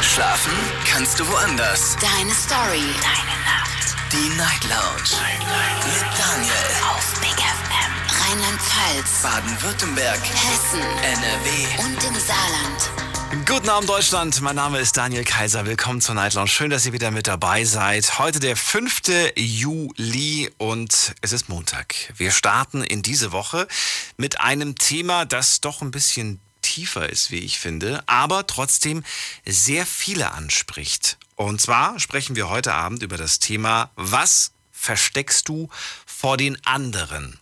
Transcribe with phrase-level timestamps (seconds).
[0.00, 0.52] Schlafen
[0.90, 1.96] kannst du woanders.
[2.00, 2.82] Deine Story.
[3.02, 3.94] Deine Nacht.
[4.12, 5.22] Die Night Lounge.
[5.22, 5.86] Night, Night.
[5.86, 6.52] Mit Daniel.
[6.90, 7.92] Auf Big FM.
[8.22, 9.22] Rheinland-Pfalz.
[9.22, 10.18] Baden-Württemberg.
[10.18, 10.80] Hessen.
[11.02, 11.84] NRW.
[11.84, 13.46] Und im Saarland.
[13.46, 15.64] Guten Abend Deutschland, mein Name ist Daniel Kaiser.
[15.66, 16.48] Willkommen zur Night Lounge.
[16.48, 18.18] Schön, dass ihr wieder mit dabei seid.
[18.18, 19.02] Heute der 5.
[19.36, 21.94] Juli und es ist Montag.
[22.16, 23.68] Wir starten in diese Woche
[24.16, 26.40] mit einem Thema, das doch ein bisschen
[26.70, 29.02] tiefer ist, wie ich finde, aber trotzdem
[29.44, 31.18] sehr viele anspricht.
[31.34, 35.68] Und zwar sprechen wir heute Abend über das Thema, was versteckst du
[36.06, 37.40] vor den anderen?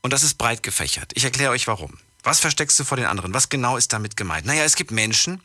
[0.00, 1.12] Und das ist breit gefächert.
[1.14, 1.98] Ich erkläre euch warum.
[2.22, 3.34] Was versteckst du vor den anderen?
[3.34, 4.46] Was genau ist damit gemeint?
[4.46, 5.42] Naja, es gibt Menschen,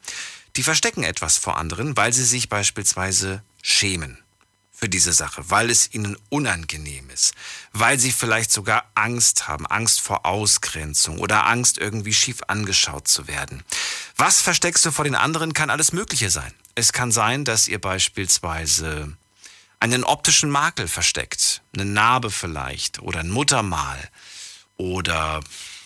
[0.56, 4.21] die verstecken etwas vor anderen, weil sie sich beispielsweise schämen
[4.82, 7.36] für diese Sache, weil es ihnen unangenehm ist,
[7.72, 13.28] weil sie vielleicht sogar Angst haben, Angst vor Ausgrenzung oder Angst irgendwie schief angeschaut zu
[13.28, 13.64] werden.
[14.18, 16.52] Was versteckst du vor den anderen kann alles Mögliche sein.
[16.74, 19.16] Es kann sein, dass ihr beispielsweise
[19.80, 24.10] einen optischen Makel versteckt, eine Narbe vielleicht oder ein Muttermal
[24.78, 25.42] oder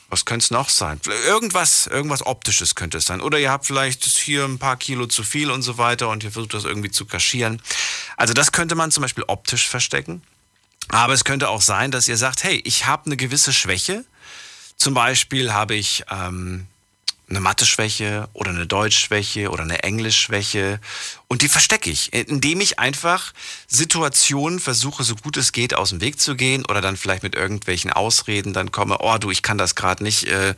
[0.10, 1.00] was könnte es noch sein?
[1.28, 3.22] Irgendwas, irgendwas Optisches könnte es sein.
[3.22, 6.32] Oder ihr habt vielleicht hier ein paar Kilo zu viel und so weiter und ihr
[6.32, 7.62] versucht das irgendwie zu kaschieren.
[8.18, 10.22] Also das könnte man zum Beispiel optisch verstecken.
[10.90, 14.06] Aber es könnte auch sein, dass ihr sagt, hey, ich habe eine gewisse Schwäche.
[14.78, 16.68] Zum Beispiel habe ich ähm,
[17.30, 20.80] eine Mathe-Schwäche oder eine Deutsch-Schwäche oder eine Englisch-Schwäche
[21.28, 23.34] und die verstecke ich, indem ich einfach
[23.68, 27.34] Situationen versuche, so gut es geht, aus dem Weg zu gehen oder dann vielleicht mit
[27.34, 30.54] irgendwelchen Ausreden dann komme, oh du, ich kann das gerade nicht, äh,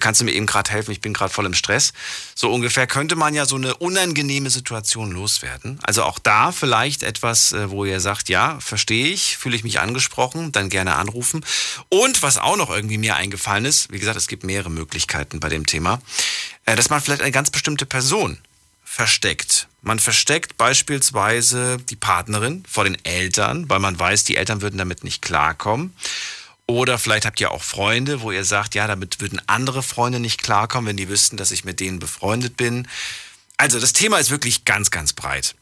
[0.00, 1.92] kannst du mir eben gerade helfen, ich bin gerade voll im Stress.
[2.34, 5.78] So ungefähr könnte man ja so eine unangenehme Situation loswerden.
[5.82, 9.80] Also auch da vielleicht etwas, äh, wo ihr sagt, ja, verstehe ich, fühle ich mich
[9.80, 11.44] angesprochen, dann gerne anrufen.
[11.90, 15.50] Und was auch noch irgendwie mir eingefallen ist, wie gesagt, es gibt mehrere Möglichkeiten bei
[15.50, 16.05] dem Thema, äh,
[16.64, 18.38] dass man vielleicht eine ganz bestimmte Person
[18.84, 19.68] versteckt.
[19.82, 25.04] Man versteckt beispielsweise die Partnerin vor den Eltern, weil man weiß, die Eltern würden damit
[25.04, 25.94] nicht klarkommen.
[26.66, 30.42] Oder vielleicht habt ihr auch Freunde, wo ihr sagt, ja, damit würden andere Freunde nicht
[30.42, 32.88] klarkommen, wenn die wüssten, dass ich mit denen befreundet bin.
[33.56, 35.54] Also das Thema ist wirklich ganz, ganz breit.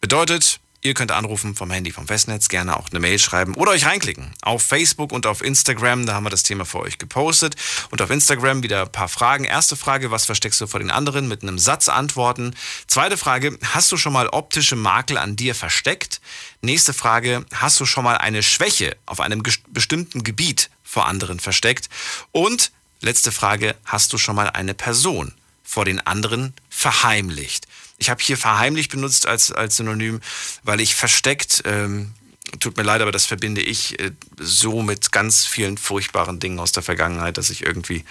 [0.00, 3.84] Bedeutet, Ihr könnt anrufen vom Handy, vom Festnetz, gerne auch eine Mail schreiben oder euch
[3.84, 4.32] reinklicken.
[4.42, 7.56] Auf Facebook und auf Instagram, da haben wir das Thema für euch gepostet.
[7.90, 9.42] Und auf Instagram wieder ein paar Fragen.
[9.42, 11.26] Erste Frage, was versteckst du vor den anderen?
[11.26, 12.54] Mit einem Satz antworten.
[12.86, 16.20] Zweite Frage, hast du schon mal optische Makel an dir versteckt?
[16.62, 21.88] Nächste Frage, hast du schon mal eine Schwäche auf einem bestimmten Gebiet vor anderen versteckt?
[22.30, 25.34] Und letzte Frage, hast du schon mal eine Person
[25.64, 27.66] vor den anderen verheimlicht?
[27.98, 30.20] Ich habe hier verheimlicht benutzt als, als Synonym,
[30.62, 32.14] weil ich versteckt, ähm,
[32.60, 36.72] tut mir leid, aber das verbinde ich äh, so mit ganz vielen furchtbaren Dingen aus
[36.72, 38.04] der Vergangenheit, dass ich irgendwie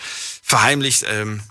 [0.43, 1.41] verheimlicht ähm,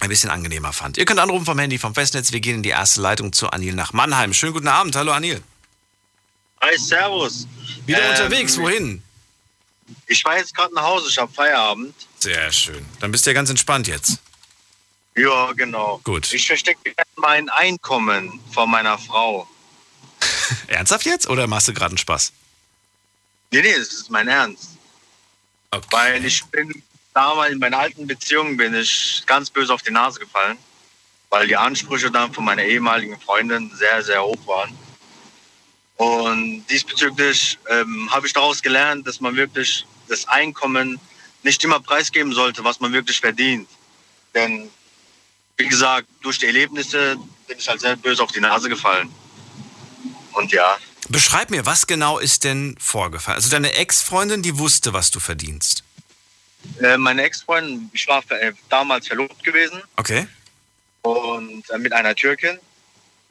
[0.00, 0.98] ein bisschen angenehmer fand.
[0.98, 2.32] Ihr könnt anrufen vom Handy vom Festnetz.
[2.32, 4.32] Wir gehen in die erste Leitung zu Anil nach Mannheim.
[4.32, 4.96] Schönen guten Abend.
[4.96, 5.42] Hallo Anil.
[6.60, 7.46] Hi, Servus.
[7.86, 8.56] Wieder ähm, unterwegs.
[8.58, 9.02] Wohin?
[10.06, 11.08] Ich fahre jetzt gerade nach Hause.
[11.10, 11.94] Ich habe Feierabend.
[12.18, 12.84] Sehr schön.
[13.00, 14.18] Dann bist du ja ganz entspannt jetzt.
[15.16, 16.00] Ja, genau.
[16.04, 16.32] Gut.
[16.32, 19.48] Ich verstecke mein Einkommen von meiner Frau.
[20.66, 22.32] Ernsthaft jetzt oder machst du gerade einen Spaß?
[23.50, 24.70] Nee, nee, das ist mein Ernst.
[25.70, 25.86] Okay.
[25.90, 26.82] Weil ich bin
[27.12, 30.58] damals in meiner alten Beziehung bin ich ganz böse auf die Nase gefallen,
[31.30, 34.76] weil die Ansprüche dann von meiner ehemaligen Freundin sehr, sehr hoch waren.
[35.96, 40.98] Und diesbezüglich ähm, habe ich daraus gelernt, dass man wirklich das Einkommen
[41.44, 43.68] nicht immer preisgeben sollte, was man wirklich verdient.
[44.34, 44.70] Denn
[45.56, 47.16] wie gesagt, durch die Erlebnisse
[47.46, 49.10] bin ich halt sehr böse auf die Nase gefallen.
[50.32, 50.76] Und ja.
[51.08, 53.36] Beschreib mir, was genau ist denn vorgefallen?
[53.36, 55.84] Also deine Ex-Freundin, die wusste, was du verdienst.
[56.80, 59.82] Äh, meine Ex-Freundin, ich war äh, damals verlobt gewesen.
[59.96, 60.26] Okay.
[61.02, 62.58] Und äh, mit einer Türkin.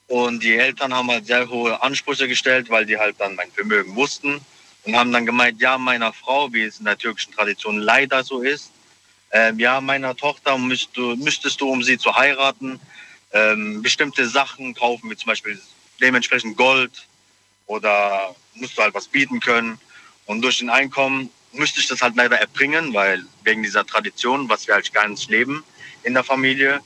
[0.07, 3.95] Und die Eltern haben halt sehr hohe Ansprüche gestellt, weil die halt dann mein Vermögen
[3.95, 4.39] wussten.
[4.83, 8.41] Und haben dann gemeint, ja, meiner Frau, wie es in der türkischen Tradition leider so
[8.41, 8.71] ist,
[9.33, 12.79] ähm, ja, meiner Tochter müsst du, müsstest du, um sie zu heiraten,
[13.31, 15.59] ähm, bestimmte Sachen kaufen, wie zum Beispiel
[15.99, 17.07] dementsprechend Gold
[17.65, 19.79] oder musst du halt was bieten können.
[20.27, 24.67] Und durch den Einkommen müsste ich das halt leider erbringen, weil wegen dieser Tradition, was
[24.67, 25.63] wir halt gar nicht leben
[26.03, 26.81] in der Familie.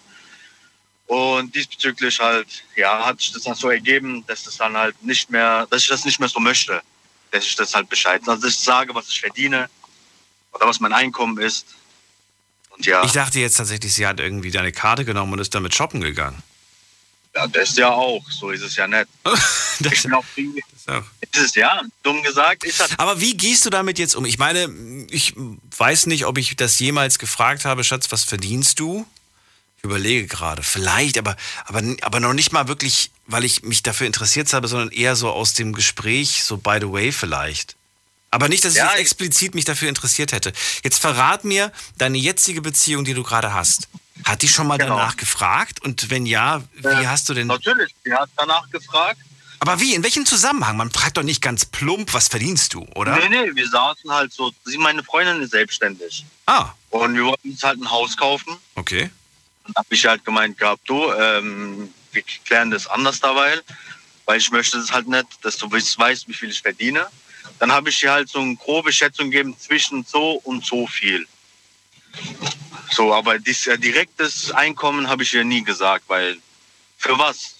[1.05, 5.29] Und diesbezüglich halt, ja, hat sich das dann so ergeben, dass das dann halt nicht
[5.29, 6.81] mehr, dass ich das nicht mehr so möchte,
[7.31, 9.69] dass ich das halt Bescheid, also dass ich sage, was ich verdiene
[10.53, 11.76] oder was mein Einkommen ist
[12.79, 13.03] ja.
[13.03, 16.41] Ich dachte jetzt tatsächlich, sie hat irgendwie deine Karte genommen und ist damit shoppen gegangen.
[17.35, 18.23] Ja, das ist ja auch.
[18.29, 19.07] So ist es ja nicht.
[19.23, 22.63] das ich bin auch ist es ja, dumm gesagt.
[22.63, 24.25] Ist das Aber wie gehst du damit jetzt um?
[24.25, 24.69] Ich meine,
[25.09, 25.33] ich
[25.77, 29.05] weiß nicht, ob ich das jemals gefragt habe, Schatz, was verdienst du?
[29.77, 31.35] Ich überlege gerade, vielleicht, aber,
[31.65, 35.29] aber, aber noch nicht mal wirklich, weil ich mich dafür interessiert habe, sondern eher so
[35.29, 37.75] aus dem Gespräch, so by the way vielleicht.
[38.29, 40.51] Aber nicht, dass ich Ja, jetzt explizit mich dafür interessiert hätte.
[40.83, 43.87] Jetzt verrat mir deine jetzige Beziehung, die du gerade hast.
[44.25, 44.97] Hat die schon mal Genau.
[44.97, 45.81] danach gefragt?
[45.83, 47.47] Und wenn ja, wie Äh, hast du denn.
[47.47, 49.19] Natürlich, sie hat danach gefragt.
[49.59, 49.95] Aber wie?
[49.95, 50.77] In welchem Zusammenhang?
[50.77, 53.15] Man fragt doch nicht ganz plump, was verdienst du, oder?
[53.17, 54.51] Nee, nee, wir saßen halt so.
[54.65, 56.25] Sie, meine Freundin ist selbstständig.
[56.45, 58.57] Ah, Und wir wollten uns halt ein Haus kaufen.
[58.75, 59.09] okay.
[59.65, 63.59] Dann habe ich halt gemeint gehabt, du, ähm, wir klären das anders dabei,
[64.25, 67.05] weil ich möchte es halt nicht, dass du weißt, wie viel ich verdiene.
[67.59, 71.27] Dann habe ich ihr halt so eine grobe Schätzung gegeben zwischen so und so viel.
[72.91, 76.37] So, aber dies, äh, direktes Einkommen habe ich ihr nie gesagt, weil
[76.97, 77.55] für was,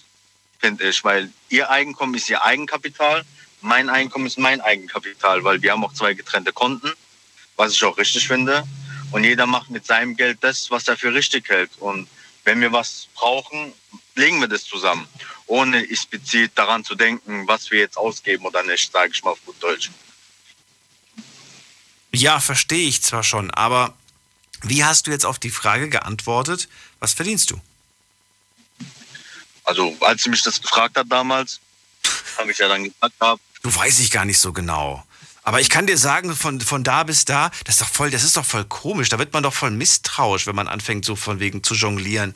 [0.58, 3.24] finde ich, weil ihr Einkommen ist ihr Eigenkapital,
[3.60, 6.92] mein Einkommen ist mein Eigenkapital, weil wir haben auch zwei getrennte Konten,
[7.56, 8.64] was ich auch richtig finde.
[9.10, 11.70] Und jeder macht mit seinem Geld das, was er für richtig hält.
[11.78, 12.08] Und
[12.44, 13.72] wenn wir was brauchen,
[14.14, 15.06] legen wir das zusammen.
[15.48, 19.44] Ohne explizit daran zu denken, was wir jetzt ausgeben oder nicht, sage ich mal auf
[19.44, 19.90] gut Deutsch.
[22.12, 23.94] Ja, verstehe ich zwar schon, aber
[24.62, 26.68] wie hast du jetzt auf die Frage geantwortet,
[27.00, 27.60] was verdienst du?
[29.64, 31.60] Also als sie mich das gefragt hat damals,
[32.38, 35.04] habe ich ja dann gesagt, gehabt, Du weiß ich gar nicht so genau.
[35.42, 38.22] Aber ich kann dir sagen, von, von da bis da, das ist doch voll, das
[38.22, 39.08] ist doch voll komisch.
[39.08, 42.34] Da wird man doch voll misstrauisch, wenn man anfängt, so von wegen zu jonglieren.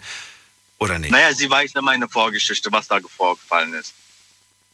[0.82, 1.10] Oder nicht?
[1.10, 3.92] naja, sie weiß ja meine Vorgeschichte, was da vorgefallen ist.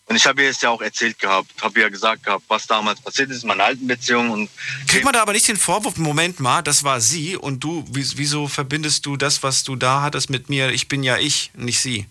[0.06, 2.98] Und ich habe ihr es ja auch erzählt gehabt, habe ihr gesagt gehabt, was damals
[2.98, 4.30] passiert ist in meiner alten Beziehung.
[4.30, 4.50] Und
[4.86, 8.10] Kriegt man da aber nicht den Vorwurf, Moment mal, das war sie und du, wie-
[8.16, 10.70] wieso verbindest du das, was du da hattest mit mir?
[10.70, 12.06] Ich bin ja ich, nicht sie.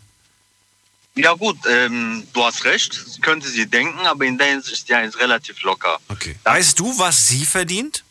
[1.16, 5.02] ja gut, ähm, du hast recht, könnte sie denken, aber in der Hinsicht ist ja
[5.02, 5.98] jetzt relativ locker.
[6.10, 6.36] Okay.
[6.44, 8.04] Weißt du, was sie verdient?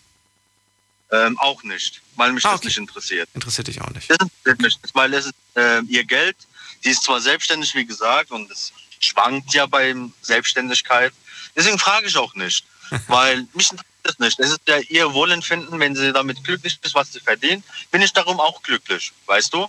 [1.12, 2.66] Ähm, auch nicht, weil mich Ah, das okay.
[2.68, 3.28] nicht interessiert.
[3.34, 4.10] Interessiert dich auch nicht.
[4.10, 6.36] Das interessiert mich nicht, weil es ist äh, ihr Geld.
[6.82, 11.12] Sie ist zwar selbstständig, wie gesagt, und es schwankt ja bei Selbstständigkeit.
[11.54, 12.64] Deswegen frage ich auch nicht,
[13.06, 14.38] weil mich interessiert das nicht.
[14.40, 18.12] Es ist ja ihr Wohlempfinden, wenn sie damit glücklich ist, was sie verdient, bin ich
[18.12, 19.68] darum auch glücklich, weißt du?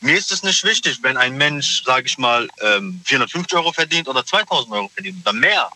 [0.00, 4.06] Mir ist es nicht wichtig, wenn ein Mensch, sage ich mal, ähm, 450 Euro verdient
[4.06, 5.68] oder 2000 Euro verdient oder mehr.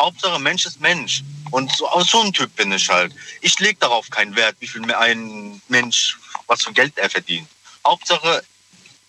[0.00, 1.22] Hauptsache Mensch ist Mensch.
[1.50, 3.14] Und so, so ein Typ bin ich halt.
[3.40, 7.48] Ich lege darauf keinen Wert, wie viel mehr ein Mensch, was für Geld er verdient.
[7.86, 8.44] Hauptsache,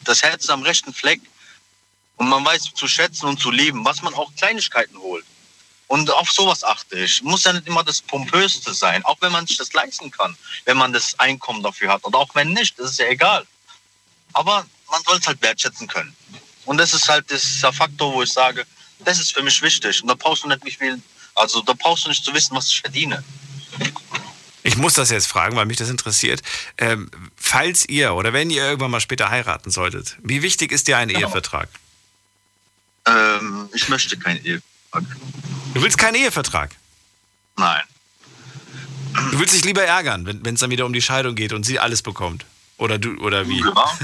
[0.01, 1.21] das Herz ist am rechten Fleck.
[2.17, 5.25] Und man weiß zu schätzen und zu lieben, was man auch Kleinigkeiten holt.
[5.87, 7.21] Und auf sowas achte ich.
[7.23, 10.35] Muss ja nicht immer das Pompöste sein, auch wenn man sich das leisten kann,
[10.65, 12.03] wenn man das Einkommen dafür hat.
[12.03, 13.45] Oder auch wenn nicht, das ist ja egal.
[14.33, 16.15] Aber man soll es halt wertschätzen können.
[16.65, 18.65] Und das ist halt dieser Faktor, wo ich sage,
[18.99, 20.01] das ist für mich wichtig.
[20.01, 21.01] Und da brauchst du nicht wie viel,
[21.35, 23.23] also da brauchst du nicht zu wissen, was ich verdiene.
[24.63, 26.41] Ich muss das jetzt fragen, weil mich das interessiert.
[26.77, 30.97] Ähm, falls ihr oder wenn ihr irgendwann mal später heiraten solltet, wie wichtig ist dir
[30.97, 31.21] ein Genau.
[31.27, 31.69] Ehevertrag?
[33.05, 35.03] Ähm, ich möchte kein Ehevertrag.
[35.73, 36.71] Du willst keinen Ehevertrag.
[37.55, 37.81] Nein.
[39.31, 41.79] Du willst dich lieber ärgern, wenn es dann wieder um die Scheidung geht und sie
[41.79, 42.45] alles bekommt.
[42.77, 43.59] Oder du, oder wie?
[43.59, 43.97] Ja,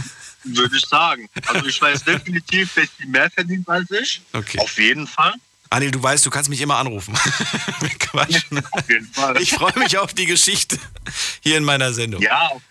[0.44, 1.30] würde ich sagen.
[1.48, 4.22] Also ich weiß definitiv, dass sie mehr verdient als ich.
[4.34, 4.60] Okay.
[4.60, 5.34] Auf jeden Fall.
[5.70, 7.14] Anil, du weißt, du kannst mich immer anrufen.
[7.80, 8.64] Wir quatschen.
[8.72, 9.42] Auf jeden Fall.
[9.42, 10.78] Ich freue mich auf die Geschichte
[11.42, 12.22] hier in meiner Sendung.
[12.22, 12.62] ja, auf,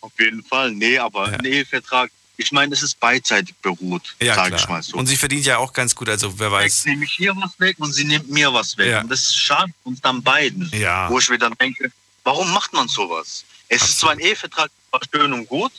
[0.00, 0.72] auf jeden Fall.
[0.72, 1.38] Nee, aber Ja.
[1.38, 4.96] ein Ehevertrag, ich meine, es ist beidseitig beruht, Ja, sage ich mal so.
[4.96, 6.84] Und sie verdient ja auch ganz gut, also wer Jetzt weiß.
[6.86, 8.88] nehme ich hier was weg und sie nimmt mir was weg.
[8.90, 9.00] Ja.
[9.02, 10.68] Und das schadet uns dann beiden.
[10.72, 11.08] Ja.
[11.08, 11.92] Wo ich mir dann denke,
[12.24, 13.44] warum macht man sowas?
[13.68, 15.70] Es ist zwar ein Ehevertrag war schön und gut,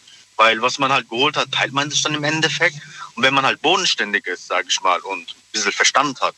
[0.41, 2.75] weil was man halt geholt hat, teilt man sich dann im Endeffekt.
[3.13, 6.33] Und wenn man halt bodenständig ist, sage ich mal, und ein bisschen Verstand hat,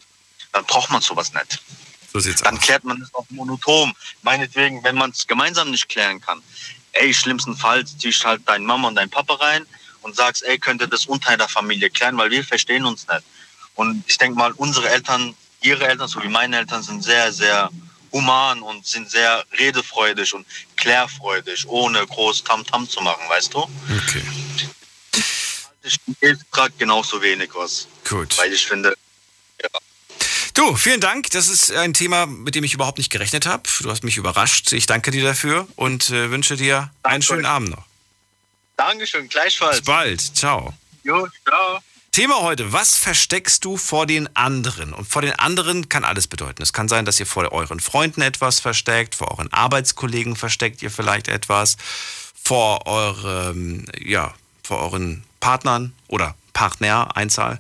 [0.51, 1.61] dann braucht man sowas nicht.
[2.11, 2.61] So Dann aus.
[2.61, 3.93] klärt man es auch monoton.
[4.21, 6.43] Meinetwegen, wenn man es gemeinsam nicht klären kann.
[6.91, 9.65] Ey, schlimmstenfalls ziehst halt deine Mama und dein Papa rein
[10.01, 13.23] und sagst, ey, könnt ihr das unter der Familie klären, weil wir verstehen uns nicht.
[13.75, 17.69] Und ich denke mal, unsere Eltern, ihre Eltern sowie meine Eltern sind sehr, sehr
[18.11, 20.45] human und sind sehr redefreudig und
[20.83, 23.59] klärfreudig, ohne groß Tamtam zu machen, weißt du?
[23.59, 24.21] Okay,
[25.83, 28.37] Ich Ehevertrag genauso wenig was, gut.
[28.37, 28.93] weil ich finde,
[30.55, 31.31] Du, vielen Dank.
[31.31, 33.63] Das ist ein Thema, mit dem ich überhaupt nicht gerechnet habe.
[33.81, 34.71] Du hast mich überrascht.
[34.71, 37.45] Ich danke dir dafür und äh, wünsche dir einen Danke schönen.
[37.47, 37.85] Abend noch.
[38.77, 39.77] Dankeschön, gleichfalls.
[39.77, 40.21] Bis bald.
[40.21, 40.71] Ciao.
[41.03, 41.79] Jo, ciao.
[42.13, 44.93] Thema heute, was versteckst du vor den anderen?
[44.93, 46.61] Und vor den anderen kann alles bedeuten.
[46.61, 50.91] Es kann sein, dass ihr vor euren Freunden etwas versteckt, vor euren Arbeitskollegen versteckt ihr
[50.91, 51.75] vielleicht etwas,
[52.35, 57.59] vor eurem, ja, vor euren Partnern oder Partner, Einzahl.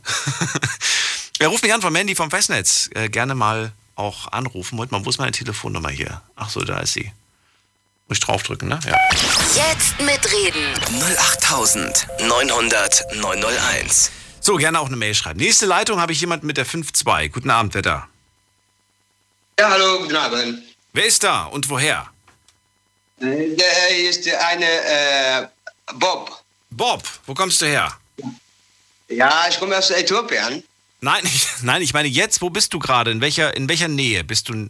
[1.39, 2.91] Wer ruft mich an von Mandy vom Festnetz?
[2.93, 4.75] Äh, gerne mal auch anrufen.
[4.75, 6.21] Moment mal, wo ist meine Telefonnummer hier?
[6.35, 7.11] Ach so, da ist sie.
[8.07, 8.79] Muss ich draufdrücken, ne?
[8.85, 8.99] Ja.
[9.55, 10.75] Jetzt mitreden.
[11.01, 14.11] 08900 901.
[14.45, 15.39] So, gerne auch eine Mail schreiben.
[15.39, 17.29] Nächste Leitung habe ich jemanden mit der 5-2.
[17.29, 18.07] Guten Abend, wer da?
[19.57, 20.61] Ja, hallo, guten Abend.
[20.91, 22.07] Wer ist da und woher?
[23.21, 25.47] Äh, Der ist eine äh,
[25.93, 26.43] Bob.
[26.71, 27.97] Bob, wo kommst du her?
[29.07, 30.61] Ja, ich komme aus Äthiopien.
[30.99, 33.11] Nein, ich, nein, ich meine jetzt, wo bist du gerade?
[33.11, 34.69] In welcher, in welcher Nähe bist du?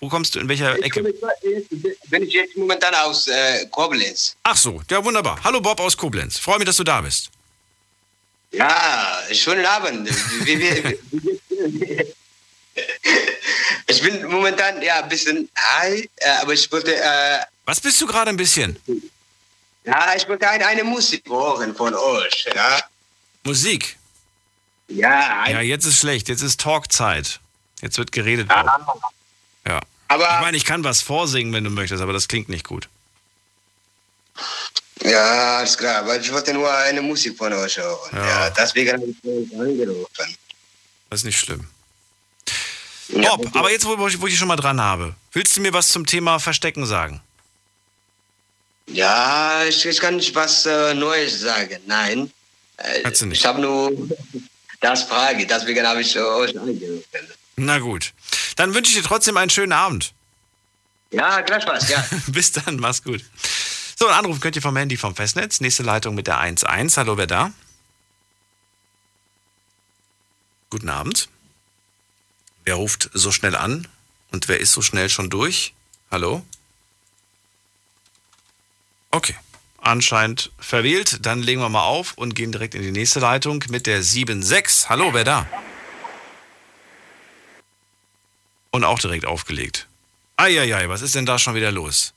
[0.00, 0.40] Wo kommst du?
[0.40, 1.00] In welcher Ich Ecke?
[2.10, 4.34] bin ich jetzt momentan aus äh, Koblenz.
[4.42, 5.38] Ach so, ja wunderbar.
[5.44, 6.38] Hallo Bob aus Koblenz.
[6.38, 7.30] Freue mich, dass du da bist.
[8.52, 10.08] Ja, schönen Abend.
[13.86, 18.06] Ich bin momentan ja ein bisschen high, äh, aber ich wollte, äh, Was bist du
[18.06, 18.78] gerade ein bisschen?
[19.84, 22.46] ja, ich wollte eine, eine Musik hören von euch.
[22.54, 22.82] Ja,
[23.44, 23.96] Musik.
[24.88, 26.28] ja, Ja, jetzt ist schlecht.
[26.28, 27.40] Jetzt ist Talkzeit.
[27.80, 28.50] Jetzt wird geredet.
[28.50, 28.78] Ah.
[29.66, 29.80] Ja.
[30.08, 32.88] aber Ich meine, ich kann was vorsingen, wenn du möchtest, aber das klingt nicht gut.
[35.04, 35.96] Ja, alles klar.
[35.96, 38.10] Aber ich wollte nur eine Musik von euch hören.
[38.12, 38.26] Ja.
[38.26, 40.36] Ja, deswegen habe ich euch angerufen.
[41.10, 41.66] Das ist nicht schlimm.
[43.08, 45.72] Ja, Bob, aber jetzt, wo, ich wo ich schon mal dran habe, willst du mir
[45.72, 47.20] was zum Thema Verstecken sagen?
[48.86, 51.78] Ja, ich, ich kann nicht was äh, Neues sagen.
[51.86, 52.32] Nein.
[52.78, 53.40] Äh, Kannst du nicht.
[53.40, 53.92] Ich habe nur
[54.80, 57.04] das Frage, deswegen habe ich äh, euch angerufen.
[57.56, 58.12] Na gut.
[58.56, 60.12] Dann wünsche ich dir trotzdem einen schönen Abend.
[61.10, 62.04] Ja, gleich was, ja.
[62.28, 63.22] Bis dann, mach's gut.
[64.02, 65.60] So, einen Anruf könnt ihr vom Handy vom Festnetz.
[65.60, 66.96] Nächste Leitung mit der 1.1.
[66.96, 67.52] Hallo, wer da?
[70.70, 71.28] Guten Abend.
[72.64, 73.86] Wer ruft so schnell an?
[74.32, 75.72] Und wer ist so schnell schon durch?
[76.10, 76.44] Hallo?
[79.12, 79.36] Okay.
[79.80, 81.24] Anscheinend verwählt.
[81.24, 84.88] Dann legen wir mal auf und gehen direkt in die nächste Leitung mit der 7.6.
[84.88, 85.46] Hallo, wer da?
[88.72, 89.86] Und auch direkt aufgelegt.
[90.36, 92.14] Eieiei, was ist denn da schon wieder los?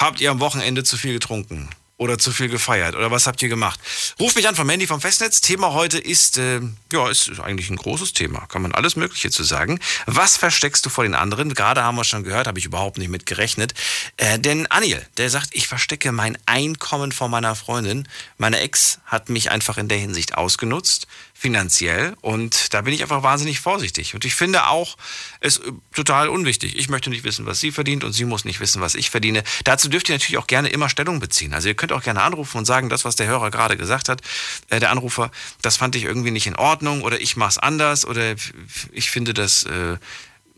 [0.00, 1.68] Habt ihr am Wochenende zu viel getrunken?
[1.96, 2.94] Oder zu viel gefeiert?
[2.94, 3.80] Oder was habt ihr gemacht?
[4.20, 5.40] Ruft mich an vom Handy vom Festnetz.
[5.40, 6.60] Thema heute ist, äh,
[6.92, 8.46] ja, ist eigentlich ein großes Thema.
[8.46, 9.80] Kann man alles Mögliche zu sagen.
[10.06, 11.54] Was versteckst du vor den anderen?
[11.54, 13.74] Gerade haben wir schon gehört, habe ich überhaupt nicht mit gerechnet.
[14.16, 18.06] Äh, denn Anil, der sagt, ich verstecke mein Einkommen vor meiner Freundin.
[18.36, 23.22] Meine Ex hat mich einfach in der Hinsicht ausgenutzt finanziell und da bin ich einfach
[23.22, 24.96] wahnsinnig vorsichtig und ich finde auch
[25.38, 26.76] es äh, total unwichtig.
[26.76, 29.44] Ich möchte nicht wissen, was sie verdient und sie muss nicht wissen, was ich verdiene.
[29.62, 31.54] Dazu dürft ihr natürlich auch gerne immer Stellung beziehen.
[31.54, 34.20] Also ihr könnt auch gerne anrufen und sagen, das was der Hörer gerade gesagt hat,
[34.68, 35.30] äh, der Anrufer,
[35.62, 38.34] das fand ich irgendwie nicht in Ordnung oder ich mach's anders oder
[38.90, 39.96] ich finde das äh,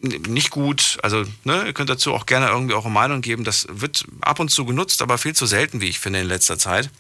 [0.00, 0.99] nicht gut.
[1.02, 3.44] Also, ne, ihr könnt dazu auch gerne irgendwie eure Meinung geben.
[3.44, 6.58] Das wird ab und zu genutzt, aber viel zu selten, wie ich finde, in letzter
[6.58, 6.90] Zeit.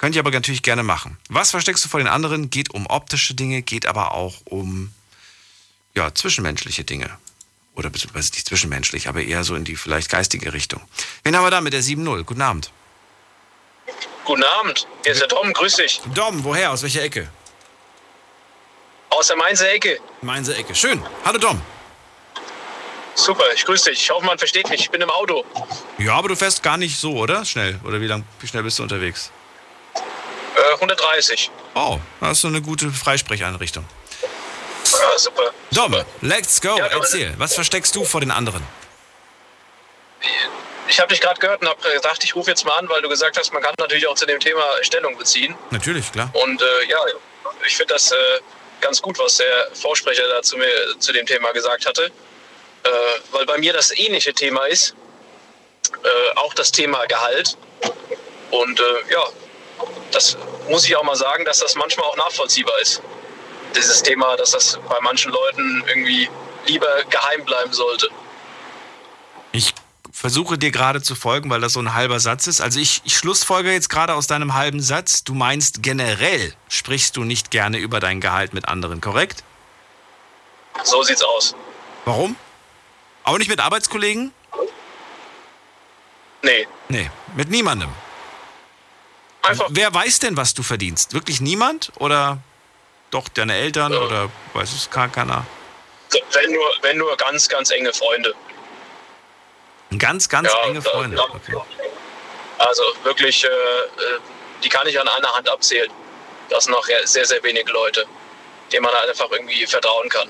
[0.00, 1.18] Könnt ihr aber natürlich gerne machen.
[1.28, 2.48] Was versteckst du vor den anderen?
[2.48, 4.94] Geht um optische Dinge, geht aber auch um
[5.94, 7.18] ja, zwischenmenschliche Dinge.
[7.74, 10.80] Oder beziehungsweise nicht zwischenmenschlich, aber eher so in die vielleicht geistige Richtung.
[11.22, 12.22] Wen haben wir da mit der 7-0?
[12.22, 12.72] Guten Abend.
[14.24, 16.00] Guten Abend, hier ist der Tom, grüß dich.
[16.14, 16.70] Dom, woher?
[16.70, 17.28] Aus welcher Ecke?
[19.10, 19.98] Aus der Mainzer Ecke.
[20.22, 20.74] Mainzer Ecke.
[20.74, 21.02] Schön.
[21.26, 21.60] Hallo Dom.
[23.16, 24.00] Super, ich grüße dich.
[24.00, 24.80] Ich hoffe, man versteht mich.
[24.80, 25.44] Ich bin im Auto.
[25.98, 27.44] Ja, aber du fährst gar nicht so, oder?
[27.44, 27.78] Schnell.
[27.84, 29.30] Oder wie lang, wie schnell bist du unterwegs?
[30.60, 31.50] Äh, 130.
[31.74, 33.84] Oh, das ist so eine gute Freisprecheinrichtung.
[34.92, 35.52] Ja, super.
[35.72, 36.06] Dom, super.
[36.20, 36.76] let's go.
[36.76, 37.34] Ja, Erzähl.
[37.38, 38.62] Was versteckst du vor den anderen?
[40.88, 43.08] Ich habe dich gerade gehört und habe gedacht, ich rufe jetzt mal an, weil du
[43.08, 45.54] gesagt hast, man kann natürlich auch zu dem Thema Stellung beziehen.
[45.70, 46.30] Natürlich, klar.
[46.34, 46.98] Und äh, ja,
[47.64, 48.16] ich finde das äh,
[48.80, 52.06] ganz gut, was der Vorsprecher da zu, mir, zu dem Thema gesagt hatte.
[52.82, 52.88] Äh,
[53.30, 54.94] weil bei mir das ähnliche Thema ist.
[56.02, 57.56] Äh, auch das Thema Gehalt.
[58.50, 59.24] Und äh, ja,
[60.12, 60.36] das
[60.68, 63.02] muss ich auch mal sagen, dass das manchmal auch nachvollziehbar ist.
[63.76, 66.28] Dieses Thema, dass das bei manchen Leuten irgendwie
[66.66, 68.08] lieber geheim bleiben sollte.
[69.52, 69.74] Ich
[70.12, 72.60] versuche dir gerade zu folgen, weil das so ein halber Satz ist.
[72.60, 77.24] Also ich, ich schlussfolge jetzt gerade aus deinem halben Satz, du meinst generell sprichst du
[77.24, 79.44] nicht gerne über dein Gehalt mit anderen, korrekt?
[80.82, 81.54] So sieht's aus.
[82.04, 82.36] Warum?
[83.24, 84.32] Aber nicht mit Arbeitskollegen?
[86.42, 87.88] Nee, Nee, mit niemandem.
[89.42, 91.12] Einfach Wer weiß denn, was du verdienst?
[91.14, 91.92] Wirklich niemand?
[91.98, 92.38] Oder
[93.10, 93.92] doch deine Eltern?
[93.92, 94.00] Ja.
[94.00, 95.46] Oder weiß es gar keiner?
[96.32, 98.34] wenn nur, wenn nur ganz, ganz enge Freunde.
[99.98, 101.16] Ganz, ganz Ja, enge Freunde.
[101.16, 101.54] da- Okay.
[102.58, 103.50] Also wirklich, äh, äh,
[104.62, 105.90] die kann ich an einer Hand abzählen.
[106.48, 108.04] Das sind noch sehr, sehr wenige Leute,
[108.72, 110.28] denen man einfach irgendwie vertrauen kann.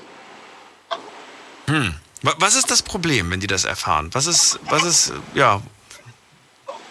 [2.21, 4.09] Wa- Was ist das Problem, wenn die das erfahren?
[4.13, 5.61] Was ist, was ist, ja,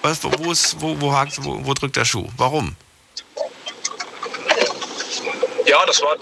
[0.02, 2.28] was, wo, ist, wo, wo hakt wo, wo drückt der Schuh?
[2.36, 2.74] Warum?
[5.66, 6.16] Ja, das war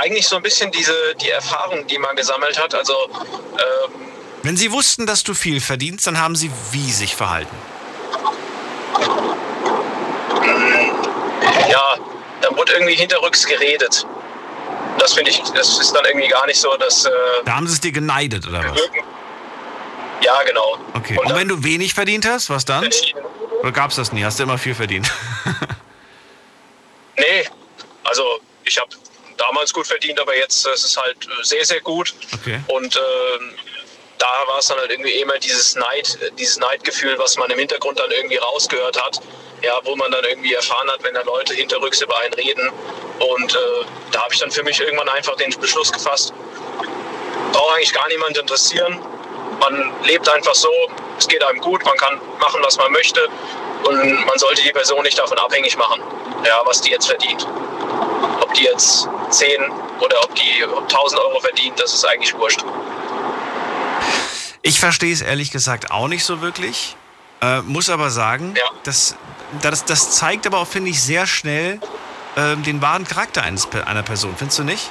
[0.00, 2.74] eigentlich so ein bisschen diese, die Erfahrung, die man gesammelt hat.
[2.74, 3.92] Also, ähm,
[4.42, 7.56] Wenn Sie wussten, dass du viel verdienst, dann haben Sie wie sich verhalten?
[11.70, 11.96] Ja,
[12.42, 14.06] dann wurde irgendwie hinterrücks geredet.
[14.98, 17.04] Das finde ich, das ist dann irgendwie gar nicht so, dass.
[17.04, 17.10] Äh,
[17.44, 18.80] da haben Sie es dir geneidet, oder was?
[20.22, 20.78] Ja, genau.
[20.94, 21.18] Okay.
[21.18, 22.88] Und, Und wenn du wenig verdient hast, was dann?
[23.60, 24.24] Oder gab es das nie?
[24.24, 25.10] Hast du immer viel verdient?
[27.18, 27.48] nee,
[28.04, 28.90] also ich habe
[29.36, 32.14] damals gut verdient, aber jetzt ist es halt sehr, sehr gut.
[32.34, 32.60] Okay.
[32.68, 33.00] Und äh,
[34.18, 37.98] da war es dann halt irgendwie immer dieses Neid, dieses Neidgefühl, was man im Hintergrund
[37.98, 39.20] dann irgendwie rausgehört hat.
[39.62, 42.70] Ja, wo man dann irgendwie erfahren hat, wenn da Leute hinterrücks über einen reden.
[43.18, 43.58] Und äh,
[44.12, 46.34] da habe ich dann für mich irgendwann einfach den Beschluss gefasst,
[47.52, 49.00] braucht eigentlich gar niemand interessieren.
[49.60, 50.70] Man lebt einfach so,
[51.18, 53.28] es geht einem gut, man kann machen, was man möchte.
[53.84, 56.02] Und man sollte die Person nicht davon abhängig machen,
[56.44, 57.46] ja, was die jetzt verdient.
[58.40, 59.70] Ob die jetzt 10
[60.00, 62.64] oder ob die 1000 Euro verdient, das ist eigentlich wurscht.
[64.62, 66.96] Ich verstehe es ehrlich gesagt auch nicht so wirklich.
[67.40, 68.64] Äh, muss aber sagen, ja.
[68.82, 69.14] das,
[69.62, 71.80] das, das zeigt aber auch, finde ich, sehr schnell
[72.34, 74.34] äh, den wahren Charakter eines, einer Person.
[74.36, 74.90] Findest du nicht?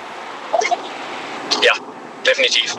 [1.62, 1.74] Ja,
[2.26, 2.76] definitiv.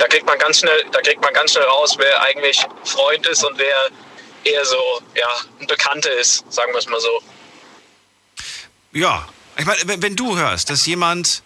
[0.00, 3.44] Da kriegt man ganz schnell, da kriegt man ganz schnell raus, wer eigentlich Freund ist
[3.44, 4.78] und wer eher so
[5.14, 5.28] ja,
[5.60, 7.20] ein Bekannter ist, sagen wir es mal so.
[8.92, 9.28] Ja,
[9.58, 11.42] ich meine, wenn, du hörst, dass jemand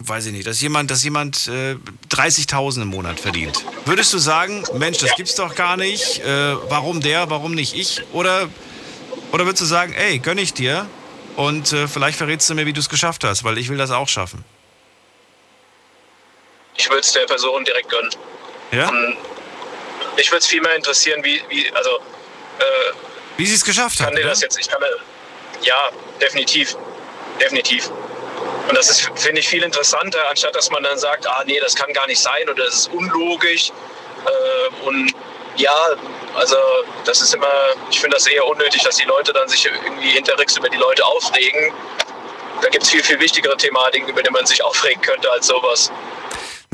[0.00, 1.76] weiß ich nicht, dass jemand, dass jemand äh,
[2.10, 3.64] 30.000 im Monat verdient.
[3.84, 8.02] Würdest du sagen, Mensch, das gibt's doch gar nicht, äh, warum der, warum nicht ich?
[8.12, 8.48] Oder,
[9.30, 10.88] oder würdest du sagen, ey, gönn ich dir
[11.36, 13.92] und äh, vielleicht verrätst du mir, wie du es geschafft hast, weil ich will das
[13.92, 14.44] auch schaffen?
[16.76, 18.10] Ich würde es der Person direkt gönnen.
[18.72, 18.88] Ja?
[18.88, 19.16] Um, ähm,
[20.16, 21.90] mich würde es viel mehr interessieren, wie, wie also,
[22.58, 22.92] äh,
[23.36, 24.08] wie sie es geschafft hat.
[24.08, 24.82] Kann dir das jetzt, ich kann,
[25.62, 25.90] ja,
[26.20, 26.76] definitiv,
[27.40, 27.90] definitiv.
[28.68, 31.74] Und das ist, finde ich, viel interessanter, anstatt dass man dann sagt, ah nee, das
[31.74, 33.70] kann gar nicht sein oder das ist unlogisch.
[34.24, 35.12] Äh, und
[35.56, 35.74] ja,
[36.34, 36.56] also
[37.04, 37.52] das ist immer,
[37.90, 41.04] ich finde das eher unnötig, dass die Leute dann sich irgendwie hinterrücks über die Leute
[41.04, 41.72] aufregen.
[42.62, 45.92] Da gibt es viel, viel wichtigere Thematiken, über die man sich aufregen könnte als sowas.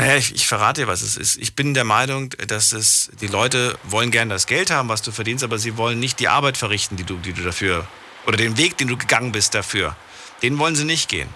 [0.01, 1.37] Naja, ich, ich verrate dir, was es ist.
[1.37, 5.13] Ich bin der Meinung, dass es, die Leute wollen gerne das Geld haben, was du
[5.13, 7.87] verdienst, aber sie wollen nicht die Arbeit verrichten, die du, die du dafür,
[8.27, 9.95] oder den Weg, den du gegangen bist dafür.
[10.43, 11.29] Den wollen sie nicht gehen.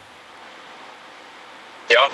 [1.90, 2.08] Ja,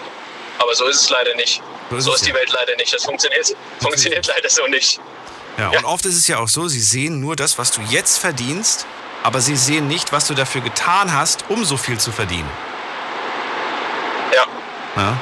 [0.59, 1.63] aber so ist es leider nicht.
[1.89, 2.35] So ist, so ist die ja.
[2.35, 2.93] Welt leider nicht.
[2.93, 4.99] Das funktioniert, funktioniert leider so nicht.
[5.57, 7.81] Ja, ja, und oft ist es ja auch so, sie sehen nur das, was du
[7.83, 8.87] jetzt verdienst,
[9.23, 12.51] aber sie sehen nicht, was du dafür getan hast, um so viel zu verdienen.
[14.35, 14.47] Ja.
[14.97, 15.17] ja.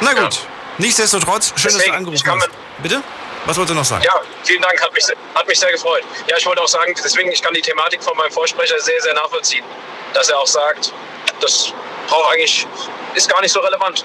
[0.00, 0.34] Na gut.
[0.34, 0.40] Ja.
[0.78, 2.82] Nichtsdestotrotz, schön, Deswegen, dass du angerufen hast.
[2.82, 3.02] Bitte?
[3.46, 4.04] Was wolltest du noch sagen?
[4.04, 6.02] Ja, vielen Dank, hat mich, hat mich sehr gefreut.
[6.26, 9.14] Ja, ich wollte auch sagen, deswegen, ich kann die Thematik von meinem Vorsprecher sehr, sehr
[9.14, 9.64] nachvollziehen.
[10.12, 10.92] Dass er auch sagt,
[11.40, 11.72] das
[12.06, 12.66] braucht eigentlich,
[13.14, 14.04] ist gar nicht so relevant.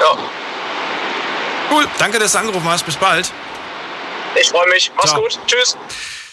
[0.00, 0.16] Ja.
[1.70, 2.84] Cool, danke, dass du angerufen hast.
[2.84, 3.32] Bis bald.
[4.40, 4.92] Ich freue mich.
[4.96, 5.22] Mach's Ciao.
[5.22, 5.38] gut.
[5.46, 5.76] Tschüss.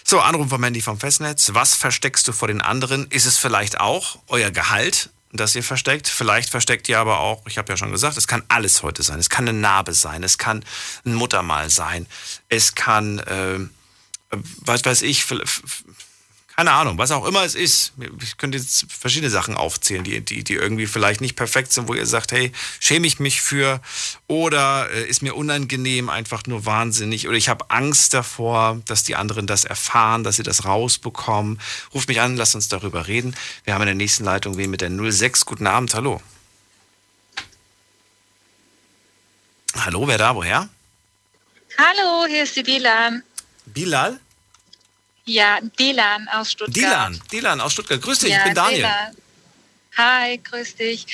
[0.04, 1.52] So, Anruf von Mandy vom Festnetz.
[1.54, 3.08] Was versteckst du vor den anderen?
[3.10, 6.08] Ist es vielleicht auch euer Gehalt, das ihr versteckt?
[6.08, 9.20] Vielleicht versteckt ihr aber auch, ich habe ja schon gesagt, es kann alles heute sein.
[9.20, 10.64] Es kann eine Narbe sein, es kann
[11.06, 12.08] ein Muttermal sein,
[12.50, 13.60] es kann, äh,
[14.62, 15.26] was weiß ich,
[16.56, 17.94] keine Ahnung, was auch immer es ist.
[18.22, 21.96] Ich könnte jetzt verschiedene Sachen aufzählen, die, die, die irgendwie vielleicht nicht perfekt sind, wo
[21.96, 23.82] ihr sagt, hey, schäme ich mich für
[24.28, 29.16] oder äh, ist mir unangenehm, einfach nur wahnsinnig oder ich habe Angst davor, dass die
[29.16, 31.60] anderen das erfahren, dass sie das rausbekommen.
[31.94, 33.36] Ruft mich an, lasst uns darüber reden.
[33.64, 35.46] Wir haben in der nächsten Leitung wen mit der 06.
[35.46, 36.22] Guten Abend, hallo.
[39.76, 40.70] Hallo, wer da, woher?
[41.80, 43.24] Hallo, hier ist die Bilal.
[43.66, 44.20] Bilal?
[45.26, 46.76] Ja, Dilan aus Stuttgart.
[46.76, 48.02] Dilan, Dilan aus Stuttgart.
[48.02, 48.78] Grüß dich, ja, ich bin Daniel.
[48.78, 49.18] Dilan.
[49.98, 51.06] Hi, grüß dich.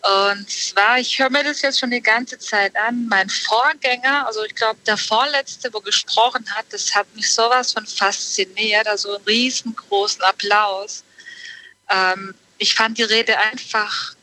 [0.00, 3.06] Und zwar, ich höre mir das jetzt schon die ganze Zeit an.
[3.08, 7.86] Mein Vorgänger, also ich glaube der vorletzte, wo gesprochen hat, das hat mich sowas von
[7.86, 8.86] fasziniert.
[8.86, 11.04] Also einen riesengroßen Applaus.
[11.90, 14.14] Ähm, ich fand die Rede einfach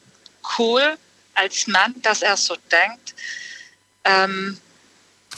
[0.58, 0.98] cool
[1.36, 3.16] als Mann, dass er so denkt.
[4.06, 4.60] Ähm,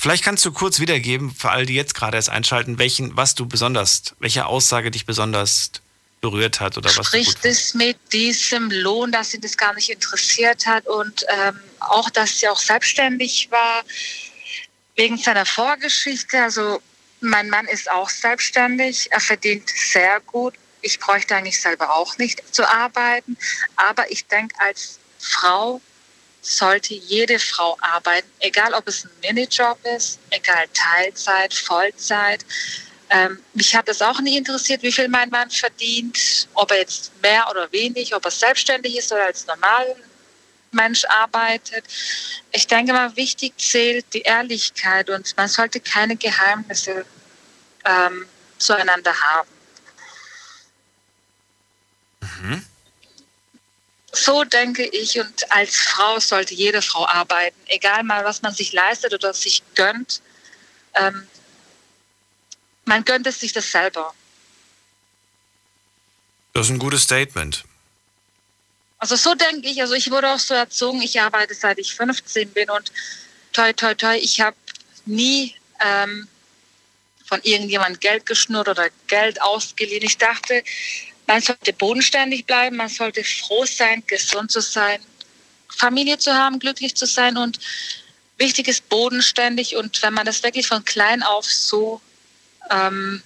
[0.07, 3.45] Vielleicht kannst du kurz wiedergeben, für all die jetzt gerade erst einschalten, welchen, was du
[3.45, 5.69] besonders, welche Aussage dich besonders
[6.21, 10.65] berührt hat oder was Spricht es mit diesem Lohn, dass sie das gar nicht interessiert
[10.65, 13.83] hat und ähm, auch, dass sie auch selbstständig war
[14.95, 16.41] wegen seiner Vorgeschichte.
[16.41, 16.81] Also
[17.19, 20.53] mein Mann ist auch selbstständig, er verdient sehr gut.
[20.81, 23.35] Ich bräuchte eigentlich selber auch nicht zu arbeiten,
[23.75, 25.81] aber ich denke als Frau
[26.47, 32.45] sollte jede Frau arbeiten, egal ob es ein Minijob ist, egal Teilzeit, Vollzeit.
[33.09, 37.11] Ähm, mich hat es auch nie interessiert, wie viel mein Mann verdient, ob er jetzt
[37.21, 39.95] mehr oder wenig, ob er selbstständig ist oder als normal
[40.71, 41.85] Mensch arbeitet.
[42.51, 47.05] Ich denke mal, wichtig zählt die Ehrlichkeit und man sollte keine Geheimnisse
[47.85, 48.25] ähm,
[48.57, 49.49] zueinander haben.
[52.21, 52.65] Mhm.
[54.13, 58.71] So denke ich und als Frau sollte jede Frau arbeiten, egal mal, was man sich
[58.71, 60.21] leistet oder sich gönnt.
[60.95, 61.27] Ähm,
[62.85, 64.13] man gönnt es sich das selber.
[66.53, 67.65] Das ist ein gutes Statement.
[68.97, 72.49] Also so denke ich, also ich wurde auch so erzogen, ich arbeite seit ich 15
[72.49, 72.91] bin und
[73.53, 74.57] toi, toi, toi, ich habe
[75.05, 76.27] nie ähm,
[77.25, 80.03] von irgendjemand Geld geschnurrt oder Geld ausgeliehen.
[80.03, 80.63] Ich dachte,
[81.27, 84.99] man sollte bodenständig bleiben, man sollte froh sein, gesund zu sein,
[85.69, 87.59] Familie zu haben, glücklich zu sein und
[88.37, 92.01] wichtig ist bodenständig und wenn man das wirklich von klein auf so,
[92.71, 93.21] ähm,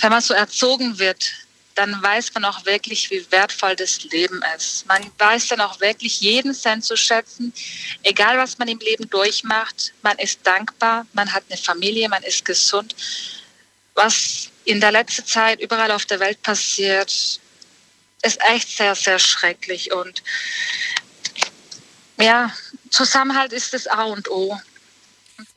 [0.00, 1.32] wenn man so erzogen wird,
[1.74, 4.84] dann weiß man auch wirklich, wie wertvoll das Leben ist.
[4.86, 7.52] Man weiß dann auch wirklich jeden Cent zu schätzen,
[8.02, 9.92] egal was man im Leben durchmacht.
[10.02, 12.96] Man ist dankbar, man hat eine Familie, man ist gesund.
[13.94, 17.10] Was in der letzten Zeit überall auf der Welt passiert,
[18.22, 19.92] ist echt sehr, sehr schrecklich.
[19.92, 20.22] Und
[22.20, 22.52] ja,
[22.90, 24.60] Zusammenhalt ist das A und O.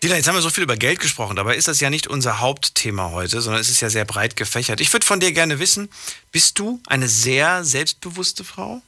[0.01, 2.39] Dila, jetzt haben wir so viel über Geld gesprochen, dabei ist das ja nicht unser
[2.39, 4.79] Hauptthema heute, sondern es ist ja sehr breit gefächert.
[4.79, 5.89] Ich würde von dir gerne wissen,
[6.31, 8.81] bist du eine sehr selbstbewusste Frau?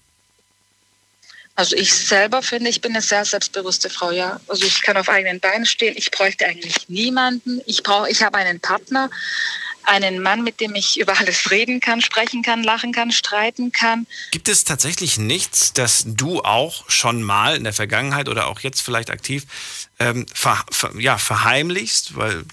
[1.56, 4.40] Also ich selber finde, ich bin eine sehr selbstbewusste Frau, ja.
[4.48, 5.96] Also ich kann auf eigenen Beinen stehen.
[5.98, 7.62] Ich bräuchte eigentlich niemanden.
[7.68, 9.12] Ich brauche, ich habe einen Partner,
[9.86, 14.08] einen Mann, mit dem ich über alles reden kann, sprechen kann, lachen kann, streiten kann.
[14.32, 18.82] Gibt es tatsächlich nichts, das du auch schon mal in der Vergangenheit oder auch jetzt
[18.82, 19.46] vielleicht aktiv
[20.00, 22.44] ähm, ver, ver, ja, verheimlichst, weil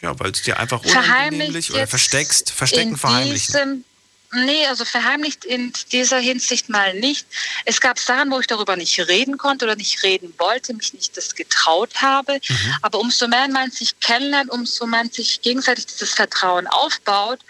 [0.00, 3.84] ja, weil es dir einfach unangenehm oder versteckst, verstecken, verheimlichen?
[4.32, 7.26] Nee, also verheimlicht in dieser Hinsicht mal nicht.
[7.64, 11.16] Es gab Sachen, wo ich darüber nicht reden konnte oder nicht reden wollte, mich nicht
[11.16, 12.34] das getraut habe.
[12.46, 12.74] Mhm.
[12.82, 17.40] Aber umso mehr man sich kennenlernt, umso mehr man sich gegenseitig dieses Vertrauen aufbaut,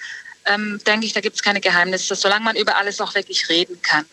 [0.47, 3.81] ähm, denke ich, da gibt es keine Geheimnisse, solange man über alles auch wirklich reden
[3.83, 4.07] kann.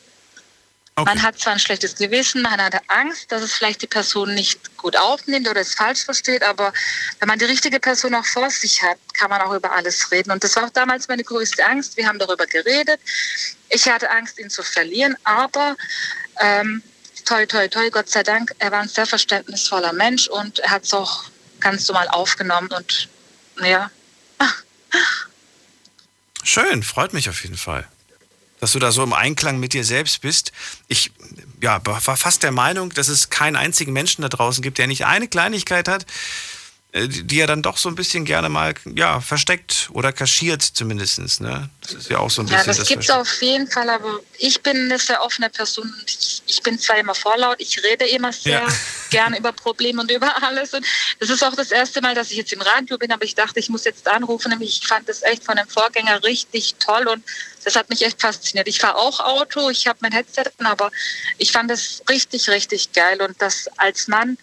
[0.98, 1.14] Okay.
[1.14, 4.78] Man hat zwar ein schlechtes Gewissen, man hat Angst, dass es vielleicht die Person nicht
[4.78, 6.72] gut aufnimmt oder es falsch versteht, aber
[7.20, 10.32] wenn man die richtige Person auch vor sich hat, kann man auch über alles reden.
[10.32, 11.98] Und das war auch damals meine größte Angst.
[11.98, 13.02] Wir haben darüber geredet.
[13.68, 15.76] Ich hatte Angst, ihn zu verlieren, aber
[16.40, 16.82] ähm,
[17.26, 20.86] toi, toi, toi, Gott sei Dank, er war ein sehr verständnisvoller Mensch und er hat
[20.86, 21.26] es auch
[21.60, 23.10] ganz normal aufgenommen und
[23.62, 23.92] ja.
[26.44, 27.86] Schön, freut mich auf jeden Fall
[28.66, 30.52] dass du da so im Einklang mit dir selbst bist.
[30.88, 31.12] Ich
[31.62, 35.06] ja, war fast der Meinung, dass es keinen einzigen Menschen da draußen gibt, der nicht
[35.06, 36.08] eine Kleinigkeit hat,
[36.96, 41.42] die er dann doch so ein bisschen gerne mal ja, versteckt oder kaschiert zumindest.
[41.42, 41.70] Ne?
[41.82, 42.60] Das ist ja auch so ein bisschen.
[42.60, 45.94] Ja, das, das gibt es auf jeden Fall, aber ich bin eine sehr offene Person.
[46.06, 48.68] Ich, ich bin zwar immer vorlaut, ich rede immer sehr ja.
[49.10, 50.74] gerne über Probleme und über alles.
[50.74, 50.86] Und
[51.20, 53.60] das ist auch das erste Mal, dass ich jetzt im Radio bin, aber ich dachte,
[53.60, 54.50] ich muss jetzt anrufen.
[54.52, 57.26] Nämlich ich fand das echt von dem Vorgänger richtig toll und
[57.66, 58.70] das hat mich echt fasziniert.
[58.70, 60.92] Ich fahre auch Auto, ich habe mein Headset, aber
[61.40, 63.22] ich fand das richtig, richtig geil.
[63.22, 64.38] Und das als Mann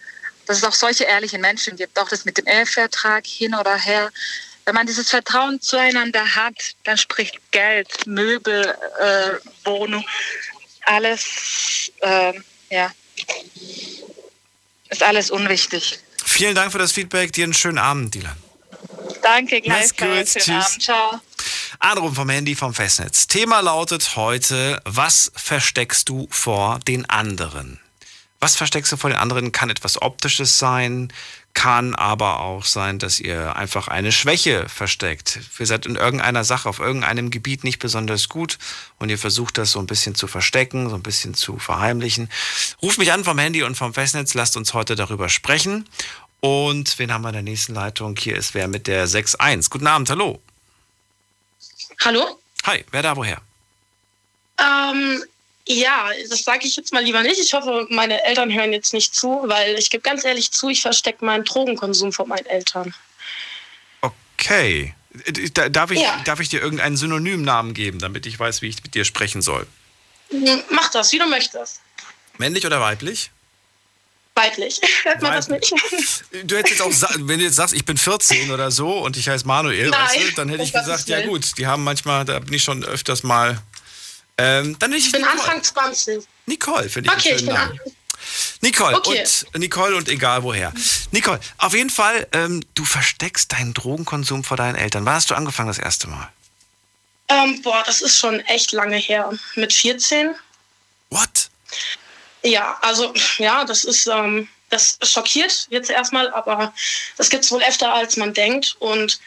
[0.45, 4.11] dass es auch solche ehrlichen Menschen gibt, auch das mit dem Ehevertrag hin oder her.
[4.65, 10.05] Wenn man dieses Vertrauen zueinander hat, dann spricht Geld, Möbel, äh, Wohnung,
[10.85, 12.33] alles, äh,
[12.69, 12.91] ja,
[14.89, 15.99] ist alles unwichtig.
[16.23, 17.33] Vielen Dank für das Feedback.
[17.33, 18.37] Dir einen schönen Abend, Dylan.
[19.21, 20.33] Danke, gleichfalls.
[20.33, 20.49] Tschüss.
[20.49, 20.81] Abend.
[20.81, 21.21] Ciao.
[21.79, 23.27] Anruf vom Handy vom Festnetz.
[23.27, 27.82] Thema lautet heute, was versteckst du vor den anderen?
[28.43, 29.53] Was versteckst du vor den anderen?
[29.53, 31.13] Kann etwas Optisches sein,
[31.53, 35.39] kann aber auch sein, dass ihr einfach eine Schwäche versteckt.
[35.59, 38.57] Ihr seid in irgendeiner Sache, auf irgendeinem Gebiet nicht besonders gut
[38.99, 42.29] und ihr versucht das so ein bisschen zu verstecken, so ein bisschen zu verheimlichen.
[42.81, 45.87] Ruft mich an vom Handy und vom Festnetz, lasst uns heute darüber sprechen.
[46.41, 48.17] Und wen haben wir in der nächsten Leitung?
[48.17, 49.69] Hier ist wer mit der 6.1.
[49.69, 50.41] Guten Abend, hallo.
[52.03, 52.41] Hallo?
[52.65, 53.41] Hi, wer da woher?
[54.59, 55.23] Ähm,
[55.67, 57.39] ja, das sage ich jetzt mal lieber nicht.
[57.39, 60.81] Ich hoffe, meine Eltern hören jetzt nicht zu, weil ich gebe ganz ehrlich zu, ich
[60.81, 62.93] verstecke meinen Drogenkonsum vor meinen Eltern.
[64.01, 64.93] Okay.
[65.69, 66.21] Darf ich, ja.
[66.25, 69.67] darf ich dir irgendeinen Synonymnamen geben, damit ich weiß, wie ich mit dir sprechen soll?
[70.69, 71.81] Mach das, wie du möchtest.
[72.39, 73.29] Männlich oder weiblich?
[74.35, 74.81] Weiblich.
[75.03, 75.71] Hört man das nicht?
[76.45, 79.29] Du hättest jetzt auch, wenn du jetzt sagst, ich bin 14 oder so und ich
[79.29, 82.55] heiße Manuel, weißt du, dann hätte ich gesagt, ja gut, die haben manchmal, da bin
[82.55, 83.61] ich schon öfters mal
[84.37, 85.41] ähm, dann ich, ich bin Nicole.
[85.41, 86.27] Anfang 20.
[86.45, 87.17] Nicole, finde ich.
[87.17, 87.79] Okay, ich bin Namen.
[88.61, 89.25] Nicole okay.
[89.53, 90.73] und Nicole und egal woher.
[91.11, 95.05] Nicole, auf jeden Fall, ähm, du versteckst deinen Drogenkonsum vor deinen Eltern.
[95.05, 96.31] Wann hast du angefangen das erste Mal?
[97.27, 99.31] Ähm, boah, das ist schon echt lange her.
[99.55, 100.35] Mit 14.
[101.09, 101.49] What?
[102.43, 106.73] Ja, also ja, das ist, ähm, das schockiert jetzt erstmal, aber
[107.17, 108.75] das gibt es wohl öfter, als man denkt.
[108.79, 109.19] Und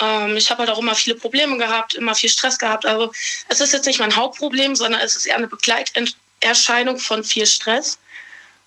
[0.00, 2.86] Ähm, ich habe halt auch immer viele Probleme gehabt, immer viel Stress gehabt.
[2.86, 3.12] Also
[3.48, 7.98] es ist jetzt nicht mein Hauptproblem, sondern es ist eher eine Begleiterscheinung von viel Stress.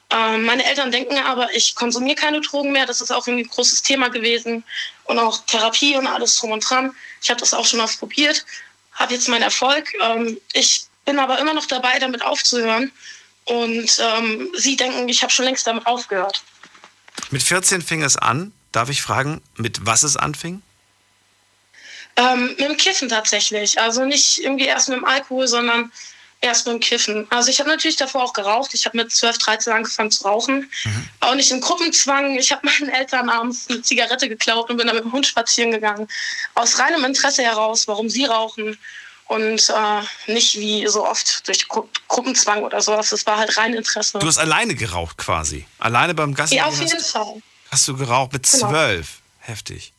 [0.10, 2.86] Ähm, meine Eltern denken aber, ich konsumiere keine Drogen mehr.
[2.86, 4.64] Das ist auch ein großes Thema gewesen.
[5.06, 6.94] Und auch Therapie und alles drum und dran.
[7.22, 8.46] Ich habe das auch schon oft probiert,
[8.94, 9.92] habe jetzt meinen Erfolg.
[10.02, 12.92] Ähm, ich bin aber immer noch dabei, damit aufzuhören.
[13.46, 16.44] Und ähm, sie denken, ich habe schon längst damit aufgehört.
[17.32, 18.54] Mit 14 fing es an.
[18.72, 20.62] Darf ich fragen, mit was es anfing?
[22.16, 23.80] Ähm, mit dem Kiffen tatsächlich.
[23.80, 25.92] Also nicht irgendwie erst mit dem Alkohol, sondern
[26.44, 27.28] erst mit dem Kiffen.
[27.32, 28.74] Also ich habe natürlich davor auch geraucht.
[28.74, 30.70] Ich habe mit 12, 13 angefangen zu rauchen.
[30.84, 31.10] Mhm.
[31.22, 32.38] Auch nicht im Gruppenzwang.
[32.38, 35.72] Ich habe meinen Eltern abends eine Zigarette geklaut und bin dann mit dem Hund spazieren
[35.72, 36.08] gegangen.
[36.54, 38.78] Aus reinem Interesse heraus, warum sie rauchen.
[39.26, 43.10] Und äh, nicht wie so oft durch Gru Gruppenzwang oder sowas.
[43.10, 44.20] Das war halt rein Interesse.
[44.20, 45.66] Du hast alleine geraucht quasi.
[45.80, 46.56] Alleine beim Gassi.
[46.56, 47.42] Ja, auf jeden Fall.
[47.72, 48.70] Hast du geraucht mit genau.
[48.70, 49.08] zwölf?
[49.08, 49.48] Genau.
[49.48, 49.94] Heftig.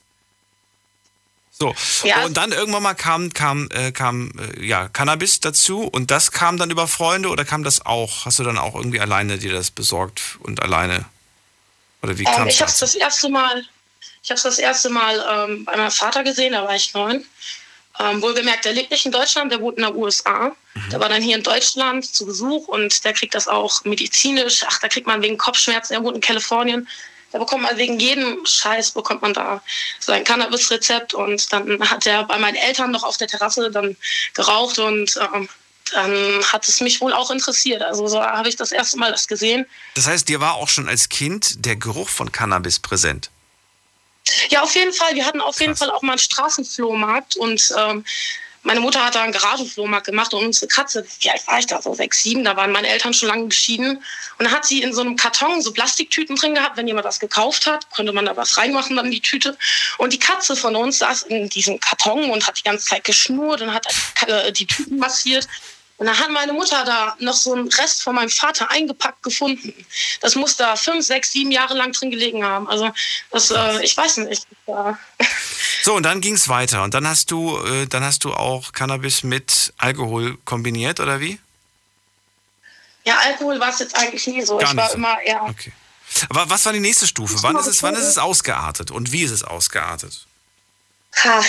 [1.57, 2.25] So, ja.
[2.25, 6.57] und dann irgendwann mal kam, kam, äh, kam äh, ja, Cannabis dazu und das kam
[6.57, 8.27] dann über Freunde oder kam das auch?
[8.27, 11.05] Hast du dann auch irgendwie alleine dir das besorgt und alleine?
[12.03, 13.65] Oder wie kam ähm, Ich habe es das erste Mal,
[14.25, 17.25] ich habe das erste Mal ähm, bei meinem Vater gesehen, da war ich neun.
[18.01, 20.51] Ähm, wohlgemerkt, der lebt nicht in Deutschland, der wohnt in den USA.
[20.75, 20.91] Mhm.
[20.91, 24.65] Der war dann hier in Deutschland zu Besuch und der kriegt das auch medizinisch.
[24.67, 26.89] Ach, da kriegt man wegen Kopfschmerzen, er wohnt in Kalifornien
[27.35, 29.61] da bekommt man wegen jedem Scheiß bekommt man da
[29.99, 33.97] so ein Cannabis-Rezept und dann hat er bei meinen Eltern noch auf der Terrasse dann
[34.35, 35.49] geraucht und ähm,
[35.93, 37.83] dann hat es mich wohl auch interessiert.
[37.83, 39.67] Also so habe ich das erste Mal das gesehen.
[39.97, 43.31] Das heißt, dir war auch schon als Kind der Geruch von Cannabis präsent?
[44.51, 45.17] Ja, auf jeden Fall.
[45.17, 45.61] Wir hatten auf Krass.
[45.61, 48.05] jeden Fall auch mal einen Straßenflohmarkt und ähm,
[48.65, 51.81] meine Mutter hat da einen Garagenflohmarkt gemacht und unsere Katze, wie alt war ich da,
[51.81, 53.99] so sechs, sieben, da waren meine Eltern schon lange geschieden.
[54.39, 56.77] Und dann hat sie in so einem Karton so Plastiktüten drin gehabt.
[56.77, 59.57] Wenn jemand das gekauft hat, konnte man da was reinmachen, dann die Tüte.
[59.99, 63.61] Und die Katze von uns saß in diesem Karton und hat die ganze Zeit geschnurrt
[63.61, 63.87] und hat
[64.27, 65.47] äh, die Tüten massiert.
[65.97, 69.73] Und dann hat meine Mutter da noch so einen Rest von meinem Vater eingepackt gefunden.
[70.21, 72.69] Das muss da fünf, sechs, sieben Jahre lang drin gelegen haben.
[72.69, 72.91] Also
[73.31, 74.47] das, äh, ich weiß nicht.
[74.67, 74.99] Ja.
[75.83, 76.83] So, und dann ging es weiter.
[76.83, 81.39] Und dann hast du, äh, dann hast du auch Cannabis mit Alkohol kombiniert, oder wie?
[83.05, 84.57] Ja, Alkohol war es jetzt eigentlich nie so.
[84.57, 84.95] Gar ich war so.
[84.95, 85.43] immer eher.
[85.43, 85.75] Okay.
[86.31, 87.35] Aber was war die nächste Stufe?
[87.43, 90.27] Wann ist, es, wann ist es ausgeartet und wie ist es ausgeartet?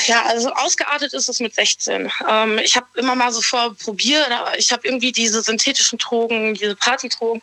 [0.07, 2.11] Ja, also ausgeartet ist es mit 16.
[2.29, 6.75] Ähm, ich habe immer mal so vorprobiert, aber ich habe irgendwie diese synthetischen Drogen, diese
[6.75, 7.41] Partydrogen,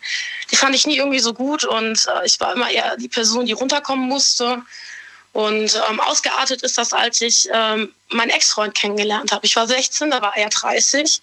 [0.51, 3.47] die fand ich nie irgendwie so gut und äh, ich war immer eher die Person,
[3.47, 4.63] die runterkommen musste.
[5.33, 9.47] Und ähm, ausgeartet ist das, als ich ähm, meinen Ex-Freund kennengelernt habe.
[9.47, 11.23] Ich war 16, da war er 30.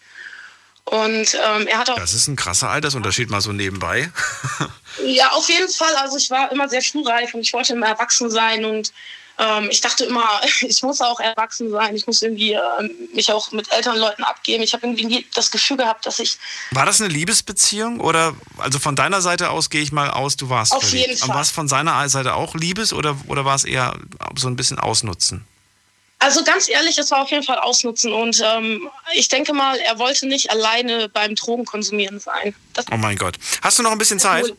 [0.86, 1.96] Und ähm, er hat auch.
[1.96, 4.12] Das ist ein krasser Altersunterschied, mal so nebenbei.
[5.06, 5.96] ja, auf jeden Fall.
[5.98, 8.92] Also ich war immer sehr schulreif und ich wollte immer erwachsen sein und
[9.40, 12.62] ähm, ich dachte immer, ich muss auch erwachsen sein, ich muss irgendwie äh,
[13.14, 14.64] mich auch mit älteren Leuten abgeben.
[14.64, 16.38] Ich habe irgendwie nie das Gefühl gehabt, dass ich.
[16.72, 20.50] War das eine Liebesbeziehung oder also von deiner Seite aus gehe ich mal aus, du
[20.50, 21.30] warst auf jeden Fall.
[21.30, 23.98] War es von seiner Seite auch Liebes oder oder war es eher
[24.36, 25.46] so ein bisschen Ausnutzen?
[26.22, 30.00] Also ganz ehrlich, es war auf jeden Fall Ausnutzen und ähm, ich denke mal, er
[30.00, 32.54] wollte nicht alleine beim Drogenkonsumieren sein.
[32.74, 33.38] Das oh mein Gott.
[33.62, 34.54] Hast du noch ein bisschen Zeit?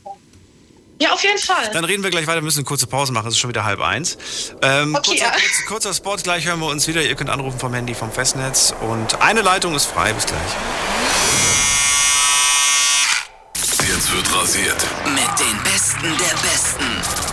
[1.01, 1.71] Ja, auf jeden Fall.
[1.73, 2.39] Dann reden wir gleich weiter.
[2.39, 3.29] Wir müssen eine kurze Pause machen.
[3.29, 4.19] Es ist schon wieder halb eins.
[4.61, 5.31] Ähm, okay, kurzer, ja.
[5.31, 6.17] kurz, kurzer Spot.
[6.17, 7.03] Gleich hören wir uns wieder.
[7.03, 8.75] Ihr könnt anrufen vom Handy, vom Festnetz.
[8.83, 10.13] Und eine Leitung ist frei.
[10.13, 10.41] Bis gleich.
[13.89, 14.87] Jetzt wird rasiert.
[15.07, 17.30] Mit den Besten der Besten.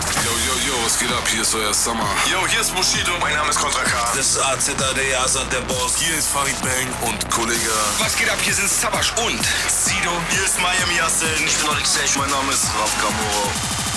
[0.88, 1.28] Was geht ab?
[1.30, 2.08] Hier ist euer Summer.
[2.32, 3.12] Yo, hier ist Bushido.
[3.20, 4.10] Mein Name ist Kontra K.
[4.16, 5.98] Das ist AZAD, Asad, der Boss.
[5.98, 7.74] Hier ist Farid Bang und Kollege.
[7.98, 8.38] Was geht ab?
[8.40, 10.12] Hier sind Sabash und Sido.
[10.30, 11.44] Hier ist Miami Yassin.
[11.44, 12.08] Ich bin Alexei.
[12.16, 13.52] Mein Name ist Raf Kamoro.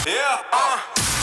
[0.05, 0.43] Yeah.
[0.51, 0.79] Uh.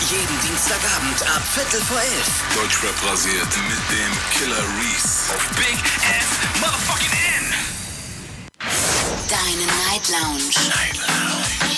[0.09, 2.31] Jeden Dienstagabend ab Viertel vor elf.
[2.55, 5.29] Deutschrap rasiert mit dem Killer Reese.
[5.37, 7.55] Auf Big F Motherfucking N.
[9.29, 10.49] Deine Night Lounge.
[10.65, 11.78] Night Lounge.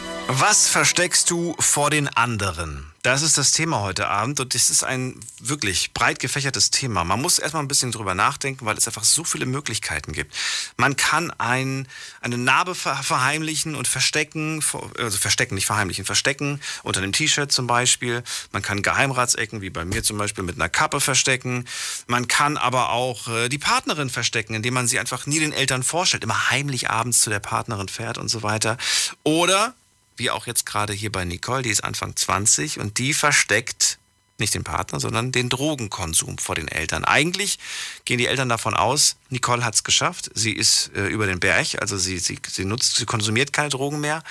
[0.33, 2.89] Was versteckst du vor den anderen?
[3.01, 7.03] Das ist das Thema heute Abend und das ist ein wirklich breit gefächertes Thema.
[7.03, 10.33] Man muss erstmal ein bisschen drüber nachdenken, weil es einfach so viele Möglichkeiten gibt.
[10.77, 11.85] Man kann ein,
[12.21, 14.63] eine Narbe verheimlichen und verstecken,
[14.97, 18.23] also verstecken, nicht verheimlichen, verstecken unter einem T-Shirt zum Beispiel.
[18.53, 21.65] Man kann Geheimratsecken, wie bei mir zum Beispiel, mit einer Kappe verstecken.
[22.07, 25.83] Man kann aber auch äh, die Partnerin verstecken, indem man sie einfach nie den Eltern
[25.83, 28.77] vorstellt, immer heimlich abends zu der Partnerin fährt und so weiter.
[29.23, 29.75] Oder
[30.17, 33.97] wie auch jetzt gerade hier bei Nicole, die ist Anfang 20 und die versteckt
[34.41, 37.05] nicht den Partner, sondern den Drogenkonsum vor den Eltern.
[37.05, 37.59] Eigentlich
[38.05, 41.79] gehen die Eltern davon aus, Nicole hat es geschafft, sie ist äh, über den Berg,
[41.79, 44.23] also sie, sie, sie nutzt, sie konsumiert keine Drogen mehr.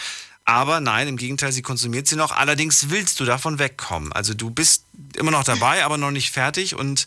[0.45, 2.33] Aber nein, im Gegenteil, sie konsumiert sie noch.
[2.33, 4.12] Allerdings willst du davon wegkommen.
[4.12, 6.75] Also du bist immer noch dabei, aber noch nicht fertig.
[6.75, 7.07] Und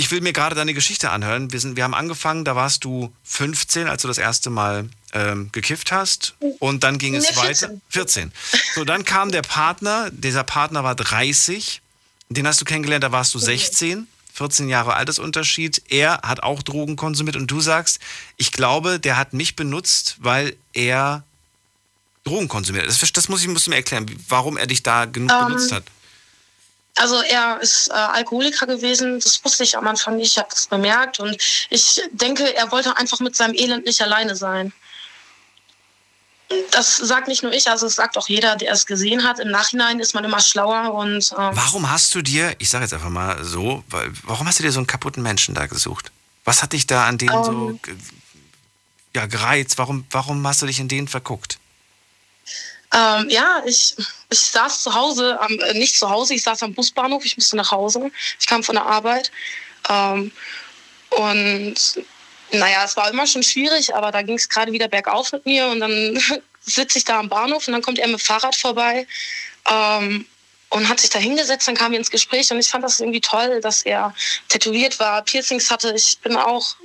[0.00, 1.52] ich will mir gerade deine Geschichte anhören.
[1.52, 5.50] Wir, sind, wir haben angefangen, da warst du 15, als du das erste Mal ähm,
[5.52, 6.34] gekifft hast.
[6.58, 7.70] Und dann ging es weiter.
[7.90, 8.32] 14.
[8.74, 10.08] So, dann kam der Partner.
[10.10, 11.82] Dieser Partner war 30.
[12.30, 14.06] Den hast du kennengelernt, da warst du 16.
[14.32, 15.82] 14 Jahre Altersunterschied.
[15.90, 17.98] Er hat auch Drogen konsumiert und du sagst,
[18.38, 21.24] ich glaube, der hat mich benutzt, weil er
[22.24, 22.86] Drogen konsumiert.
[22.86, 25.72] Das, das muss ich musst du mir erklären, warum er dich da genug ähm, benutzt
[25.72, 25.84] hat.
[26.96, 30.66] Also er ist äh, Alkoholiker gewesen, das wusste ich am Anfang nicht, ich habe das
[30.66, 31.36] bemerkt und
[31.70, 34.72] ich denke, er wollte einfach mit seinem Elend nicht alleine sein
[36.72, 39.38] das sagt nicht nur ich, also es sagt auch jeder, der es gesehen hat.
[39.38, 41.32] Im Nachhinein ist man immer schlauer und.
[41.38, 43.84] Ähm warum hast du dir, ich sage jetzt einfach mal so,
[44.24, 46.10] warum hast du dir so einen kaputten Menschen da gesucht?
[46.44, 48.00] Was hat dich da an denen um, so ähm.
[49.14, 49.78] ja, gereizt?
[49.78, 51.59] Warum, warum hast du dich in denen verguckt?
[52.92, 53.94] Ähm, ja, ich,
[54.30, 57.70] ich saß zu Hause, äh, nicht zu Hause, ich saß am Busbahnhof, ich musste nach
[57.70, 58.10] Hause.
[58.38, 59.30] Ich kam von der Arbeit.
[59.88, 60.32] Ähm,
[61.10, 61.74] und
[62.52, 65.68] naja, es war immer schon schwierig, aber da ging es gerade wieder bergauf mit mir
[65.68, 66.20] und dann
[66.60, 69.06] sitze ich da am Bahnhof und dann kommt er mit dem Fahrrad vorbei
[69.70, 70.26] ähm,
[70.70, 73.20] und hat sich da hingesetzt, dann kamen wir ins Gespräch und ich fand das irgendwie
[73.20, 74.14] toll, dass er
[74.48, 75.92] tätowiert war, Piercings hatte.
[75.94, 76.76] Ich bin auch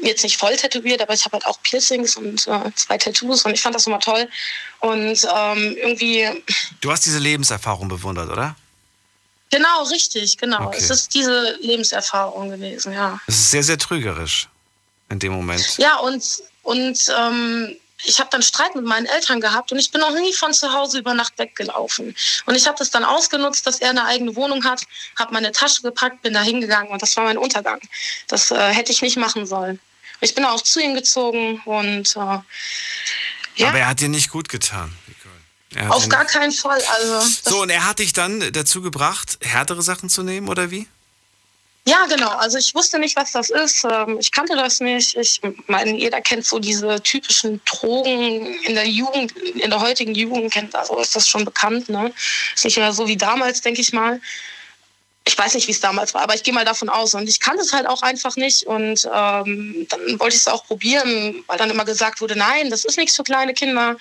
[0.00, 3.52] jetzt nicht voll tätowiert, aber ich habe halt auch Piercings und äh, zwei Tattoos und
[3.52, 4.28] ich fand das immer toll.
[4.80, 6.28] Und ähm, irgendwie.
[6.80, 8.56] Du hast diese Lebenserfahrung bewundert, oder?
[9.50, 10.68] Genau, richtig, genau.
[10.68, 10.78] Okay.
[10.78, 13.20] Es ist diese Lebenserfahrung gewesen, ja.
[13.26, 14.48] Es ist sehr, sehr trügerisch
[15.10, 15.76] in dem Moment.
[15.76, 16.24] Ja, und,
[16.62, 20.32] und ähm, ich habe dann Streit mit meinen Eltern gehabt und ich bin noch nie
[20.32, 22.14] von zu Hause über Nacht weggelaufen.
[22.46, 24.82] Und ich habe das dann ausgenutzt, dass er eine eigene Wohnung hat,
[25.18, 27.80] habe meine Tasche gepackt, bin da hingegangen und das war mein Untergang.
[28.28, 29.80] Das äh, hätte ich nicht machen sollen.
[30.20, 32.38] Ich bin auch zu ihm gezogen und äh,
[33.56, 33.68] ja.
[33.68, 34.96] Aber er hat dir nicht gut getan.
[35.88, 36.80] Auf gar keinen Fall.
[36.82, 40.86] Also, so, und er hat dich dann dazu gebracht, härtere Sachen zu nehmen, oder wie?
[41.84, 42.30] Ja, genau.
[42.30, 43.84] Also ich wusste nicht, was das ist.
[43.84, 45.16] Ähm, ich kannte das nicht.
[45.16, 50.52] Ich meine, jeder kennt so diese typischen Drogen in der Jugend, in der heutigen Jugend
[50.52, 51.88] kennt also ist das schon bekannt.
[51.88, 52.12] Ne?
[52.54, 54.20] Ist nicht mehr so wie damals, denke ich mal.
[55.24, 57.14] Ich weiß nicht, wie es damals war, aber ich gehe mal davon aus.
[57.14, 58.64] Und ich kannte es halt auch einfach nicht.
[58.64, 62.84] Und ähm, dann wollte ich es auch probieren, weil dann immer gesagt wurde, nein, das
[62.84, 63.96] ist nichts für kleine Kinder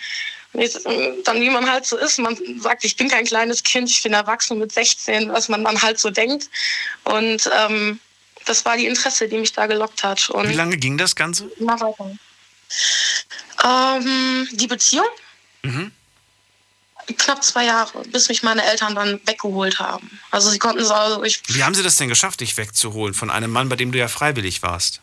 [0.54, 2.20] dann wie man halt so ist.
[2.20, 5.82] Man sagt, ich bin kein kleines Kind, ich bin erwachsen mit 16, was man dann
[5.82, 6.50] halt so denkt.
[7.06, 8.00] Und ähm,
[8.46, 10.30] das war die Interesse, die mich da gelockt hat.
[10.30, 11.46] Und wie lange ging das Ganze?
[11.60, 12.12] Immer weiter.
[13.64, 15.08] Ähm, die Beziehung?
[15.64, 15.92] Mhm.
[17.18, 20.20] Knapp zwei Jahre, bis mich meine Eltern dann weggeholt haben.
[20.30, 20.94] Also sie konnten so.
[20.94, 23.92] Also ich wie haben sie das denn geschafft, dich wegzuholen von einem Mann, bei dem
[23.92, 25.02] du ja freiwillig warst?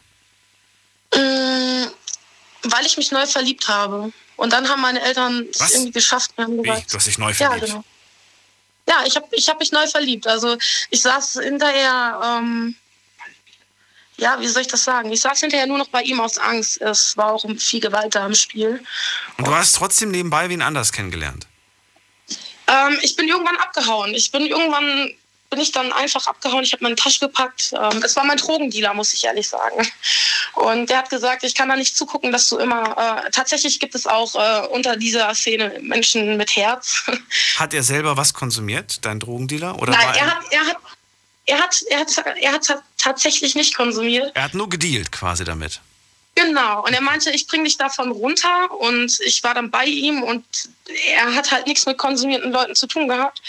[1.13, 1.91] Ähm,
[2.63, 4.13] weil ich mich neu verliebt habe.
[4.37, 6.33] Und dann haben meine Eltern es irgendwie geschafft.
[6.37, 6.91] Wir haben gesagt, Wie?
[6.91, 7.61] Du hast dich neu verliebt?
[7.61, 7.85] Ja, genau.
[8.89, 10.27] Ja, ich habe ich hab mich neu verliebt.
[10.27, 10.57] Also
[10.91, 12.75] ich saß hinterher, ähm,
[14.17, 15.13] ja, wie soll ich das sagen?
[15.13, 16.81] Ich saß hinterher nur noch bei ihm aus Angst.
[16.81, 18.83] Es war auch viel Gewalt da im Spiel.
[19.37, 21.47] Und du hast trotzdem nebenbei wen anders kennengelernt?
[22.67, 24.15] Ähm, ich bin irgendwann abgehauen.
[24.15, 25.13] Ich bin irgendwann
[25.51, 26.63] bin ich dann einfach abgehauen.
[26.65, 27.73] Ich habe meine Tasche gepackt.
[27.73, 29.87] Ähm, es war mein Drogendealer, muss ich ehrlich sagen.
[30.55, 33.25] Und der hat gesagt, ich kann da nicht zugucken, dass du immer.
[33.27, 37.05] Äh, tatsächlich gibt es auch äh, unter dieser Szene Menschen mit Herz.
[37.57, 39.81] Hat er selber was konsumiert, dein Drogendealer?
[39.81, 40.77] Oder Nein, er hat, er hat,
[41.47, 44.31] er hat, er hat, er hat tatsächlich nicht konsumiert.
[44.35, 45.81] Er hat nur gedealt quasi damit.
[46.39, 46.85] Genau.
[46.85, 48.71] Und er meinte, ich bringe dich davon runter.
[48.79, 50.45] Und ich war dann bei ihm und
[51.13, 53.43] er hat halt nichts mit konsumierten Leuten zu tun gehabt,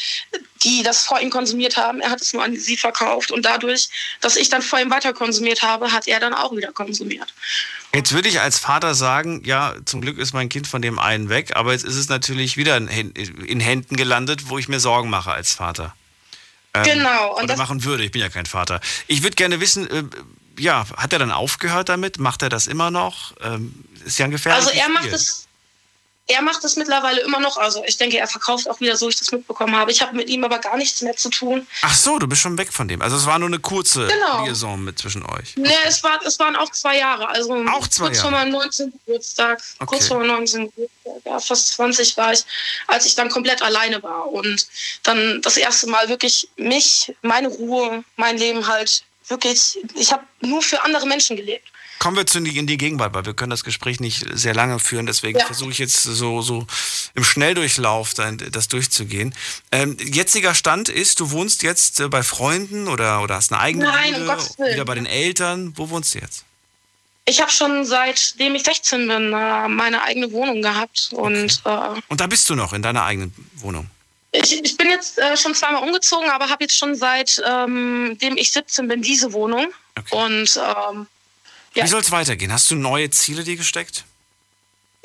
[0.63, 2.01] die das vor ihm konsumiert haben.
[2.01, 3.31] Er hat es nur an sie verkauft.
[3.31, 3.89] Und dadurch,
[4.21, 7.33] dass ich dann vor ihm weiter konsumiert habe, hat er dann auch wieder konsumiert.
[7.93, 11.29] Jetzt würde ich als Vater sagen, ja, zum Glück ist mein Kind von dem einen
[11.29, 15.31] weg, aber jetzt ist es natürlich wieder in Händen gelandet, wo ich mir Sorgen mache
[15.31, 15.95] als Vater.
[16.73, 17.35] Ähm, genau.
[17.37, 18.79] Und oder machen würde, ich bin ja kein Vater.
[19.07, 20.03] Ich würde gerne wissen, äh,
[20.59, 22.19] ja, hat er dann aufgehört damit?
[22.19, 23.33] Macht er das immer noch?
[23.41, 23.73] Ähm,
[24.05, 25.47] ist ja ein gefährliches Also er macht es
[26.29, 27.57] er macht es mittlerweile immer noch.
[27.57, 29.91] Also ich denke, er verkauft auch wieder, so ich das mitbekommen habe.
[29.91, 31.67] Ich habe mit ihm aber gar nichts mehr zu tun.
[31.81, 33.01] Ach so, du bist schon weg von dem.
[33.01, 34.45] Also es war nur eine kurze genau.
[34.45, 35.55] Liaison mit zwischen euch.
[35.57, 35.61] Okay.
[35.61, 37.27] Nee, es, war, es waren auch zwei Jahre.
[37.27, 38.29] Also auch zwei kurz Jahre.
[38.29, 38.93] vor meinem 19.
[39.05, 39.59] Geburtstag.
[39.79, 39.85] Okay.
[39.87, 40.65] Kurz vor meinem 19.
[40.65, 42.45] Geburtstag, ja, fast 20 war ich,
[42.85, 44.31] als ich dann komplett alleine war.
[44.31, 44.67] Und
[45.01, 50.61] dann das erste Mal wirklich mich, meine Ruhe, mein Leben halt wirklich, ich habe nur
[50.61, 51.67] für andere Menschen gelebt.
[51.99, 55.05] Kommen wir zu, in die Gegenwart, weil wir können das Gespräch nicht sehr lange führen.
[55.05, 55.45] Deswegen ja.
[55.45, 56.65] versuche ich jetzt so, so
[57.13, 59.35] im Schnelldurchlauf das durchzugehen.
[59.73, 63.85] Ähm, jetziger Stand ist, du wohnst jetzt äh, bei Freunden oder, oder hast eine eigene
[63.85, 65.73] Nein, Bude, um wieder bei den Eltern.
[65.75, 66.45] Wo wohnst du jetzt?
[67.25, 71.09] Ich habe schon seitdem ich 16 bin äh, meine eigene Wohnung gehabt.
[71.11, 71.97] Und, okay.
[71.97, 73.89] äh, und da bist du noch in deiner eigenen Wohnung?
[74.31, 78.51] Ich, ich bin jetzt äh, schon zweimal umgezogen, aber habe jetzt schon seitdem ähm, ich
[78.51, 79.73] 17 bin diese Wohnung.
[79.97, 80.15] Okay.
[80.15, 81.07] Und ähm,
[81.73, 81.83] ja.
[81.83, 82.51] Wie soll es weitergehen?
[82.51, 84.03] Hast du neue Ziele dir gesteckt?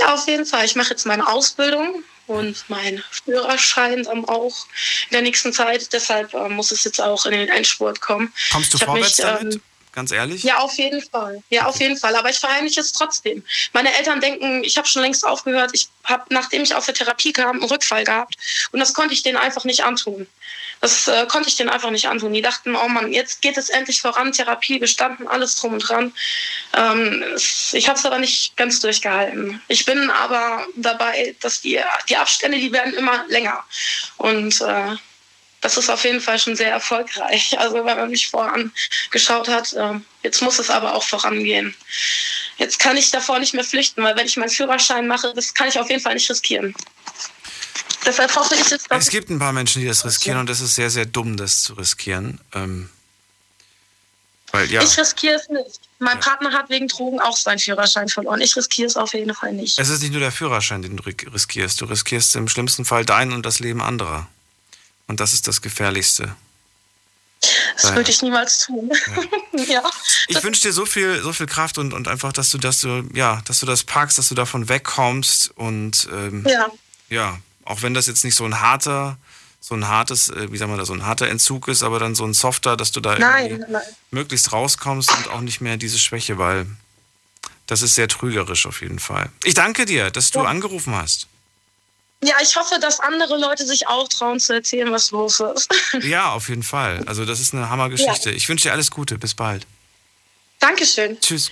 [0.00, 0.64] Ja, auf jeden Fall.
[0.64, 4.66] Ich mache jetzt meine Ausbildung und mein Führerschein auch
[5.08, 5.92] in der nächsten Zeit.
[5.92, 8.32] Deshalb äh, muss es jetzt auch in den Endspurt kommen.
[8.52, 9.54] Kommst du vorwärts mich, damit?
[9.54, 9.62] Ähm,
[9.94, 10.42] Ganz ehrlich?
[10.42, 11.40] Ja, auf jeden Fall.
[11.50, 12.16] Ja, auf jeden Fall.
[12.16, 13.44] Aber ich verheimliche es trotzdem.
[13.72, 15.70] Meine Eltern denken, ich habe schon längst aufgehört.
[15.72, 18.34] Ich habe, nachdem ich aus der Therapie kam, einen Rückfall gehabt.
[18.72, 20.26] Und das konnte ich denen einfach nicht antun.
[20.80, 22.32] Das äh, konnte ich denen einfach nicht antun.
[22.32, 26.12] Die dachten, oh Mann, jetzt geht es endlich voran, Therapie bestanden, alles drum und dran.
[26.76, 27.24] Ähm,
[27.72, 29.62] ich habe es aber nicht ganz durchgehalten.
[29.68, 33.62] Ich bin aber dabei, dass die, die Abstände, die werden immer länger.
[34.16, 34.96] Und äh,
[35.64, 37.56] das ist auf jeden Fall schon sehr erfolgreich.
[37.64, 41.74] Also wenn man mich vorangeschaut hat, ähm, jetzt muss es aber auch vorangehen.
[42.58, 45.68] Jetzt kann ich davor nicht mehr flüchten, weil wenn ich meinen Führerschein mache, das kann
[45.68, 46.74] ich auf jeden Fall nicht riskieren.
[48.04, 50.60] Deshalb hoffe ich jetzt, dass Es gibt ein paar Menschen, die das riskieren und das
[50.60, 52.38] ist sehr, sehr dumm, das zu riskieren.
[52.52, 52.90] Ähm,
[54.52, 54.82] weil, ja.
[54.82, 55.80] Ich riskiere es nicht.
[55.98, 56.22] Mein ja.
[56.22, 58.42] Partner hat wegen Drogen auch seinen Führerschein verloren.
[58.42, 59.78] Ich riskiere es auf jeden Fall nicht.
[59.78, 61.80] Es ist nicht nur der Führerschein, den du riskierst.
[61.80, 64.28] Du riskierst im schlimmsten Fall dein und das Leben anderer.
[65.06, 66.34] Und das ist das Gefährlichste.
[67.76, 68.90] Das würde ich niemals tun.
[69.56, 69.64] Ja.
[69.74, 69.82] ja.
[70.28, 73.06] Ich wünsche dir so viel, so viel Kraft und, und einfach, dass du, dass du,
[73.12, 76.68] ja, dass du das packst, dass du davon wegkommst und ähm, ja.
[77.10, 79.18] ja, auch wenn das jetzt nicht so ein harter,
[79.60, 82.14] so ein hartes, äh, wie sagen wir das, so ein harter Entzug ist, aber dann
[82.14, 83.82] so ein softer, dass du da nein, nein.
[84.10, 86.66] möglichst rauskommst und auch nicht mehr diese Schwäche, weil
[87.66, 89.30] das ist sehr trügerisch auf jeden Fall.
[89.42, 90.44] Ich danke dir, dass du ja.
[90.46, 91.28] angerufen hast.
[92.24, 95.68] Ja, ich hoffe, dass andere Leute sich auch trauen zu erzählen, was los ist.
[96.02, 97.02] Ja, auf jeden Fall.
[97.06, 98.30] Also das ist eine Hammergeschichte.
[98.30, 98.36] Ja.
[98.36, 99.18] Ich wünsche dir alles Gute.
[99.18, 99.66] Bis bald.
[100.58, 101.20] Dankeschön.
[101.20, 101.50] Tschüss.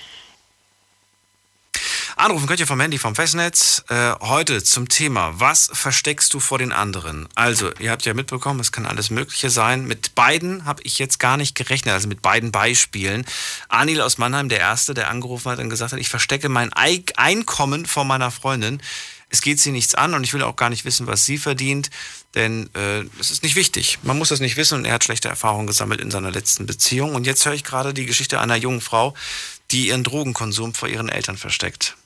[2.16, 3.84] Anrufen könnt ihr vom Handy vom Festnetz.
[3.88, 7.28] Äh, heute zum Thema, was versteckst du vor den anderen?
[7.34, 9.86] Also, ihr habt ja mitbekommen, es kann alles Mögliche sein.
[9.86, 13.24] Mit beiden habe ich jetzt gar nicht gerechnet, also mit beiden Beispielen.
[13.68, 17.86] Anil aus Mannheim, der Erste, der angerufen hat und gesagt hat, ich verstecke mein Einkommen
[17.86, 18.80] vor meiner Freundin
[19.32, 21.90] es geht sie nichts an und ich will auch gar nicht wissen, was sie verdient,
[22.34, 23.98] denn äh, es ist nicht wichtig.
[24.02, 27.14] Man muss das nicht wissen und er hat schlechte Erfahrungen gesammelt in seiner letzten Beziehung.
[27.14, 29.14] Und jetzt höre ich gerade die Geschichte einer jungen Frau,
[29.70, 31.96] die ihren Drogenkonsum vor ihren Eltern versteckt.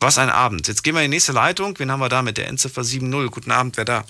[0.00, 0.66] Was ein Abend.
[0.66, 1.78] Jetzt gehen wir in die nächste Leitung.
[1.78, 3.28] Wen haben wir da mit der Endziffer 7.0?
[3.28, 4.04] Guten Abend, wer da?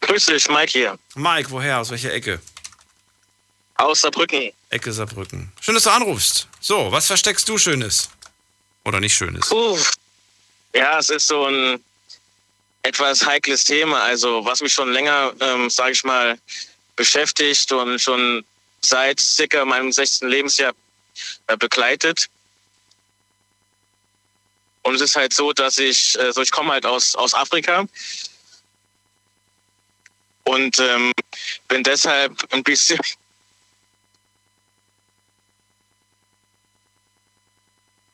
[0.00, 0.98] Grüß dich, Mike hier.
[1.14, 1.78] Mike, woher?
[1.78, 2.40] Aus welcher Ecke?
[3.76, 4.50] Aus Saarbrücken.
[4.70, 5.52] Ecke Saarbrücken.
[5.60, 6.48] Schön, dass du anrufst.
[6.60, 8.10] So, was versteckst du Schönes?
[8.84, 9.50] Oder nicht Schönes?
[9.52, 9.92] Uff,
[10.74, 11.82] ja, es ist so ein
[12.82, 14.02] etwas heikles Thema.
[14.02, 16.38] Also was mich schon länger, ähm, sage ich mal,
[16.96, 18.44] beschäftigt und schon
[18.80, 20.28] seit circa meinem 16.
[20.28, 20.72] Lebensjahr
[21.46, 22.28] äh, begleitet.
[24.82, 27.84] Und es ist halt so, dass ich, äh, so ich komme halt aus, aus Afrika
[30.44, 31.12] und ähm,
[31.68, 32.98] bin deshalb ein bisschen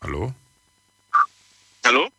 [0.02, 0.32] Hallo?
[1.84, 2.11] Hallo?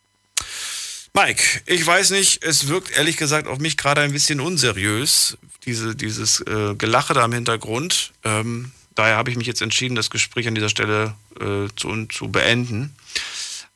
[1.18, 5.96] Mike, ich weiß nicht, es wirkt ehrlich gesagt auf mich gerade ein bisschen unseriös, diese,
[5.96, 8.12] dieses äh, Gelache da im Hintergrund.
[8.22, 12.28] Ähm, daher habe ich mich jetzt entschieden, das Gespräch an dieser Stelle äh, zu, zu
[12.28, 12.94] beenden.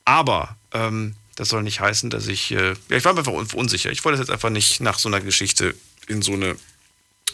[0.04, 3.90] Aber ähm, das soll nicht heißen, dass ich, äh, ja, ich war einfach unsicher.
[3.90, 5.74] Ich wollte das jetzt einfach nicht nach so einer Geschichte
[6.06, 6.54] in so eine,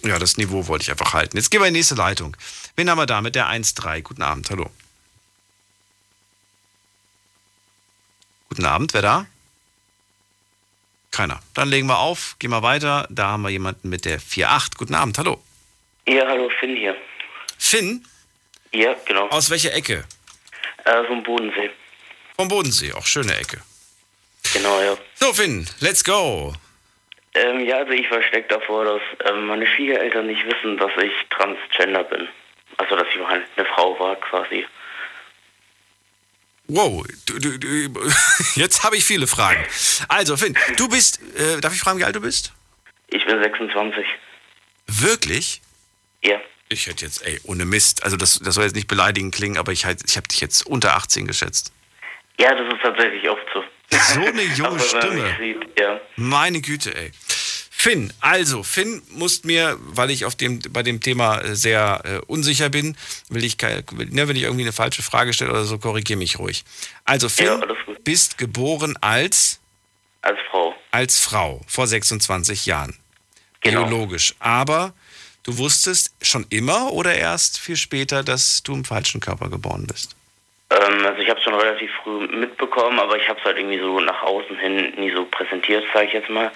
[0.04, 1.36] ja, das Niveau wollte ich einfach halten.
[1.36, 2.34] Jetzt gehen wir in die nächste Leitung.
[2.76, 4.00] Wen haben wir da mit der 1.3?
[4.00, 4.70] Guten Abend, hallo.
[8.48, 9.26] Guten Abend, wer da?
[11.10, 11.40] Keiner.
[11.54, 13.06] Dann legen wir auf, gehen wir weiter.
[13.10, 14.76] Da haben wir jemanden mit der 4.8.
[14.76, 15.42] Guten Abend, hallo.
[16.06, 16.96] Ja, hallo, Finn hier.
[17.58, 18.04] Finn?
[18.72, 19.28] Ja, genau.
[19.28, 20.04] Aus welcher Ecke?
[20.84, 21.70] Äh, vom Bodensee.
[22.36, 23.60] Vom Bodensee, auch schöne Ecke.
[24.52, 24.96] Genau, ja.
[25.14, 26.54] So, Finn, let's go.
[27.34, 32.04] Ähm, ja, also ich verstecke davor, dass ähm, meine Schwiegereltern nicht wissen, dass ich transgender
[32.04, 32.28] bin.
[32.78, 34.66] Also, dass ich eine Frau war, quasi.
[36.68, 37.68] Wow, du, du, du,
[38.54, 39.64] jetzt habe ich viele Fragen.
[40.08, 42.52] Also, Finn, du bist, äh, darf ich fragen, wie alt du bist?
[43.08, 44.04] Ich bin 26.
[44.86, 45.62] Wirklich?
[46.22, 46.38] Ja.
[46.68, 49.72] Ich hätte jetzt, ey, ohne Mist, also das, das soll jetzt nicht beleidigend klingen, aber
[49.72, 51.72] ich, halt, ich habe dich jetzt unter 18 geschätzt.
[52.38, 53.64] Ja, das ist tatsächlich oft so.
[53.90, 55.36] So eine junge Stimme.
[55.40, 55.98] Sieht, ja.
[56.16, 57.10] Meine Güte, ey.
[57.88, 62.18] Finn, also Finn muss mir, weil ich auf dem, bei dem Thema äh, sehr äh,
[62.26, 62.98] unsicher bin,
[63.30, 66.64] will ich, ne, wenn ich irgendwie eine falsche Frage stelle oder so, korrigiere mich ruhig.
[67.06, 67.60] Also Finn, ja,
[68.04, 69.62] bist geboren als?
[70.20, 70.74] Als Frau.
[70.90, 72.94] Als Frau, vor 26 Jahren.
[73.62, 73.86] Genau.
[73.86, 74.34] Biologisch.
[74.38, 74.92] Aber
[75.44, 80.14] du wusstest schon immer oder erst viel später, dass du im falschen Körper geboren bist?
[80.70, 83.80] Ähm, also ich habe es schon relativ früh mitbekommen, aber ich habe es halt irgendwie
[83.80, 86.52] so nach außen hin nie so präsentiert, sage ich jetzt mal,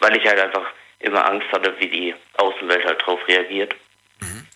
[0.00, 0.66] weil ich halt einfach
[1.00, 3.74] immer Angst hatte, wie die Außenwelt halt drauf reagiert.
[4.20, 4.46] Mhm.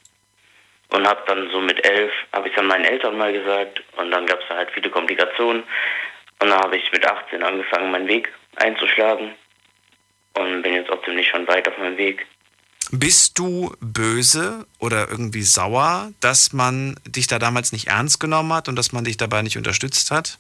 [0.91, 4.27] Und habe dann so mit elf, habe ich dann meinen Eltern mal gesagt und dann
[4.27, 5.63] gab es da halt viele Komplikationen.
[6.41, 9.33] Und dann habe ich mit 18 angefangen, meinen Weg einzuschlagen
[10.35, 12.27] und bin jetzt auch ziemlich schon weit auf meinem Weg.
[12.91, 18.69] Bist du böse oder irgendwie sauer, dass man dich da damals nicht ernst genommen hat
[18.69, 20.39] und dass man dich dabei nicht unterstützt hat?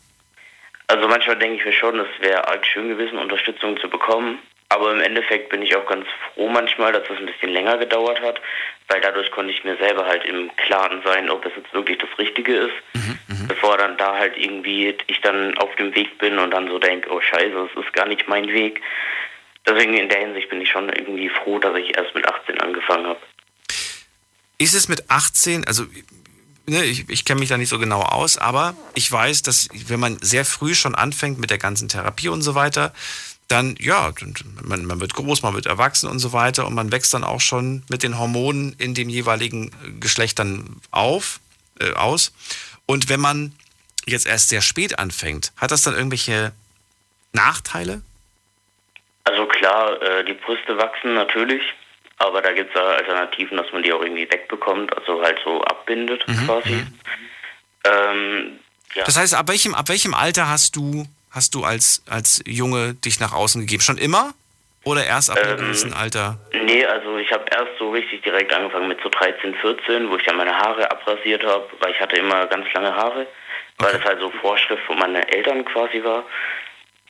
[0.88, 4.38] Also manchmal denke ich mir schon, es wäre arg schön gewesen, Unterstützung zu bekommen.
[4.72, 8.20] Aber im Endeffekt bin ich auch ganz froh manchmal, dass es ein bisschen länger gedauert
[8.20, 8.40] hat,
[8.88, 12.10] weil dadurch konnte ich mir selber halt im Klaren sein, ob das jetzt wirklich das
[12.18, 13.48] Richtige ist, mhm, mhm.
[13.48, 17.10] bevor dann da halt irgendwie ich dann auf dem Weg bin und dann so denke,
[17.10, 18.80] oh scheiße, es ist gar nicht mein Weg
[19.66, 23.06] deswegen in der Hinsicht bin ich schon irgendwie froh, dass ich erst mit 18 angefangen
[23.06, 23.20] habe.
[24.58, 25.84] Ist es mit 18, also
[26.66, 30.00] ne, ich, ich kenne mich da nicht so genau aus, aber ich weiß, dass wenn
[30.00, 32.92] man sehr früh schon anfängt mit der ganzen Therapie und so weiter,
[33.52, 34.12] dann, ja,
[34.62, 37.40] man, man wird groß, man wird erwachsen und so weiter und man wächst dann auch
[37.40, 41.38] schon mit den Hormonen in den jeweiligen Geschlechtern auf,
[41.78, 42.32] äh, aus.
[42.86, 43.52] Und wenn man
[44.06, 46.52] jetzt erst sehr spät anfängt, hat das dann irgendwelche
[47.32, 48.02] Nachteile?
[49.24, 51.62] Also klar, äh, die Brüste wachsen natürlich,
[52.18, 56.26] aber da gibt es Alternativen, dass man die auch irgendwie wegbekommt, also halt so abbindet
[56.26, 56.46] mhm.
[56.46, 56.72] quasi.
[56.72, 56.98] Mhm.
[57.84, 58.58] Ähm,
[58.94, 59.04] ja.
[59.04, 63.18] Das heißt, ab welchem, ab welchem Alter hast du, hast du als, als Junge dich
[63.20, 63.82] nach außen gegeben?
[63.82, 64.34] Schon immer?
[64.84, 66.38] Oder erst ab einem ähm, gewissen Alter?
[66.52, 70.24] Nee, also ich habe erst so richtig direkt angefangen mit so 13, 14, wo ich
[70.24, 73.26] dann meine Haare abrasiert habe, weil ich hatte immer ganz lange Haare,
[73.78, 73.98] weil okay.
[73.98, 76.24] das halt so Vorschrift von meinen Eltern quasi war.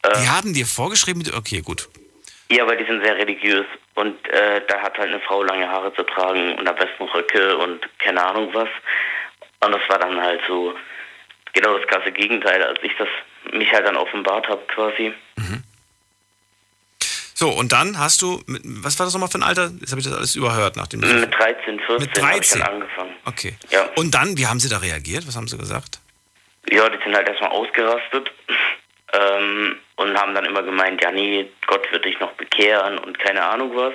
[0.04, 1.88] Die ähm, haben dir vorgeschrieben, okay, gut.
[2.50, 3.64] Ja, weil die sind sehr religiös
[3.94, 7.56] und äh, da hat halt eine Frau lange Haare zu tragen und am besten Röcke
[7.56, 8.68] und keine Ahnung was.
[9.60, 10.74] Und das war dann halt so
[11.54, 13.08] genau das krasse Gegenteil, als ich das
[13.52, 15.12] mich halt dann offenbart habe quasi.
[15.36, 15.62] Mhm.
[17.34, 19.72] So, und dann hast du, was war das nochmal für ein Alter?
[19.80, 20.76] Jetzt habe ich das alles überhört.
[20.76, 22.22] Nachdem mit 13, 14 mit 13.
[22.24, 23.14] habe ich dann angefangen.
[23.24, 23.56] Okay.
[23.70, 23.88] Ja.
[23.96, 25.26] Und dann, wie haben sie da reagiert?
[25.26, 25.98] Was haben sie gesagt?
[26.70, 28.30] Ja, die sind halt erstmal ausgerastet.
[29.14, 33.44] Ähm, und haben dann immer gemeint, ja nee, Gott wird dich noch bekehren und keine
[33.44, 33.92] Ahnung was.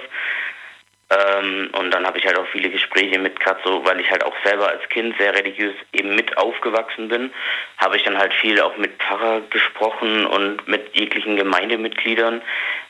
[1.09, 4.35] Ähm, und dann habe ich halt auch viele Gespräche mit Katzo, weil ich halt auch
[4.43, 7.31] selber als Kind sehr religiös eben mit aufgewachsen bin,
[7.77, 12.41] habe ich dann halt viel auch mit Pfarrer gesprochen und mit jeglichen Gemeindemitgliedern.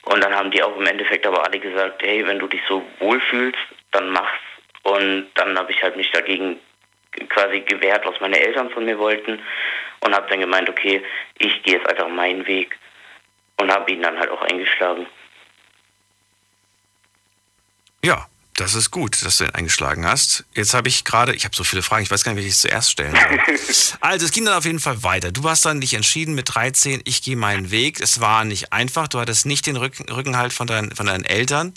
[0.04, 2.84] Und dann haben die auch im Endeffekt aber alle gesagt, hey, wenn du dich so
[3.00, 3.60] wohlfühlst,
[3.92, 4.40] dann mach's.
[4.82, 6.60] Und dann habe ich halt mich dagegen
[7.30, 9.40] quasi gewehrt, was meine Eltern von mir wollten
[10.00, 11.04] und habe dann gemeint, okay,
[11.38, 12.78] ich gehe jetzt einfach meinen Weg
[13.60, 15.08] und habe ihn dann halt auch eingeschlagen.
[18.04, 18.28] Ja,
[18.58, 20.44] das ist gut, dass du ihn eingeschlagen hast.
[20.56, 22.58] Jetzt habe ich gerade, ich habe so viele Fragen, ich weiß gar nicht, welche ich
[22.58, 23.98] zuerst stellen soll.
[24.02, 25.32] also, es ging dann auf jeden Fall weiter.
[25.32, 28.02] Du hast dann dich entschieden mit 13, ich gehe meinen Weg.
[28.02, 31.76] Es war nicht einfach, du hattest nicht den Rücken, Rückenhalt von, dein, von deinen Eltern.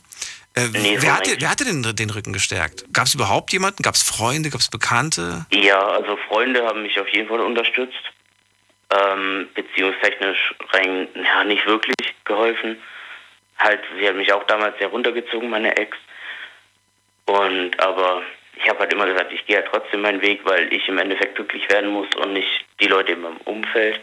[0.57, 2.85] Äh, nee, wer, hatte, wer hatte denn den Rücken gestärkt?
[2.93, 3.83] Gab es überhaupt jemanden?
[3.83, 4.49] Gab es Freunde?
[4.49, 5.45] Gab es Bekannte?
[5.53, 8.11] Ja, also Freunde haben mich auf jeden Fall unterstützt.
[8.91, 12.79] Ähm, beziehungstechnisch rein, ja, nicht wirklich geholfen.
[13.59, 15.97] Halt, sie hat mich auch damals sehr runtergezogen, meine Ex.
[17.31, 18.23] Und aber
[18.57, 21.37] ich habe halt immer gesagt, ich gehe halt trotzdem meinen Weg, weil ich im Endeffekt
[21.37, 24.01] glücklich werden muss und nicht die Leute in meinem Umfeld.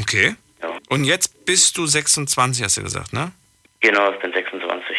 [0.00, 0.34] Okay.
[0.60, 0.76] Ja.
[0.88, 3.30] Und jetzt bist du 26, hast du gesagt, ne?
[3.80, 4.96] Genau, ich bin 26.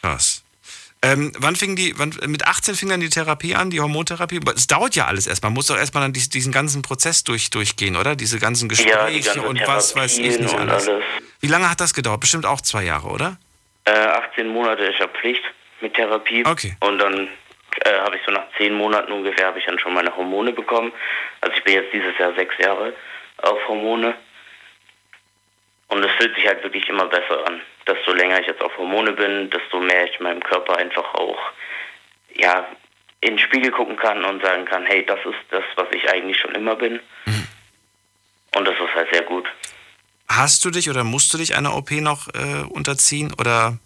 [0.00, 0.42] Krass.
[1.02, 4.40] Ähm, wann fing die, wann, mit 18 fing dann die Therapie an, die Hormontherapie?
[4.54, 5.50] Es dauert ja alles erstmal.
[5.50, 8.16] Man muss doch erstmal dann diesen, ganzen Prozess durch, durchgehen, oder?
[8.16, 10.88] Diese ganzen Gespräche ja, die und was weiß ich nicht alles.
[10.88, 11.04] alles.
[11.40, 12.20] Wie lange hat das gedauert?
[12.20, 13.38] Bestimmt auch zwei Jahre, oder?
[13.86, 15.42] Äh, 18 Monate ist ja Pflicht
[15.80, 16.44] mit Therapie.
[16.44, 16.76] Okay.
[16.80, 17.28] Und dann
[17.84, 20.92] äh, habe ich so nach zehn Monaten ungefähr habe ich dann schon meine Hormone bekommen.
[21.40, 22.92] Also ich bin jetzt dieses Jahr sechs Jahre
[23.38, 24.14] auf Hormone.
[25.88, 27.60] Und es fühlt sich halt wirklich immer besser an.
[27.86, 31.38] Desto länger ich jetzt auf Hormone bin, desto mehr ich meinem Körper einfach auch
[32.34, 32.66] ja,
[33.20, 36.38] in den Spiegel gucken kann und sagen kann, hey, das ist das, was ich eigentlich
[36.38, 37.00] schon immer bin.
[37.24, 37.46] Mhm.
[38.56, 39.48] Und das ist halt sehr gut.
[40.28, 43.78] Hast du dich oder musst du dich einer OP noch äh, unterziehen oder?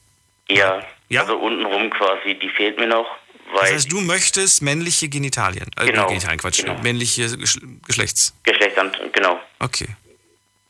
[0.48, 3.06] Ja, ja, also untenrum quasi, die fehlt mir noch.
[3.52, 6.80] Weil das heißt, du möchtest männliche Genitalien, äh, genau, Genitalien, Quatsch, genau.
[6.82, 7.36] männliche
[7.86, 8.34] Geschlechts.
[8.44, 9.40] Geschlechtsamt, genau.
[9.58, 9.88] Okay.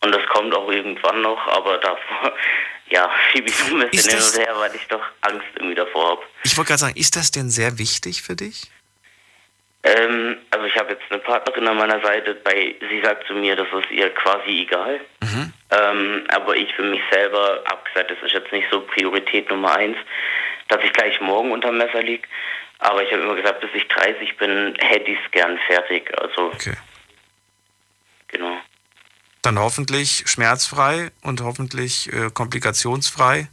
[0.02, 2.32] Und das kommt auch irgendwann noch, aber davor,
[2.90, 6.12] ja, schiebe ich so ein bisschen hin und her, weil ich doch Angst irgendwie davor
[6.12, 6.22] habe.
[6.44, 8.70] Ich wollte gerade sagen, ist das denn sehr wichtig für dich?
[9.82, 13.56] Ähm, also ich habe jetzt eine Partnerin an meiner Seite, bei sie sagt zu mir,
[13.56, 15.00] das ist ihr quasi egal.
[15.22, 15.52] Mhm.
[15.70, 19.74] Ähm, aber ich für mich selber habe gesagt, das ist jetzt nicht so Priorität Nummer
[19.74, 19.96] eins,
[20.68, 22.28] dass ich gleich morgen unter Messer liege.
[22.78, 26.10] Aber ich habe immer gesagt, bis ich 30 bin, hätte ich es gern fertig.
[26.18, 26.74] Also okay.
[28.28, 28.58] genau.
[29.42, 33.48] Dann hoffentlich schmerzfrei und hoffentlich äh, komplikationsfrei.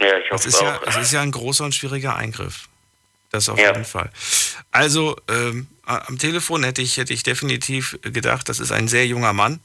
[0.00, 0.64] Ja, ich hoffe es ist auch.
[0.64, 2.68] ja, es ist ja ein großer und schwieriger Eingriff.
[3.30, 3.68] Das auf Ja.
[3.68, 4.10] jeden Fall.
[4.72, 9.32] Also ähm, am Telefon hätte ich, hätte ich definitiv gedacht, das ist ein sehr junger
[9.32, 9.60] Mann.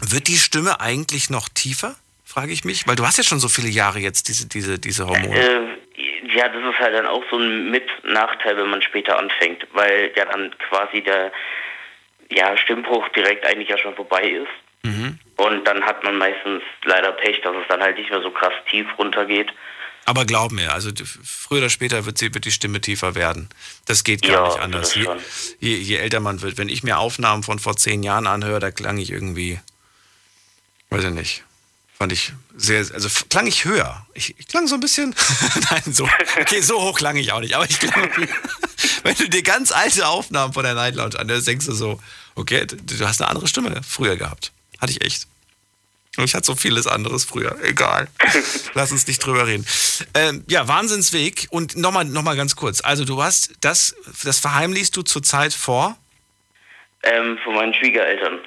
[0.00, 1.94] Wird die Stimme eigentlich noch tiefer?
[2.24, 2.86] Frage ich mich.
[2.86, 5.38] Weil du hast ja schon so viele Jahre jetzt diese, diese, diese Hormone.
[5.38, 10.12] Äh, ja, das ist halt dann auch so ein Mit-Nachteil, wenn man später anfängt, weil
[10.16, 11.30] ja dann quasi der
[12.30, 14.48] ja, Stimmbruch direkt eigentlich ja schon vorbei ist.
[14.84, 15.18] Mhm.
[15.36, 18.54] Und dann hat man meistens leider Pech, dass es dann halt nicht mehr so krass
[18.70, 19.52] tief runtergeht.
[20.04, 20.90] Aber glaub mir, also
[21.22, 23.48] früher oder später wird, sie, wird die Stimme tiefer werden.
[23.84, 24.94] Das geht gar Ja, nicht anders.
[24.94, 25.06] Je,
[25.60, 28.70] je, je älter man wird, wenn ich mir Aufnahmen von vor zehn Jahren anhöre, da
[28.72, 29.60] klang ich irgendwie,
[30.90, 31.44] weiß ich nicht,
[31.96, 34.04] fand ich sehr, also klang ich höher.
[34.14, 35.14] Ich, ich klang so ein bisschen,
[35.70, 36.08] nein, so,
[36.40, 38.10] okay, so hoch klang ich auch nicht, aber ich klang,
[39.04, 42.00] wenn du dir ganz alte Aufnahmen von der Night Lounge anhörst, denkst du so,
[42.34, 44.50] okay, du hast eine andere Stimme früher gehabt.
[44.80, 45.28] Hatte ich echt.
[46.18, 47.56] Ich hatte so vieles anderes früher.
[47.62, 48.06] Egal.
[48.74, 49.66] Lass uns nicht drüber reden.
[50.14, 51.46] Ähm, ja, Wahnsinnsweg.
[51.50, 52.82] Und nochmal noch mal ganz kurz.
[52.82, 55.96] Also du hast das, das verheimlichst du zurzeit vor?
[57.02, 58.40] Ähm, von meinen Schwiegereltern.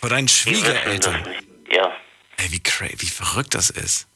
[0.00, 1.22] Vor deinen Schwiegereltern.
[1.70, 1.92] Ja.
[2.38, 4.08] Ey, wie, cra wie verrückt das ist.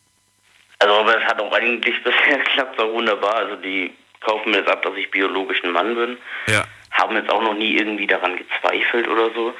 [0.78, 3.36] Also, aber es hat auch eigentlich bisher geklappt, auch wunderbar.
[3.36, 6.16] Also, die kaufen mir jetzt ab, dass ich biologisch ein Mann bin.
[6.47, 6.64] Ja.
[6.90, 9.55] Haben jetzt auch noch nie irgendwie daran gezweifelt oder so.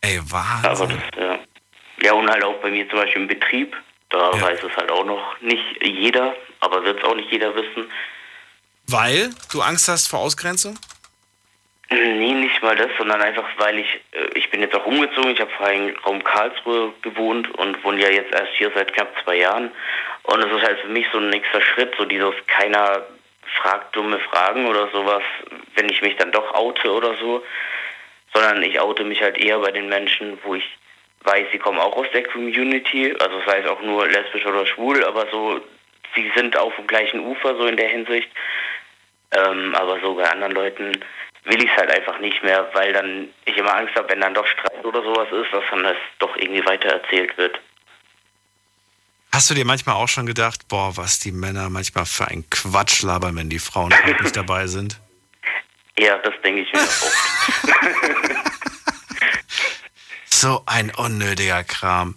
[0.00, 1.00] Ey, Aber Wahnsinn.
[1.12, 1.38] das, ja.
[2.02, 3.76] Ja, und halt auch bei mir zum Beispiel im Betrieb.
[4.10, 7.90] Da weiß es halt auch noch nicht jeder, aber wird es auch nicht jeder wissen.
[8.86, 10.78] Weil du Angst hast vor Ausgrenzung?
[11.90, 15.30] Nee, nicht mal das, sondern einfach, weil ich, äh, ich bin jetzt auch umgezogen.
[15.30, 19.14] Ich habe vorher im Raum Karlsruhe gewohnt und wohne ja jetzt erst hier seit knapp
[19.24, 19.70] zwei Jahren.
[20.24, 23.06] Und es ist halt für mich so ein nächster Schritt, so dieses keiner
[23.62, 25.22] fragt dumme Fragen oder sowas,
[25.76, 27.42] wenn ich mich dann doch oute oder so.
[28.34, 30.64] Sondern ich oute mich halt eher bei den Menschen, wo ich
[31.22, 35.04] weiß, sie kommen auch aus der Community, also sei es auch nur lesbisch oder schwul,
[35.04, 35.60] aber so,
[36.14, 38.28] sie sind auf dem gleichen Ufer so in der Hinsicht.
[39.30, 41.04] Ähm, aber so bei anderen Leuten
[41.44, 44.34] will ich es halt einfach nicht mehr, weil dann ich immer Angst habe, wenn dann
[44.34, 47.60] doch Streit oder sowas ist, dass dann das doch irgendwie weiter erzählt wird.
[49.32, 53.02] Hast du dir manchmal auch schon gedacht, boah, was die Männer manchmal für ein Quatsch
[53.02, 54.98] labern, wenn die Frauen gerade nicht dabei sind?
[55.98, 58.44] Ja, das denke ich mir oft.
[60.40, 62.14] So ein unnötiger Kram.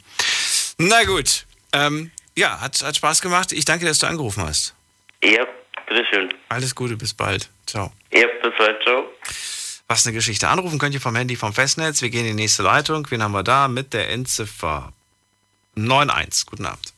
[0.77, 1.47] Na gut.
[1.73, 3.51] Ähm, ja, hat, hat Spaß gemacht.
[3.51, 4.75] Ich danke, dass du angerufen hast.
[5.23, 5.43] Ja,
[5.87, 6.31] bitteschön.
[6.47, 7.49] Alles Gute, bis bald.
[7.65, 7.91] Ciao.
[8.11, 9.09] Ja, bis bald, ciao.
[9.87, 10.47] Was eine Geschichte.
[10.49, 12.03] Anrufen könnt ihr vom Handy vom Festnetz.
[12.03, 13.09] Wir gehen in die nächste Leitung.
[13.09, 13.67] Wen haben wir da?
[13.67, 14.93] Mit der Endziffer
[15.75, 16.45] 91.
[16.45, 16.93] Guten Abend.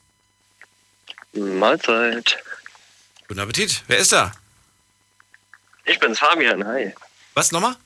[1.31, 2.37] Mahlzeit.
[3.29, 3.81] Guten Appetit.
[3.87, 4.33] Wer ist da?
[5.85, 6.67] Ich bin's, Fabian.
[6.67, 6.93] Hi.
[7.33, 7.77] Was nochmal?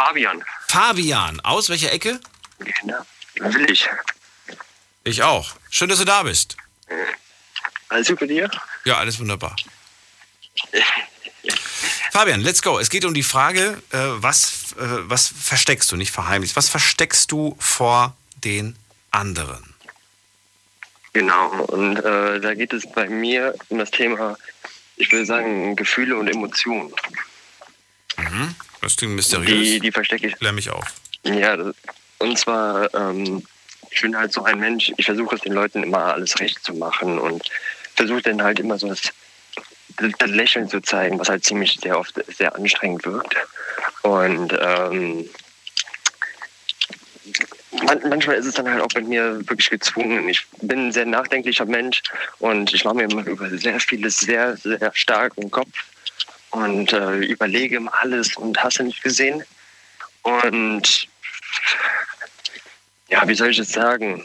[0.00, 0.42] Fabian.
[0.68, 1.40] Fabian.
[1.40, 2.20] Aus welcher Ecke?
[2.58, 3.04] Genau.
[3.34, 3.86] Will ich.
[5.04, 5.54] Ich auch.
[5.68, 6.56] Schön, dass du da bist.
[7.90, 8.50] Alles gut bei dir?
[8.86, 9.54] Ja, alles wunderbar.
[12.12, 12.78] Fabian, let's go.
[12.78, 17.30] Es geht um die Frage, äh, was, äh, was versteckst du, nicht verheimlichst, was versteckst
[17.30, 18.76] du vor den
[19.10, 19.74] anderen?
[21.12, 21.50] Genau.
[21.64, 24.38] Und äh, da geht es bei mir um das Thema,
[24.96, 26.90] ich will sagen, Gefühle und Emotionen.
[28.20, 28.54] Mhm.
[28.80, 29.68] Das klingt mysteriös.
[29.68, 30.36] Die, die verstecke ich.
[30.36, 30.86] Klär mich auf.
[31.24, 31.56] Ja,
[32.18, 33.44] und zwar, ähm,
[33.90, 36.74] ich bin halt so ein Mensch, ich versuche es den Leuten immer alles recht zu
[36.74, 37.50] machen und
[37.96, 39.02] versuche dann halt immer so das,
[40.18, 43.36] das, Lächeln zu zeigen, was halt ziemlich sehr oft sehr anstrengend wirkt.
[44.02, 45.28] Und ähm,
[47.84, 50.28] man, manchmal ist es dann halt auch bei mir wirklich gezwungen.
[50.28, 52.02] Ich bin ein sehr nachdenklicher Mensch
[52.38, 55.72] und ich mache mir immer über sehr vieles sehr, sehr stark im Kopf
[56.50, 59.44] und äh, überlege immer alles und hasse nicht gesehen.
[60.22, 61.08] Und
[63.08, 64.24] ja, wie soll ich es sagen?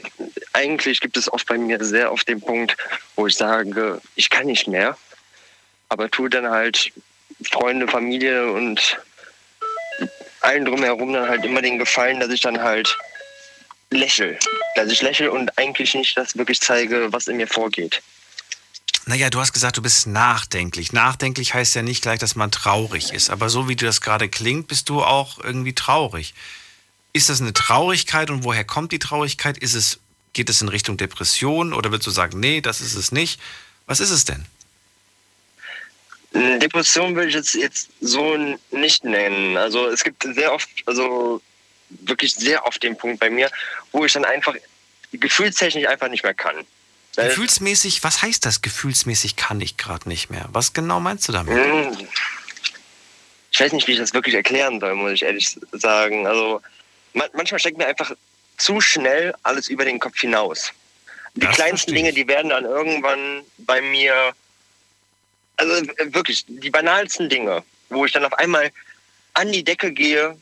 [0.53, 2.77] Eigentlich gibt es oft bei mir sehr oft den Punkt,
[3.15, 4.97] wo ich sage, ich kann nicht mehr,
[5.89, 6.91] aber tue dann halt
[7.51, 8.99] Freunde, Familie und
[10.41, 12.95] allen drumherum dann halt immer den Gefallen, dass ich dann halt
[13.89, 14.37] lächel.
[14.75, 18.01] Dass ich lächle und eigentlich nicht das wirklich zeige, was in mir vorgeht.
[19.07, 20.91] Naja, du hast gesagt, du bist nachdenklich.
[20.91, 23.29] Nachdenklich heißt ja nicht gleich, dass man traurig ist.
[23.29, 26.33] Aber so wie du das gerade klingt, bist du auch irgendwie traurig.
[27.13, 29.57] Ist das eine Traurigkeit und woher kommt die Traurigkeit?
[29.57, 29.99] Ist es
[30.35, 33.39] Geht es in Richtung Depression oder würdest du sagen, nee, das ist es nicht?
[33.85, 34.45] Was ist es denn?
[36.33, 39.55] Depression würde ich jetzt, jetzt so nicht nennen.
[39.55, 41.41] Also es gibt sehr oft, also
[41.89, 43.49] wirklich sehr oft den Punkt bei mir,
[43.93, 44.55] wo ich dann einfach
[45.13, 46.65] gefühlstechnisch einfach nicht mehr kann.
[47.15, 48.61] Gefühlsmäßig, was heißt das?
[48.61, 50.45] Gefühlsmäßig kann ich gerade nicht mehr.
[50.51, 51.55] Was genau meinst du damit?
[51.55, 52.07] Hm.
[53.51, 56.27] Ich weiß nicht, wie ich das wirklich erklären soll, muss ich ehrlich sagen.
[56.27, 56.61] Also
[57.13, 58.11] manchmal steckt mir einfach
[58.57, 60.71] zu schnell alles über den Kopf hinaus.
[61.35, 64.33] Die das kleinsten Dinge, die werden dann irgendwann bei mir,
[65.57, 68.71] also äh, wirklich, die banalsten Dinge, wo ich dann auf einmal
[69.33, 70.37] an die Decke gehe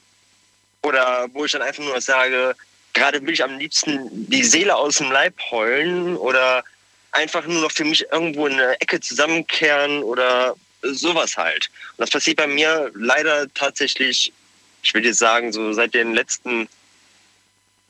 [0.83, 2.55] oder wo ich dann einfach nur sage,
[2.93, 6.63] gerade will ich am liebsten die Seele aus dem Leib heulen oder
[7.11, 11.69] einfach nur noch für mich irgendwo in eine Ecke zusammenkehren oder sowas halt.
[11.91, 14.33] Und das passiert bei mir leider tatsächlich,
[14.81, 16.67] ich würde jetzt sagen, so seit den letzten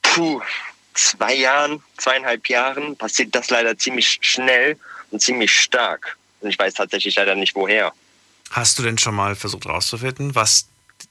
[0.01, 0.41] puh,
[0.93, 4.77] zwei Jahren, zweieinhalb Jahren passiert das leider ziemlich schnell
[5.11, 6.17] und ziemlich stark.
[6.41, 7.93] Und ich weiß tatsächlich leider nicht woher.
[8.51, 10.67] Hast du denn schon mal versucht herauszufinden, was,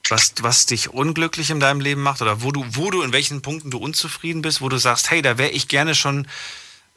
[0.09, 3.41] was, was dich unglücklich in deinem Leben macht oder wo du, wo du in welchen
[3.41, 6.27] Punkten du unzufrieden bist, wo du sagst, hey, da wäre ich gerne schon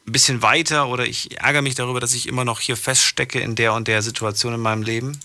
[0.07, 3.55] ein bisschen weiter oder ich ärgere mich darüber, dass ich immer noch hier feststecke in
[3.55, 5.19] der und der Situation in meinem Leben?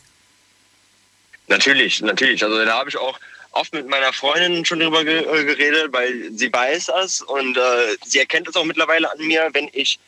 [1.48, 2.44] Natürlich, natürlich.
[2.44, 3.20] Also da habe ich auch
[3.52, 8.20] oft mit meiner Freundin schon drüber äh, geredet, weil sie weiß es und äh, sie
[8.20, 10.00] erkennt es auch mittlerweile an mir, wenn ich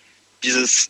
[0.44, 0.90] dieses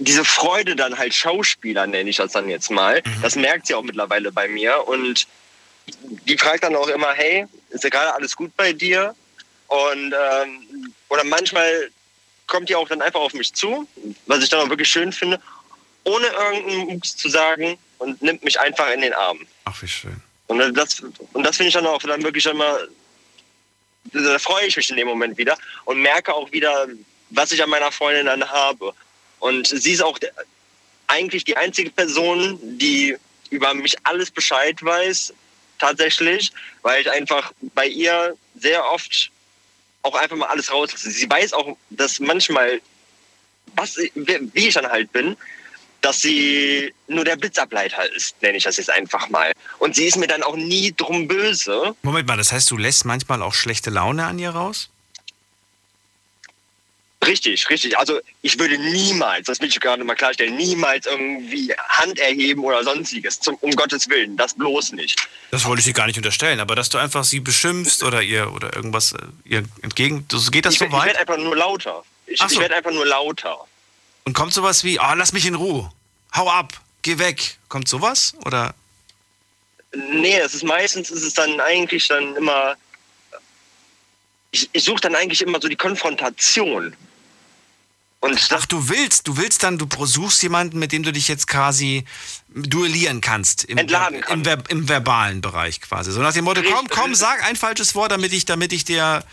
[0.00, 3.02] diese Freude dann halt Schauspieler nenne ich das dann jetzt mal.
[3.04, 3.22] Mhm.
[3.22, 5.26] Das merkt sie auch mittlerweile bei mir und
[6.26, 9.14] die fragt dann auch immer, hey, ist ja gerade alles gut bei dir?
[9.68, 11.90] Und ähm, oder manchmal
[12.46, 13.86] kommt die auch dann einfach auf mich zu,
[14.26, 15.40] was ich dann auch wirklich schön finde,
[16.04, 19.46] ohne irgendeinen Mucks zu sagen und nimmt mich einfach in den Arm.
[19.64, 20.20] Ach, wie schön.
[20.48, 21.00] Und das,
[21.32, 22.78] und das finde ich dann auch dann wirklich immer,
[24.12, 26.88] da freue ich mich in dem Moment wieder und merke auch wieder,
[27.30, 28.92] was ich an meiner Freundin dann habe.
[29.40, 30.18] Und sie ist auch
[31.08, 33.16] eigentlich die einzige Person, die
[33.50, 35.34] über mich alles Bescheid weiß,
[35.78, 39.30] tatsächlich, weil ich einfach bei ihr sehr oft
[40.02, 41.10] auch einfach mal alles rauslasse.
[41.10, 42.80] Sie weiß auch, dass manchmal,
[43.74, 45.36] was, wie ich dann halt bin,
[46.00, 49.52] dass sie nur der Blitzableiter ist, nenne ich das jetzt einfach mal.
[49.78, 51.94] Und sie ist mir dann auch nie drum böse.
[52.02, 54.88] Moment mal, das heißt, du lässt manchmal auch schlechte Laune an ihr raus?
[57.26, 57.98] Richtig, richtig.
[57.98, 62.82] Also ich würde niemals, das will ich gerade mal klarstellen, niemals irgendwie Hand erheben oder
[62.82, 63.40] sonstiges.
[63.40, 65.28] Zum, um Gottes Willen, das bloß nicht.
[65.50, 68.50] Das wollte ich dir gar nicht unterstellen, aber dass du einfach sie beschimpfst oder ihr
[68.52, 70.26] oder irgendwas äh, ihr entgegen.
[70.50, 71.00] Geht das ich, so weit?
[71.00, 72.04] Ich werde einfach nur lauter.
[72.26, 72.46] Ich, so.
[72.46, 73.66] ich werde einfach nur lauter.
[74.24, 75.92] Und kommt sowas wie, oh, lass mich in Ruhe,
[76.34, 77.58] hau ab, geh weg.
[77.68, 78.34] Kommt sowas?
[78.46, 78.74] Oder?
[79.92, 82.76] Nee, es ist meistens ist es dann eigentlich dann immer.
[84.52, 86.96] Ich, ich suche dann eigentlich immer so die Konfrontation.
[88.20, 91.46] Und Ach, du willst, du willst dann, du suchst jemanden, mit dem du dich jetzt
[91.46, 92.04] quasi
[92.48, 93.64] duellieren kannst.
[93.64, 96.12] Im, Entladen im, im, im, verbalen Bereich quasi.
[96.12, 99.24] So nach dem Motto, komm, komm, sag ein falsches Wort, damit ich, damit ich dir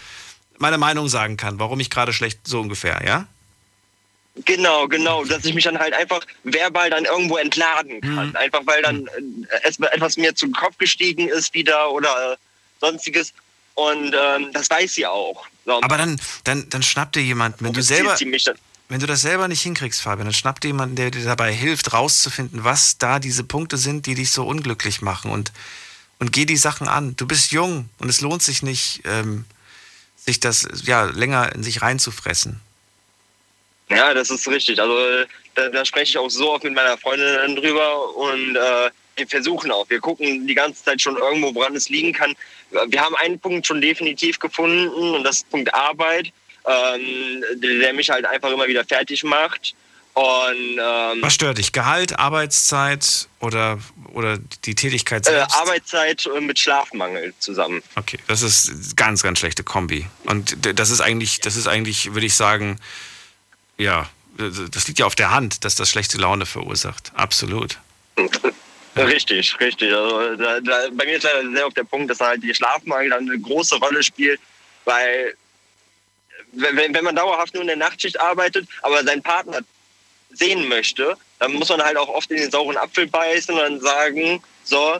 [0.57, 3.27] meine Meinung sagen kann, warum ich gerade schlecht, so ungefähr, ja?
[4.45, 8.29] Genau, genau, dass ich mich dann halt einfach verbal dann irgendwo entladen kann.
[8.29, 8.35] Mhm.
[8.35, 9.07] Einfach weil dann
[9.51, 12.37] äh, etwas mir zum Kopf gestiegen ist wieder oder
[12.79, 13.33] sonstiges.
[13.73, 15.45] Und ähm, das weiß sie auch.
[15.65, 15.81] So.
[15.81, 18.15] Aber dann, dann, dann schnappt dir jemand, wenn du selber,
[18.89, 21.93] wenn du das selber nicht hinkriegst, Fabian, dann schnappt dir jemand, der dir dabei hilft,
[21.93, 25.51] rauszufinden, was da diese Punkte sind, die dich so unglücklich machen und,
[26.19, 27.15] und geh die Sachen an.
[27.17, 29.45] Du bist jung und es lohnt sich nicht, ähm,
[30.15, 32.61] sich das ja länger in sich reinzufressen.
[33.89, 34.79] Ja, das ist richtig.
[34.79, 35.25] Also
[35.55, 39.71] da, da spreche ich auch so oft mit meiner Freundin drüber und äh, wir versuchen
[39.71, 39.89] auch.
[39.89, 42.35] Wir gucken die ganze Zeit schon irgendwo, woran es liegen kann.
[42.87, 46.31] Wir haben einen Punkt schon definitiv gefunden und das ist Punkt Arbeit,
[46.67, 49.73] ähm, der mich halt einfach immer wieder fertig macht.
[50.13, 51.73] Und, ähm, Was stört dich?
[51.73, 53.77] Gehalt, Arbeitszeit oder,
[54.13, 55.55] oder die Tätigkeit äh, selbst?
[55.55, 57.83] Äh, Arbeitszeit mit Schlafmangel zusammen.
[57.95, 60.07] Okay, das ist ganz, ganz schlechte Kombi.
[60.23, 62.79] Und das ist eigentlich, das ist eigentlich, würde ich sagen,
[63.77, 64.09] ja,
[64.71, 67.11] das liegt ja auf der Hand, dass das schlechte Laune verursacht.
[67.15, 67.77] Absolut.
[68.95, 69.93] Richtig, richtig.
[69.93, 73.11] Also da, da, bei mir ist leider sehr auf der Punkt, dass halt die Schlafmangel
[73.11, 74.39] dann eine große Rolle spielt,
[74.85, 75.35] weil
[76.57, 79.59] wenn, wenn man dauerhaft nur in der Nachtschicht arbeitet, aber seinen Partner
[80.31, 83.79] sehen möchte, dann muss man halt auch oft in den sauren Apfel beißen und dann
[83.79, 84.97] sagen, so,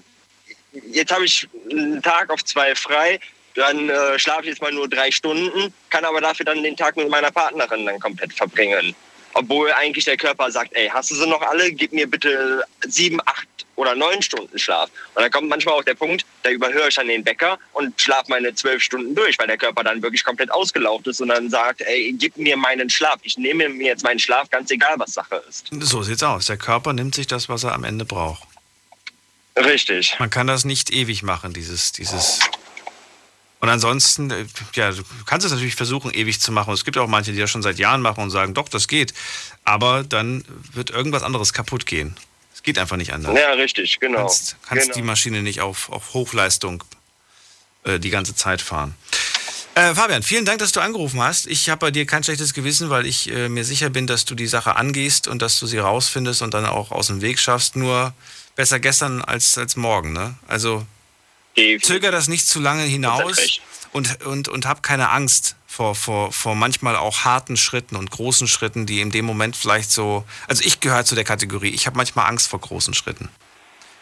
[0.91, 3.20] jetzt habe ich einen Tag auf zwei frei,
[3.55, 6.95] dann äh, schlafe ich jetzt mal nur drei Stunden, kann aber dafür dann den Tag
[6.95, 8.95] mit meiner Partnerin dann komplett verbringen.
[9.34, 11.72] Obwohl eigentlich der Körper sagt, ey, hast du sie noch alle?
[11.72, 13.47] Gib mir bitte sieben, acht
[13.78, 14.90] oder neun Stunden Schlaf.
[15.14, 18.26] Und dann kommt manchmal auch der Punkt, da überhöre ich dann den Wecker und schlafe
[18.30, 21.82] meine zwölf Stunden durch, weil der Körper dann wirklich komplett ausgelaugt ist und dann sagt,
[21.82, 23.20] ey, gib mir meinen Schlaf.
[23.22, 25.68] Ich nehme mir jetzt meinen Schlaf, ganz egal, was Sache ist.
[25.80, 26.48] So sieht's aus.
[26.48, 28.44] Der Körper nimmt sich das, was er am Ende braucht.
[29.56, 30.16] Richtig.
[30.20, 32.40] Man kann das nicht ewig machen, dieses, dieses.
[33.60, 36.74] Und ansonsten, äh, ja, du kannst es natürlich versuchen, ewig zu machen.
[36.74, 39.14] Es gibt auch manche, die das schon seit Jahren machen und sagen, doch, das geht.
[39.64, 42.16] Aber dann wird irgendwas anderes kaputt gehen.
[42.68, 43.34] Geht einfach nicht anders.
[43.34, 44.18] Ja, richtig, genau.
[44.18, 44.95] Du kannst, kannst genau.
[44.95, 46.84] die Maschine nicht auf, auf Hochleistung
[47.86, 48.93] äh, die ganze Zeit fahren.
[49.76, 51.47] Äh, Fabian, vielen Dank, dass du angerufen hast.
[51.47, 54.36] Ich habe bei dir kein schlechtes Gewissen, weil ich äh, mir sicher bin, dass du
[54.36, 57.78] die Sache angehst und dass du sie rausfindest und dann auch aus dem Weg schaffst.
[57.78, 58.13] Nur
[58.57, 60.11] besser gestern als, als morgen.
[60.11, 60.36] Ne?
[60.49, 60.86] Also
[61.55, 63.61] zöger das nicht zu lange hinaus
[63.93, 68.48] und, und, und hab keine Angst vor, vor, vor manchmal auch harten Schritten und großen
[68.48, 70.26] Schritten, die in dem Moment vielleicht so.
[70.48, 73.30] Also ich gehöre zu der Kategorie, ich habe manchmal Angst vor großen Schritten.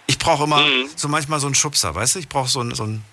[0.07, 0.87] Ich brauche immer Mhm.
[0.95, 2.19] so manchmal so einen Schubser, weißt du?
[2.19, 3.03] Ich brauche so einen, so einen,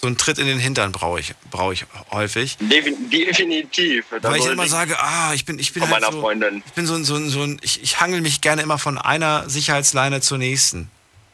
[0.00, 2.56] so einen Tritt in den Hintern, brauche ich, brauche ich häufig.
[2.60, 4.04] Defin- Definitiv.
[4.22, 6.62] Da Weil ich immer sage, ah, ich bin, ich bin halt meiner so, Freundin.
[6.64, 8.98] ich bin so ein, so ein, so ein ich, ich hangel mich gerne immer von
[8.98, 10.92] einer Sicherheitsleine zur nächsten.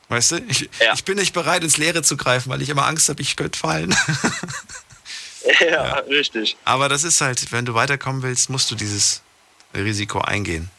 [0.09, 0.37] Weißt du?
[0.49, 3.37] Ich, ich bin nicht bereit, ins Leere zu greifen, weil ich immer Angst habe, ich
[3.37, 3.95] könnte fallen.
[5.61, 6.57] Ja, richtig.
[6.65, 9.23] Aber das ist halt, wenn du weiterkommen willst, musst du dieses
[9.75, 10.71] Risiko eingehen.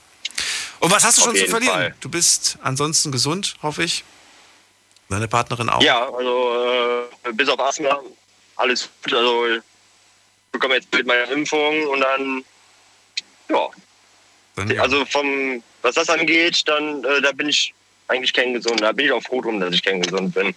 [0.79, 1.75] Und was hast du Auf schon zu verlieren?
[1.75, 1.95] Fall.
[2.01, 4.03] Du bist ansonsten gesund, hoffe ich.
[5.09, 5.81] Deine Partnerin auch.
[5.81, 8.01] Ja, also äh, bis auf Asthma
[8.55, 9.13] alles gut.
[9.13, 9.61] Also ich
[10.51, 12.43] bekomme jetzt mit meiner Impfung und dann,
[13.49, 13.69] ja.
[14.79, 17.73] Also vom, was das angeht, dann äh, da bin ich
[18.07, 18.81] eigentlich kerngesund.
[18.81, 20.55] Da bin ich auch froh drum, dass ich kerngesund bin.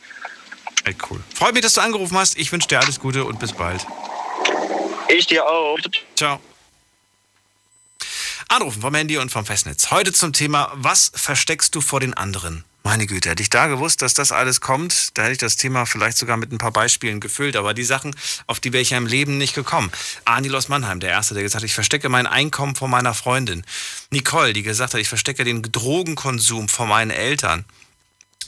[0.84, 1.22] Ey, cool.
[1.34, 2.36] Freut mich, dass du angerufen hast.
[2.36, 3.86] Ich wünsche dir alles Gute und bis bald.
[5.08, 5.78] Ich dir auch.
[6.16, 6.40] Ciao.
[8.48, 9.90] Anrufen vom Handy und vom Festnetz.
[9.90, 12.64] Heute zum Thema, was versteckst du vor den anderen?
[12.82, 15.84] Meine Güte, hätte ich da gewusst, dass das alles kommt, da hätte ich das Thema
[15.84, 17.56] vielleicht sogar mit ein paar Beispielen gefüllt.
[17.56, 18.16] Aber die Sachen,
[18.46, 19.92] auf die wäre ich ja im Leben nicht gekommen.
[20.24, 23.64] Anil aus Mannheim, der Erste, der gesagt hat, ich verstecke mein Einkommen vor meiner Freundin.
[24.10, 27.66] Nicole, die gesagt hat, ich verstecke den Drogenkonsum vor meinen Eltern.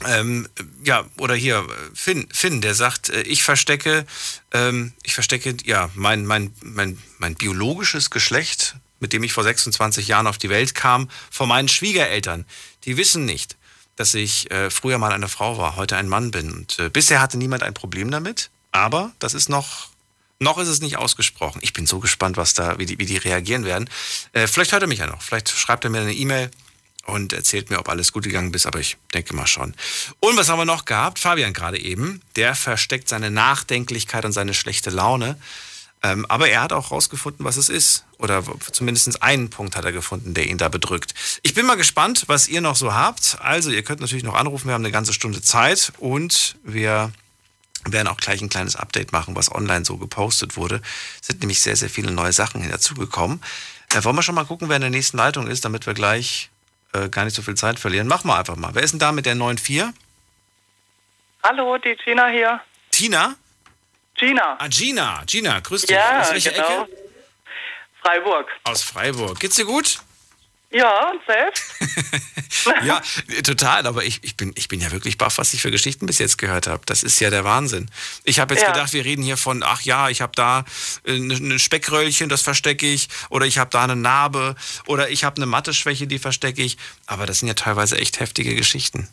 [0.07, 0.47] Ähm,
[0.83, 4.05] ja, oder hier, Finn, Finn, der sagt, äh, ich verstecke,
[4.51, 10.07] ähm, ich verstecke, ja, mein, mein, mein, mein biologisches Geschlecht, mit dem ich vor 26
[10.07, 12.45] Jahren auf die Welt kam, vor meinen Schwiegereltern.
[12.85, 13.57] Die wissen nicht,
[13.95, 16.51] dass ich äh, früher mal eine Frau war, heute ein Mann bin.
[16.51, 19.89] Und äh, bisher hatte niemand ein Problem damit, aber das ist noch,
[20.39, 21.59] noch ist es nicht ausgesprochen.
[21.61, 23.89] Ich bin so gespannt, was da, wie die, wie die reagieren werden.
[24.33, 26.49] Äh, vielleicht hört er mich ja noch, vielleicht schreibt er mir eine E-Mail
[27.05, 29.73] und erzählt mir, ob alles gut gegangen ist, aber ich denke mal schon.
[30.19, 31.19] Und was haben wir noch gehabt?
[31.19, 35.37] Fabian gerade eben, der versteckt seine Nachdenklichkeit und seine schlechte Laune.
[36.03, 38.05] Ähm, aber er hat auch rausgefunden, was es ist.
[38.17, 41.13] Oder zumindest einen Punkt hat er gefunden, der ihn da bedrückt.
[41.43, 43.37] Ich bin mal gespannt, was ihr noch so habt.
[43.39, 47.11] Also, ihr könnt natürlich noch anrufen, wir haben eine ganze Stunde Zeit und wir
[47.85, 50.81] werden auch gleich ein kleines Update machen, was online so gepostet wurde.
[51.19, 53.41] Es sind nämlich sehr, sehr viele neue Sachen dazugekommen.
[53.93, 56.50] Äh, wollen wir schon mal gucken, wer in der nächsten Leitung ist, damit wir gleich
[56.93, 58.07] äh, gar nicht so viel Zeit verlieren.
[58.07, 58.73] Machen wir einfach mal.
[58.73, 59.91] Wer ist denn da mit der 9.4?
[61.43, 62.59] Hallo, die Gina hier.
[62.91, 63.35] Tina?
[64.15, 64.57] Gina.
[64.59, 65.23] Ah, Gina.
[65.25, 65.91] Gina, grüß dich.
[65.95, 66.83] Ja, Aus welcher genau.
[66.83, 66.97] Ecke?
[68.03, 68.47] Freiburg.
[68.63, 69.39] Aus Freiburg.
[69.39, 69.99] Geht's dir gut?
[70.71, 71.73] Ja, und selbst?
[72.85, 73.01] ja,
[73.43, 73.85] total.
[73.87, 76.37] Aber ich, ich, bin, ich bin ja wirklich baff, was ich für Geschichten bis jetzt
[76.37, 76.81] gehört habe.
[76.85, 77.89] Das ist ja der Wahnsinn.
[78.23, 78.71] Ich habe jetzt Ja.
[78.71, 80.63] gedacht, wir reden hier von, ach ja, ich habe da
[81.05, 83.09] äh, ein ein Speckröllchen, das verstecke ich.
[83.29, 84.55] Oder ich habe da eine Narbe.
[84.85, 86.77] Oder ich habe eine Mathe-Schwäche, die verstecke ich.
[87.05, 89.09] Aber das sind ja teilweise echt heftige Geschichten.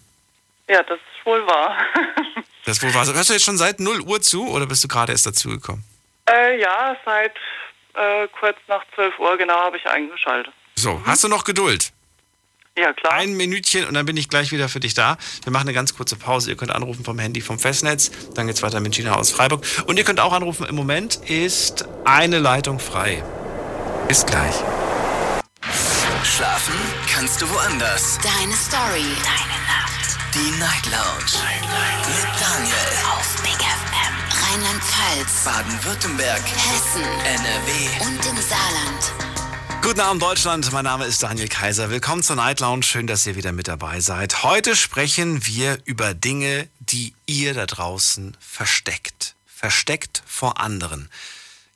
[0.69, 1.77] Ja, das ist wohl wahr.
[2.65, 3.15] Das wohl war so.
[3.15, 5.83] Hörst du jetzt schon seit 0 Uhr zu oder bist du gerade erst dazugekommen?
[6.31, 7.33] äh, ja, seit
[7.95, 10.53] äh, kurz nach 12 Uhr genau habe ich eingeschaltet.
[10.79, 11.91] So, hast du noch Geduld?
[12.77, 13.15] Ja, klar.
[13.15, 15.19] Ein Minütchen und dann bin ich gleich wieder für dich da.
[15.43, 16.51] Wir machen eine ganz kurze Pause.
[16.51, 18.13] Ihr könnt anrufen vom Handy vom Festnetz.
[18.37, 19.67] Dann geht's weiter mit Gina aus Freiburg.
[19.89, 20.67] Und ihr könnt auch anrufen.
[20.67, 23.25] Im Moment ist eine Leitung frei.
[24.07, 24.55] Bis gleich.
[26.23, 26.75] Schlafen
[27.13, 28.21] kannst du woanders.
[28.23, 29.11] Deine Story.
[29.25, 30.17] Deine Nacht.
[30.33, 31.43] Die Night Lounge.
[32.07, 32.77] Mit Daniel.
[33.17, 34.15] Auf Big FM.
[34.47, 35.45] Rheinland-Pfalz.
[35.45, 36.43] Baden-Württemberg.
[36.45, 37.03] Hessen.
[37.03, 38.07] NRW.
[38.07, 39.38] Und im Saarland.
[39.81, 41.89] Guten Abend Deutschland, mein Name ist Daniel Kaiser.
[41.89, 42.83] Willkommen zur Night Lounge.
[42.83, 44.43] Schön, dass ihr wieder mit dabei seid.
[44.43, 49.35] Heute sprechen wir über Dinge, die ihr da draußen versteckt.
[49.47, 51.09] Versteckt vor anderen.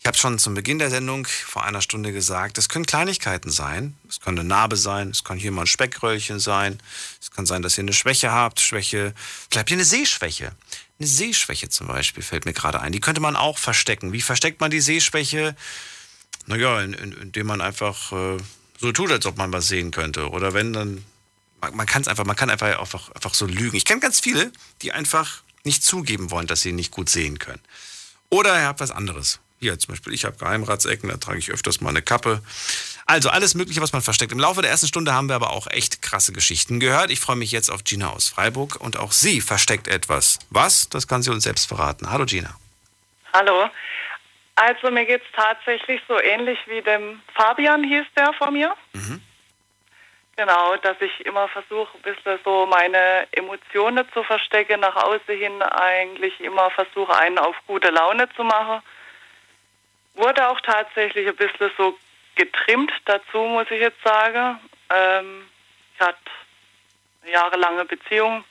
[0.00, 3.96] Ich habe schon zum Beginn der Sendung vor einer Stunde gesagt, es können Kleinigkeiten sein.
[4.08, 6.80] Es kann eine Narbe sein, es kann hier mal ein Speckröllchen sein.
[7.20, 8.58] Es kann sein, dass ihr eine Schwäche habt.
[8.58, 9.14] Schwäche,
[9.48, 10.56] vielleicht habt ihr eine Sehschwäche.
[10.98, 12.90] Eine Sehschwäche zum Beispiel fällt mir gerade ein.
[12.90, 14.12] Die könnte man auch verstecken.
[14.12, 15.54] Wie versteckt man die Sehschwäche?
[16.46, 18.38] Naja, in, in, indem man einfach äh,
[18.78, 20.30] so tut, als ob man was sehen könnte.
[20.30, 21.04] Oder wenn, dann
[21.62, 23.76] man, man kann es einfach, man kann einfach, einfach, einfach so lügen.
[23.76, 27.60] Ich kenne ganz viele, die einfach nicht zugeben wollen, dass sie nicht gut sehen können.
[28.28, 29.40] Oder ihr habt was anderes.
[29.60, 32.42] Hier zum Beispiel, ich habe Geheimratsecken, da trage ich öfters mal eine Kappe.
[33.06, 34.32] Also alles Mögliche, was man versteckt.
[34.32, 37.12] Im Laufe der ersten Stunde haben wir aber auch echt krasse Geschichten gehört.
[37.12, 40.40] Ich freue mich jetzt auf Gina aus Freiburg und auch sie versteckt etwas.
[40.50, 40.88] Was?
[40.88, 42.10] Das kann sie uns selbst verraten.
[42.10, 42.56] Hallo Gina.
[43.32, 43.68] Hallo.
[44.54, 48.74] Also mir geht es tatsächlich so ähnlich wie dem Fabian hieß der von mir.
[48.92, 49.22] Mhm.
[50.36, 55.62] Genau, dass ich immer versuche, ein bisschen so meine Emotionen zu verstecken, nach außen hin
[55.62, 58.82] eigentlich immer versuche, einen auf gute Laune zu machen.
[60.14, 61.98] Wurde auch tatsächlich ein bisschen so
[62.34, 64.58] getrimmt dazu, muss ich jetzt sagen.
[64.90, 65.48] Ähm,
[65.94, 66.18] ich hatte
[67.22, 68.44] eine jahrelange Beziehung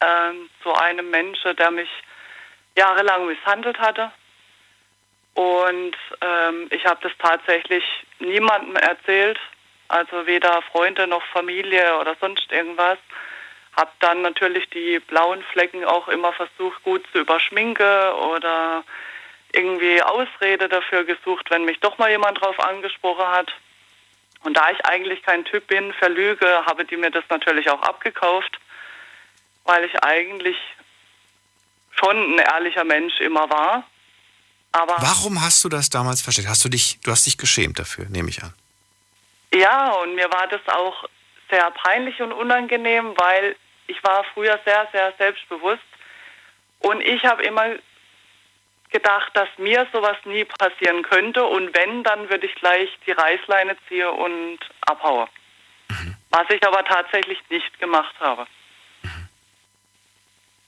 [0.00, 1.88] ähm, zu einem Menschen, der mich
[2.76, 4.10] jahrelang misshandelt hatte.
[5.34, 7.84] Und ähm, ich habe das tatsächlich
[8.20, 9.38] niemandem erzählt,
[9.88, 12.98] also weder Freunde noch Familie oder sonst irgendwas.
[13.76, 18.84] Habe dann natürlich die blauen Flecken auch immer versucht, gut zu überschminken oder
[19.52, 23.52] irgendwie Ausrede dafür gesucht, wenn mich doch mal jemand drauf angesprochen hat.
[24.44, 27.82] Und da ich eigentlich kein Typ bin für Lüge, habe die mir das natürlich auch
[27.82, 28.58] abgekauft,
[29.64, 30.56] weil ich eigentlich
[31.92, 33.84] schon ein ehrlicher Mensch immer war.
[34.74, 36.48] Aber Warum hast du das damals versteckt?
[36.48, 38.52] Hast du dich, du hast dich geschämt dafür, nehme ich an.
[39.54, 41.04] Ja, und mir war das auch
[41.48, 43.54] sehr peinlich und unangenehm, weil
[43.86, 45.84] ich war früher sehr, sehr selbstbewusst.
[46.80, 47.66] Und ich habe immer
[48.90, 51.44] gedacht, dass mir sowas nie passieren könnte.
[51.44, 55.28] Und wenn, dann würde ich gleich die Reißleine ziehen und abhauen.
[56.30, 58.48] Was ich aber tatsächlich nicht gemacht habe.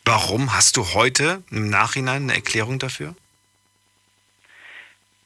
[0.04, 3.16] Warum hast du heute im Nachhinein eine Erklärung dafür?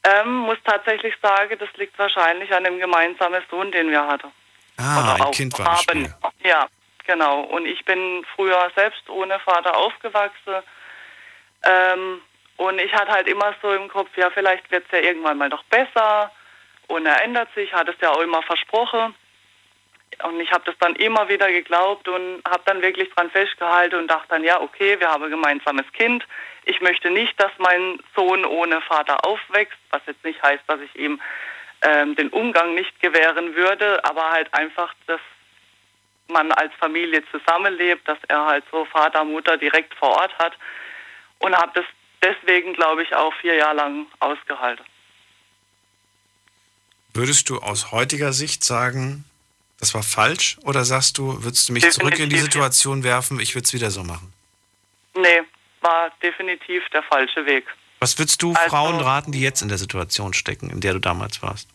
[0.02, 4.32] Ähm, muss tatsächlich sagen, das liegt wahrscheinlich an dem gemeinsamen Sohn, den wir hatten.
[4.78, 6.12] Ah, ein auch Kind war Spiel.
[6.42, 6.66] Ja,
[7.06, 7.42] genau.
[7.42, 10.62] Und ich bin früher selbst ohne Vater aufgewachsen.
[11.64, 12.22] Ähm,
[12.56, 15.48] und ich hatte halt immer so im Kopf, ja, vielleicht wird es ja irgendwann mal
[15.50, 16.30] noch besser.
[16.86, 19.14] Und er ändert sich, hat es ja auch immer versprochen.
[20.24, 24.08] Und ich habe das dann immer wieder geglaubt und habe dann wirklich dran festgehalten und
[24.08, 26.26] dachte dann, ja, okay, wir haben ein gemeinsames Kind.
[26.64, 30.94] Ich möchte nicht, dass mein Sohn ohne Vater aufwächst, was jetzt nicht heißt, dass ich
[30.96, 31.20] ihm
[31.82, 35.20] ähm, den Umgang nicht gewähren würde, aber halt einfach, dass
[36.28, 40.56] man als Familie zusammenlebt, dass er halt so Vater, Mutter direkt vor Ort hat
[41.38, 41.84] und habe das
[42.22, 44.84] deswegen, glaube ich, auch vier Jahre lang ausgehalten.
[47.12, 49.24] Würdest du aus heutiger Sicht sagen,
[49.80, 50.58] das war falsch?
[50.64, 52.52] Oder sagst du, würdest du mich zurück in die Definitiv.
[52.52, 54.32] Situation werfen, ich würde es wieder so machen?
[55.14, 55.42] Nee,
[55.80, 57.64] war definitiv der falsche Weg.
[57.98, 60.98] Was würdest du Also- Frauen raten, die jetzt in der Situation stecken, in der du
[61.00, 61.68] damals warst?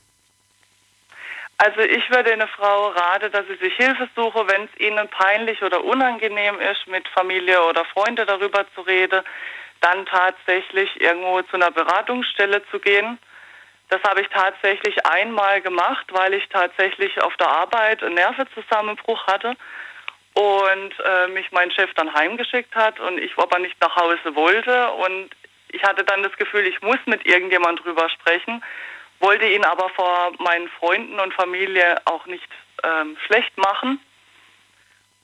[1.57, 5.61] Also ich würde eine Frau raten, dass sie sich Hilfe suche, wenn es ihnen peinlich
[5.63, 9.21] oder unangenehm ist, mit Familie oder Freunde darüber zu reden,
[9.81, 13.17] dann tatsächlich irgendwo zu einer Beratungsstelle zu gehen.
[13.89, 19.55] Das habe ich tatsächlich einmal gemacht, weil ich tatsächlich auf der Arbeit einen Nervenzusammenbruch hatte
[20.33, 24.91] und äh, mich mein Chef dann heimgeschickt hat und ich aber nicht nach Hause wollte.
[24.91, 25.29] Und
[25.69, 28.63] ich hatte dann das Gefühl, ich muss mit irgendjemand drüber sprechen,
[29.19, 32.47] wollte ihn aber vor meinen Freunden und Familie auch nicht
[32.83, 33.99] ähm, schlecht machen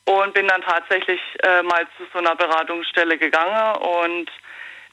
[0.05, 4.29] und bin dann tatsächlich äh, mal zu so einer Beratungsstelle gegangen und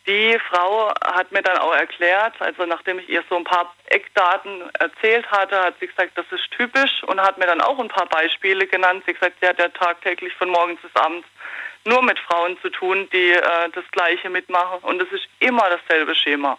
[0.08, 4.62] die Frau hat mir dann auch erklärt, also nachdem ich ihr so ein paar Eckdaten
[4.78, 8.06] erzählt hatte, hat sie gesagt, das ist typisch und hat mir dann auch ein paar
[8.06, 9.04] Beispiele genannt.
[9.04, 11.28] Sie hat gesagt, sie hat ja tagtäglich von morgens bis abends
[11.84, 16.14] nur mit Frauen zu tun, die äh, das Gleiche mitmachen und es ist immer dasselbe
[16.14, 16.58] Schema.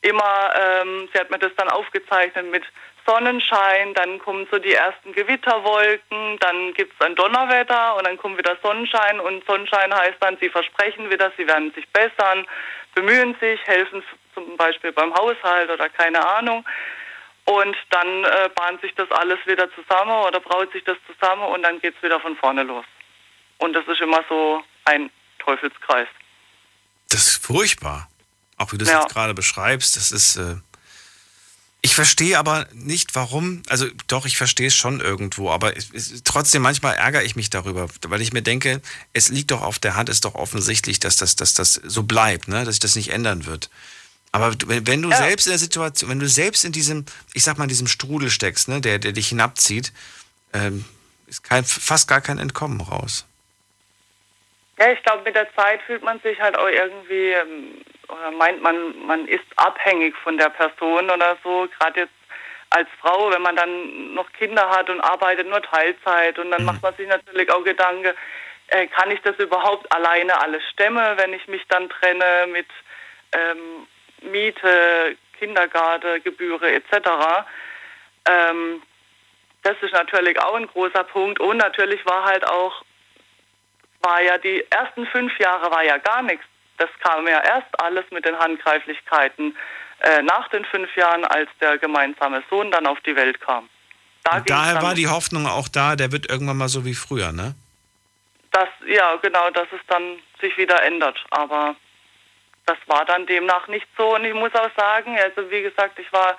[0.00, 2.64] Immer, ähm, sie hat mir das dann aufgezeichnet mit
[3.06, 8.38] Sonnenschein, dann kommen so die ersten Gewitterwolken, dann gibt es ein Donnerwetter und dann kommt
[8.38, 12.46] wieder Sonnenschein und Sonnenschein heißt dann, sie versprechen wieder, sie werden sich bessern,
[12.94, 14.02] bemühen sich, helfen
[14.34, 16.64] zum Beispiel beim Haushalt oder keine Ahnung.
[17.44, 21.62] Und dann äh, bahnt sich das alles wieder zusammen oder braut sich das zusammen und
[21.62, 22.84] dann geht es wieder von vorne los.
[23.58, 26.06] Und das ist immer so ein Teufelskreis.
[27.10, 28.08] Das ist furchtbar.
[28.58, 29.00] Auch wie du es Ja.
[29.00, 30.36] jetzt gerade beschreibst, das ist.
[30.36, 30.56] Äh
[31.84, 33.64] ich verstehe aber nicht, warum.
[33.68, 37.50] Also, doch, ich verstehe es schon irgendwo, aber es, es, trotzdem manchmal ärgere ich mich
[37.50, 38.80] darüber, weil ich mir denke,
[39.12, 42.46] es liegt doch auf der Hand, ist doch offensichtlich, dass das, dass das so bleibt,
[42.46, 42.64] ne?
[42.64, 43.68] dass sich das nicht ändern wird.
[44.30, 47.04] Aber wenn, du selbst in der Situation, wenn du selbst in diesem,
[47.34, 49.92] ich sag mal, in diesem Strudel steckst, ne, der, der dich hinabzieht,
[50.54, 50.86] ähm,
[51.26, 53.26] ist kein, fast gar kein Entkommen raus.
[54.78, 57.84] Ja, ich glaube, mit der Zeit fühlt man sich halt auch irgendwie, ähm,
[58.36, 61.68] meint man, man ist abhängig von der Person oder so.
[61.78, 62.12] Gerade jetzt
[62.70, 66.66] als Frau, wenn man dann noch Kinder hat und arbeitet nur Teilzeit und dann mhm.
[66.66, 68.14] macht man sich natürlich auch Gedanken,
[68.68, 72.66] äh, kann ich das überhaupt alleine alles stemmen, wenn ich mich dann trenne mit
[73.32, 73.86] ähm,
[74.22, 77.08] Miete, Kindergarten, Gebühren etc.
[78.28, 78.82] Ähm,
[79.62, 82.82] das ist natürlich auch ein großer Punkt und natürlich war halt auch,
[84.00, 86.44] war ja die ersten fünf Jahre war ja gar nichts.
[86.82, 89.56] Das kam ja erst alles mit den Handgreiflichkeiten
[90.00, 93.68] äh, nach den fünf Jahren, als der gemeinsame Sohn dann auf die Welt kam.
[94.24, 97.54] Da daher war die Hoffnung auch da, der wird irgendwann mal so wie früher, ne?
[98.50, 101.24] Das, ja, genau, dass es dann sich wieder ändert.
[101.30, 101.76] Aber
[102.66, 104.16] das war dann demnach nicht so.
[104.16, 106.36] Und ich muss auch sagen, also wie gesagt, ich war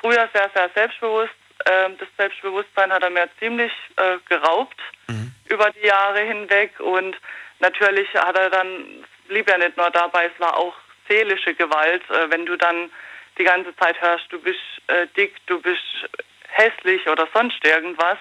[0.00, 1.32] früher sehr, sehr selbstbewusst.
[1.66, 4.76] Ähm, das Selbstbewusstsein hat er mir ziemlich äh, geraubt
[5.08, 5.32] mhm.
[5.46, 6.78] über die Jahre hinweg.
[6.80, 7.16] Und
[7.60, 10.74] natürlich hat er dann, blieb ja nicht nur dabei, es war auch
[11.08, 12.90] seelische Gewalt, äh, wenn du dann
[13.38, 15.82] die ganze Zeit hörst, du bist äh, dick, du bist
[16.48, 18.18] hässlich oder sonst irgendwas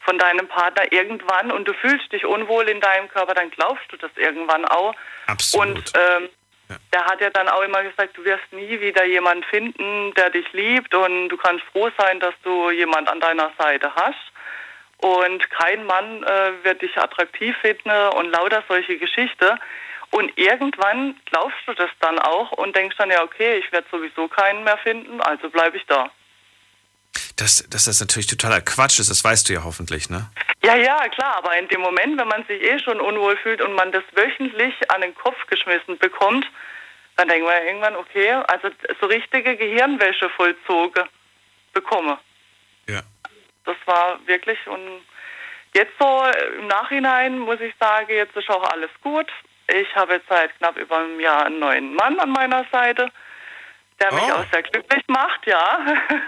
[0.00, 3.96] von deinem Partner irgendwann und du fühlst dich unwohl in deinem Körper, dann glaubst du
[3.96, 4.94] das irgendwann auch.
[5.26, 5.66] Absolut.
[5.66, 6.28] Und ähm,
[6.68, 6.76] ja.
[6.92, 10.50] der hat ja dann auch immer gesagt, du wirst nie wieder jemanden finden, der dich
[10.52, 14.32] liebt und du kannst froh sein, dass du jemand an deiner Seite hast.
[14.98, 19.58] Und kein Mann äh, wird dich attraktiv finden und lauter solche Geschichten.
[20.16, 24.28] Und irgendwann glaubst du das dann auch und denkst dann, ja, okay, ich werde sowieso
[24.28, 26.10] keinen mehr finden, also bleibe ich da.
[27.36, 30.30] Dass, dass das natürlich totaler Quatsch ist, das weißt du ja hoffentlich, ne?
[30.64, 33.74] Ja, ja, klar, aber in dem Moment, wenn man sich eh schon unwohl fühlt und
[33.74, 36.46] man das wöchentlich an den Kopf geschmissen bekommt,
[37.16, 41.04] dann denkt man irgendwann, okay, also so richtige Gehirnwäsche vollzogen
[41.74, 42.18] bekomme.
[42.88, 43.02] Ja.
[43.66, 45.02] Das war wirklich und
[45.74, 46.24] jetzt so
[46.58, 49.30] im Nachhinein muss ich sagen, jetzt ist auch alles gut.
[49.68, 53.10] Ich habe jetzt seit knapp über einem Jahr einen neuen Mann an meiner Seite,
[54.00, 54.34] der mich oh.
[54.34, 55.78] auch sehr glücklich macht, ja.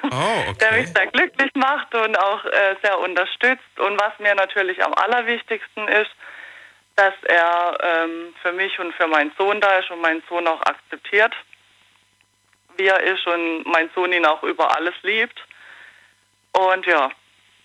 [0.05, 0.07] Oh,
[0.49, 0.55] okay.
[0.61, 3.79] Der mich sehr glücklich macht und auch äh, sehr unterstützt.
[3.79, 6.11] Und was mir natürlich am allerwichtigsten ist,
[6.97, 10.61] dass er ähm, für mich und für meinen Sohn da ist und meinen Sohn auch
[10.63, 11.33] akzeptiert,
[12.77, 15.39] wie er ist und mein Sohn ihn auch über alles liebt.
[16.53, 17.11] Und ja,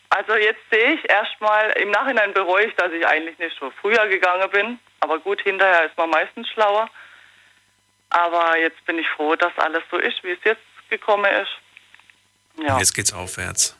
[0.09, 4.07] also jetzt sehe ich erstmal, im Nachhinein bereue ich, dass ich eigentlich nicht so früher
[4.07, 4.79] gegangen bin.
[5.03, 6.89] Aber gut, hinterher ist man meistens schlauer.
[8.09, 12.63] Aber jetzt bin ich froh, dass alles so ist, wie es jetzt gekommen ist.
[12.65, 12.79] Ja.
[12.79, 13.75] Jetzt geht's aufwärts.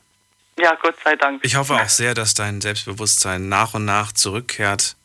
[0.60, 1.40] Ja, Gott sei Dank.
[1.46, 4.98] Ich hoffe auch sehr, dass dein Selbstbewusstsein nach und nach zurückkehrt.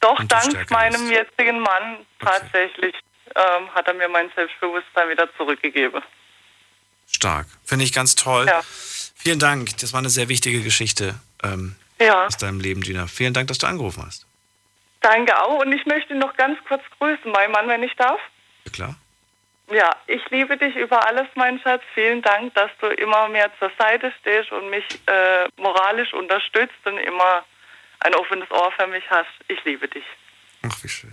[0.00, 1.12] Doch, dank meinem ist.
[1.12, 2.94] jetzigen Mann tatsächlich
[3.30, 3.56] okay.
[3.58, 6.02] ähm, hat er mir mein Selbstbewusstsein wieder zurückgegeben.
[7.10, 7.46] Stark.
[7.64, 8.46] Finde ich ganz toll.
[8.46, 8.60] Ja.
[9.14, 9.78] Vielen Dank.
[9.78, 12.26] Das war eine sehr wichtige Geschichte ähm, ja.
[12.26, 13.06] aus deinem Leben, Gina.
[13.06, 14.27] Vielen Dank, dass du angerufen hast.
[15.00, 15.60] Danke auch.
[15.60, 18.20] Und ich möchte noch ganz kurz grüßen, mein Mann, wenn ich darf.
[18.64, 18.94] Ja, klar.
[19.70, 21.82] Ja, ich liebe dich über alles, mein Schatz.
[21.94, 26.96] Vielen Dank, dass du immer mehr zur Seite stehst und mich äh, moralisch unterstützt und
[26.98, 27.44] immer
[28.00, 29.28] ein offenes Ohr für mich hast.
[29.48, 30.04] Ich liebe dich.
[30.66, 31.12] Ach, wie schön.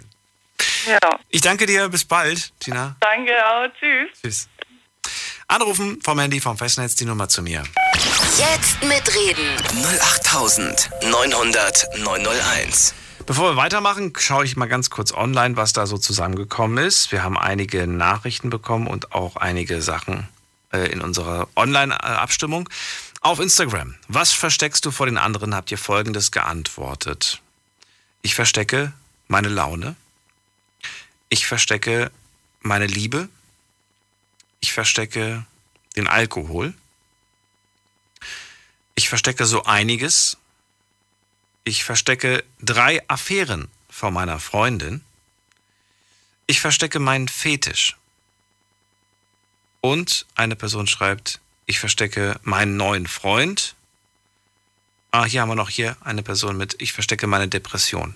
[0.86, 1.20] Ja.
[1.30, 1.90] Ich danke dir.
[1.90, 2.96] Bis bald, Tina.
[3.02, 3.68] Danke auch.
[3.80, 4.22] Tschüss.
[4.22, 4.50] Tschüss.
[5.48, 7.64] Anrufen vom Handy vom Festnetz die Nummer zu mir.
[8.38, 9.58] Jetzt mitreden.
[10.02, 13.05] 08900 901.
[13.26, 17.12] Bevor wir weitermachen, schaue ich mal ganz kurz online, was da so zusammengekommen ist.
[17.12, 20.28] Wir haben einige Nachrichten bekommen und auch einige Sachen
[20.72, 22.70] äh, in unserer Online-Abstimmung.
[23.22, 23.96] Auf Instagram.
[24.08, 25.56] Was versteckst du vor den anderen?
[25.56, 27.42] Habt ihr folgendes geantwortet.
[28.22, 28.94] Ich verstecke
[29.28, 29.96] meine Laune.
[31.30, 32.12] Ich verstecke
[32.62, 33.28] meine Liebe.
[34.60, 35.44] Ich verstecke
[35.96, 36.76] den Alkohol.
[38.94, 40.38] Ich verstecke so einiges
[41.66, 45.01] ich verstecke drei Affären vor meiner Freundin.
[46.47, 47.97] Ich verstecke meinen Fetisch.
[49.82, 53.76] Und eine Person schreibt, ich verstecke meinen neuen Freund.
[55.11, 58.16] Ah, hier haben wir noch hier eine Person mit, ich verstecke meine Depression.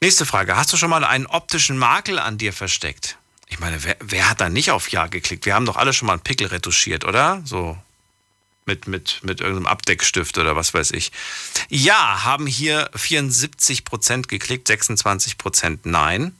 [0.00, 0.56] Nächste Frage.
[0.56, 3.16] Hast du schon mal einen optischen Makel an dir versteckt?
[3.48, 5.46] Ich meine, wer, wer hat da nicht auf Ja geklickt?
[5.46, 7.42] Wir haben doch alle schon mal einen Pickel retuschiert, oder?
[7.44, 7.78] So
[8.66, 11.12] mit, mit, mit irgendeinem Abdeckstift oder was weiß ich.
[11.68, 16.34] Ja, haben hier 74 Prozent geklickt, 26 Prozent nein.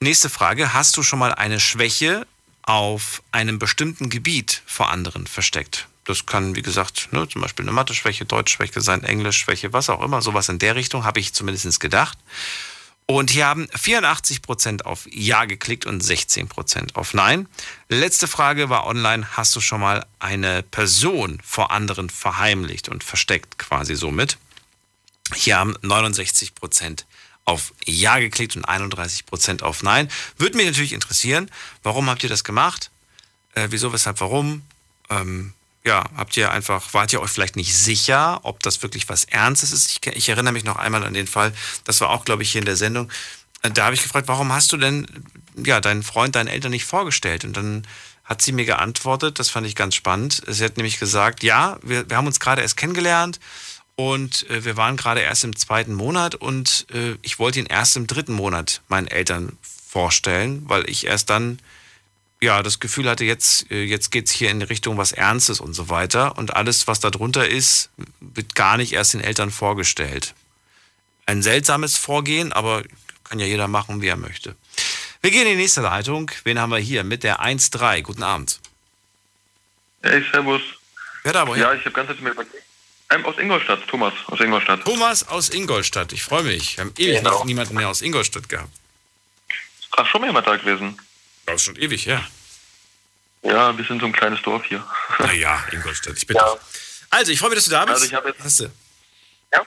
[0.00, 0.72] Nächste Frage.
[0.72, 2.26] Hast du schon mal eine Schwäche
[2.62, 5.88] auf einem bestimmten Gebiet vor anderen versteckt?
[6.04, 10.22] Das kann, wie gesagt, ne, zum Beispiel eine Mathe-Schwäche, Deutsch-Schwäche sein, Englisch-Schwäche, was auch immer.
[10.22, 12.18] Sowas in der Richtung habe ich zumindest gedacht.
[13.10, 17.48] Und hier haben 84% auf Ja geklickt und 16% auf Nein.
[17.88, 19.26] Letzte Frage war online.
[19.36, 24.38] Hast du schon mal eine Person vor anderen verheimlicht und versteckt quasi somit?
[25.34, 27.02] Hier haben 69%
[27.46, 30.08] auf Ja geklickt und 31% auf Nein.
[30.36, 31.50] Würde mich natürlich interessieren,
[31.82, 32.92] warum habt ihr das gemacht?
[33.54, 34.62] Äh, wieso, weshalb, warum?
[35.08, 35.52] Ähm,
[35.84, 39.72] ja, habt ihr einfach, wart ihr euch vielleicht nicht sicher, ob das wirklich was Ernstes
[39.72, 39.90] ist?
[39.90, 41.52] Ich, ich erinnere mich noch einmal an den Fall,
[41.84, 43.10] das war auch, glaube ich, hier in der Sendung.
[43.62, 45.06] Äh, da habe ich gefragt, warum hast du denn
[45.56, 47.44] ja, deinen Freund deinen Eltern nicht vorgestellt?
[47.44, 47.86] Und dann
[48.24, 50.42] hat sie mir geantwortet, das fand ich ganz spannend.
[50.46, 53.40] Sie hat nämlich gesagt, ja, wir, wir haben uns gerade erst kennengelernt
[53.96, 57.96] und äh, wir waren gerade erst im zweiten Monat und äh, ich wollte ihn erst
[57.96, 61.58] im dritten Monat meinen Eltern vorstellen, weil ich erst dann
[62.42, 65.74] ja das Gefühl hatte, jetzt, äh, jetzt geht es hier in Richtung was Ernstes und
[65.74, 66.36] so weiter.
[66.38, 67.90] Und alles, was da drunter ist,
[68.20, 70.34] wird gar nicht erst den Eltern vorgestellt.
[71.26, 72.82] Ein seltsames Vorgehen, aber
[73.24, 74.56] kann ja jeder machen, wie er möchte.
[75.22, 76.30] Wir gehen in die nächste Leitung.
[76.44, 78.02] Wen haben wir hier mit der 1.3?
[78.02, 78.58] Guten Abend.
[80.02, 80.62] Hey, servus.
[81.22, 81.62] Wer da woher?
[81.62, 82.54] Ja, ich habe ganz mir überlegt.
[83.10, 84.84] Ähm, aus Ingolstadt, Thomas aus Ingolstadt.
[84.84, 86.76] Thomas aus Ingolstadt, ich freue mich.
[86.76, 87.30] Wir haben ewig Genau.
[87.30, 88.70] noch niemanden mehr aus Ingolstadt gehabt.
[89.92, 90.96] Ach, schon mal jemand da gewesen?
[91.52, 92.24] Das ist schon ewig her.
[93.42, 94.84] Ja, wir sind so ein kleines Dorf hier.
[95.18, 96.44] Naja, Ingolstadt, ich bitte.
[97.10, 97.94] Also, ich freue mich, dass du da bist.
[97.94, 98.42] Also ich habe jetzt...
[98.42, 98.64] Hast du?
[99.52, 99.62] Ja?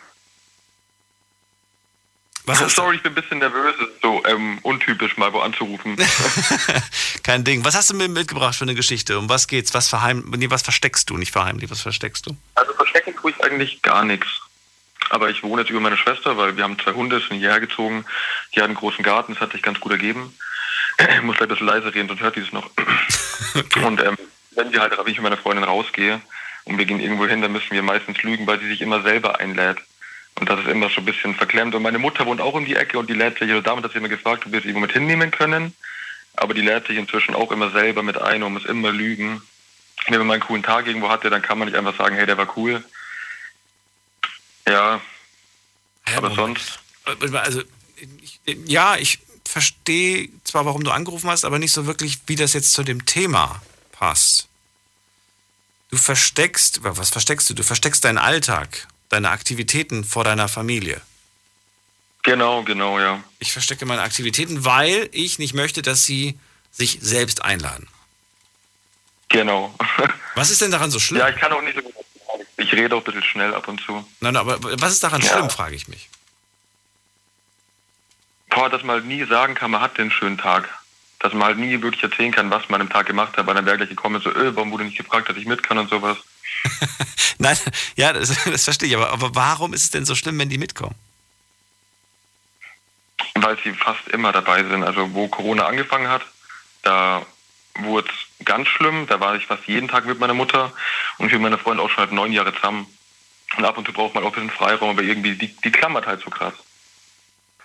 [2.45, 3.75] Was hast Sorry, ich bin ein bisschen nervös.
[4.01, 5.97] So ähm, untypisch, mal wo anzurufen.
[7.23, 7.65] Kein Ding.
[7.65, 9.17] Was hast du mir mitgebracht für eine Geschichte?
[9.19, 9.73] Um was geht's?
[9.73, 11.17] Was verheim nee, was versteckst du?
[11.17, 12.37] Nicht verheimlich, was versteckst du?
[12.55, 14.27] Also verstecken tue ich eigentlich gar nichts.
[15.09, 18.05] Aber ich wohne jetzt über meine Schwester, weil wir haben zwei Hunde, sind hierher gezogen.
[18.55, 20.33] Die hat einen großen Garten, das hat sich ganz gut ergeben.
[20.97, 22.69] Ich muss gleich ein bisschen leise reden, sonst hört die es noch.
[23.85, 24.17] Und ähm,
[24.51, 26.21] wenn wir halt, wenn ich mit meiner Freundin rausgehe
[26.65, 29.39] und wir gehen irgendwo hin, dann müssen wir meistens lügen, weil sie sich immer selber
[29.39, 29.77] einlädt.
[30.39, 31.75] Und das ist immer so ein bisschen verklemmt.
[31.75, 33.91] Und meine Mutter wohnt auch um die Ecke und die lädt sich, also damit hat
[33.91, 35.75] sie immer gefragt, ob wir sie irgendwo mit hinnehmen können.
[36.35, 39.41] Aber die lädt sich inzwischen auch immer selber mit ein und muss immer lügen.
[40.07, 42.25] Wenn man mal einen coolen Tag irgendwo hatte, dann kann man nicht einfach sagen, hey,
[42.25, 42.83] der war cool.
[44.67, 45.01] Ja,
[46.15, 46.79] aber sonst.
[47.05, 47.61] Also,
[48.21, 49.19] ich, ja, ich
[49.53, 53.05] verstehe zwar, warum du angerufen hast, aber nicht so wirklich, wie das jetzt zu dem
[53.05, 53.61] Thema
[53.91, 54.47] passt.
[55.91, 57.53] Du versteckst, was versteckst du?
[57.53, 60.99] Du versteckst deinen Alltag, deine Aktivitäten vor deiner Familie.
[62.23, 63.23] Genau, genau, ja.
[63.37, 66.39] Ich verstecke meine Aktivitäten, weil ich nicht möchte, dass sie
[66.71, 67.87] sich selbst einladen.
[69.29, 69.75] Genau.
[70.35, 71.19] Was ist denn daran so schlimm?
[71.19, 71.93] Ja, ich kann auch nicht so gut.
[72.57, 73.93] Ich rede auch ein bisschen schnell ab und zu.
[74.19, 75.31] Nein, nein, aber was ist daran Ja.
[75.33, 76.09] schlimm, frage ich mich.
[78.53, 80.69] Boah, dass man halt nie sagen kann, man hat den schönen Tag.
[81.19, 83.65] Dass man halt nie wirklich erzählen kann, was man am Tag gemacht hat, weil dann
[83.65, 86.17] wäre gleich gekommen, so, öh, warum wurde nicht gefragt, dass ich mit kann und sowas.
[87.37, 87.57] Nein,
[87.95, 90.57] ja, das, das verstehe ich, aber, aber warum ist es denn so schlimm, wenn die
[90.57, 90.95] mitkommen?
[93.35, 94.83] Weil sie fast immer dabei sind.
[94.83, 96.21] Also wo Corona angefangen hat,
[96.83, 97.25] da
[97.75, 99.07] wurde es ganz schlimm.
[99.07, 100.71] Da war ich fast jeden Tag mit meiner Mutter
[101.17, 102.85] und ich mit meiner Freundin auch schon halt neun Jahre zusammen.
[103.57, 106.05] Und ab und zu braucht man auch ein bisschen Freiraum, aber irgendwie, die, die klammert
[106.05, 106.53] halt so krass.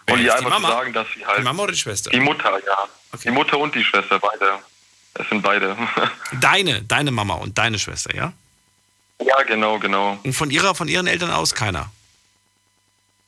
[0.09, 0.68] Und ist ihr die einfach Mama?
[0.68, 1.39] zu sagen, dass sie halt...
[1.39, 2.10] Die Mama oder die Schwester?
[2.10, 2.89] Die Mutter, ja.
[3.24, 4.59] Die Mutter und die Schwester, beide.
[5.14, 5.76] Es sind beide.
[6.40, 8.32] Deine, deine Mama und deine Schwester, ja?
[9.20, 10.18] ja, genau, genau.
[10.22, 11.90] Und von ihrer, von ihren Eltern aus keiner.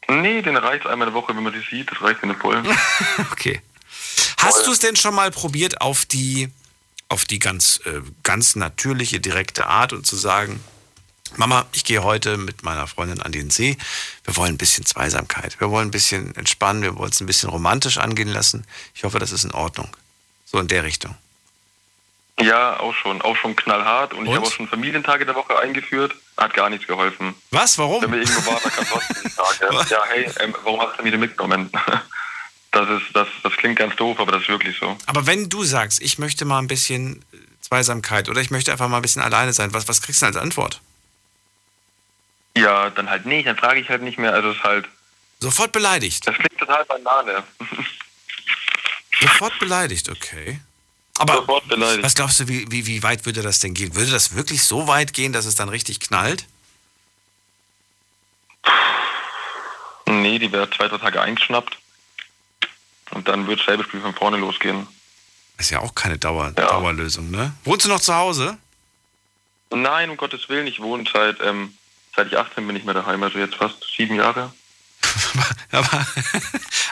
[0.09, 1.91] Nee, den reicht einmal eine Woche, wenn man sie sieht.
[1.91, 2.63] Das reicht mir voll.
[3.33, 3.61] Okay.
[4.39, 6.49] Hast du es denn schon mal probiert, auf die,
[7.09, 10.65] auf die ganz, äh, ganz natürliche, direkte Art und zu sagen,
[11.37, 13.77] Mama, ich gehe heute mit meiner Freundin an den See.
[14.25, 15.59] Wir wollen ein bisschen Zweisamkeit.
[15.61, 16.83] Wir wollen ein bisschen entspannen.
[16.83, 18.67] Wir wollen es ein bisschen romantisch angehen lassen.
[18.95, 19.89] Ich hoffe, das ist in Ordnung.
[20.45, 21.17] So in der Richtung.
[22.41, 23.21] Ja, auch schon.
[23.23, 24.15] Auch schon knallhart.
[24.15, 26.15] Und, ich habe auch schon Familientage der Woche eingeführt.
[26.37, 27.35] Hat gar nichts geholfen.
[27.51, 27.77] Was?
[27.79, 28.03] Warum?
[28.03, 29.87] Wenn wir irgendwo waren, dann kam trotzdem Frage.
[29.91, 31.71] ja, hey, ähm, warum hast du mich denn mitgenommen?
[32.73, 34.97] Das, ist, das, das klingt ganz doof, aber das ist wirklich so.
[35.07, 37.25] Aber wenn du sagst, ich möchte mal ein bisschen
[37.61, 40.37] Zweisamkeit oder ich möchte einfach mal ein bisschen alleine sein, was, was kriegst du denn
[40.37, 40.81] als Antwort?
[42.57, 43.47] Ja, dann halt nicht.
[43.47, 44.33] Dann frage ich halt nicht mehr.
[44.33, 44.89] Also es ist halt...
[45.41, 46.27] Sofort beleidigt?
[46.27, 47.43] Das klingt total Banane.
[49.21, 50.61] Sofort beleidigt, okay.
[51.19, 52.03] Aber Sofort beleidigt.
[52.03, 53.95] was glaubst du, wie, wie, wie weit würde das denn gehen?
[53.95, 56.47] Würde das wirklich so weit gehen, dass es dann richtig knallt?
[60.07, 61.79] Nee, die wäre zwei, drei Tage eingeschnappt.
[63.11, 64.87] Und dann wird selbe Spiel von vorne losgehen.
[65.59, 67.53] Ist ja auch keine Dauer, Dauerlösung, ne?
[67.65, 68.57] Wohnst du noch zu Hause?
[69.71, 71.75] Nein, um Gottes Willen, ich wohne seit, ähm,
[72.17, 74.53] seit ich 18 bin ich mehr daheim, also jetzt fast sieben Jahre.
[75.73, 76.07] aber,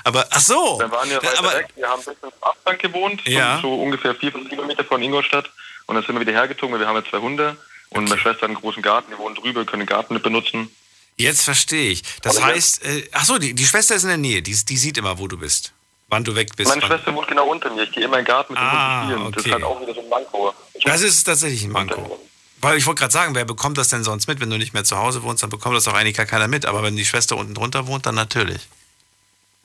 [0.05, 0.78] aber, ach so.
[0.81, 3.59] Wir waren ja weiter aber- weg, wir haben ein bisschen am Abstand gewohnt, Ja.
[3.61, 5.51] so, ungefähr vier, fünf Kilometer von Ingolstadt.
[5.86, 7.57] Und dann sind wir wieder hergezogen, weil wir haben jetzt zwei Hunde.
[7.90, 10.70] Und meine Schwester hat einen großen Garten, wir wohnen drüber, können den Garten nicht benutzen.
[11.16, 12.03] Jetzt verstehe ich.
[12.23, 14.77] Das Aber heißt, äh, ach so, die, die Schwester ist in der Nähe, die, die
[14.77, 15.73] sieht immer, wo du bist.
[16.09, 16.69] Wann du weg bist.
[16.69, 19.03] Meine Schwester wohnt genau unter mir, ich gehe immer in den Garten mit dem Ah,
[19.03, 19.32] Hund spielen.
[19.32, 19.49] Das okay.
[19.49, 20.55] ist halt auch wieder so ein Manko.
[20.85, 22.20] Das ist tatsächlich ein Manko.
[22.61, 24.41] Weil ich wollte gerade sagen, wer bekommt das denn sonst mit?
[24.41, 26.67] Wenn du nicht mehr zu Hause wohnst, dann bekommt das auch eigentlich gar keiner mit.
[26.67, 28.69] Aber wenn die Schwester unten drunter wohnt, dann natürlich.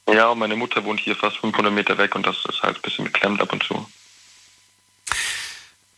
[0.08, 2.82] Ja, und meine Mutter wohnt hier fast 500 Meter weg und das ist halt ein
[2.82, 3.88] bisschen beklemmt ab und zu.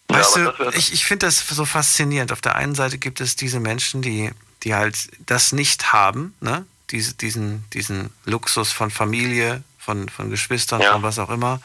[0.08, 2.32] Weißt du, ich, ich finde das so faszinierend.
[2.32, 4.32] Auf der einen Seite gibt es diese Menschen, die,
[4.64, 6.66] die halt das nicht haben, ne?
[6.92, 10.94] Diese, diesen, diesen Luxus von Familie, von, von Geschwistern, ja.
[10.94, 11.60] von was auch immer.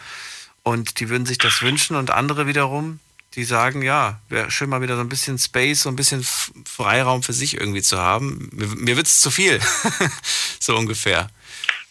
[0.63, 3.01] Und die würden sich das wünschen und andere wiederum,
[3.35, 6.27] die sagen, ja, wäre schön mal wieder so ein bisschen Space, so ein bisschen
[6.65, 8.49] Freiraum für sich irgendwie zu haben.
[8.53, 9.61] Mir, mir wird es zu viel,
[10.61, 11.31] so ungefähr.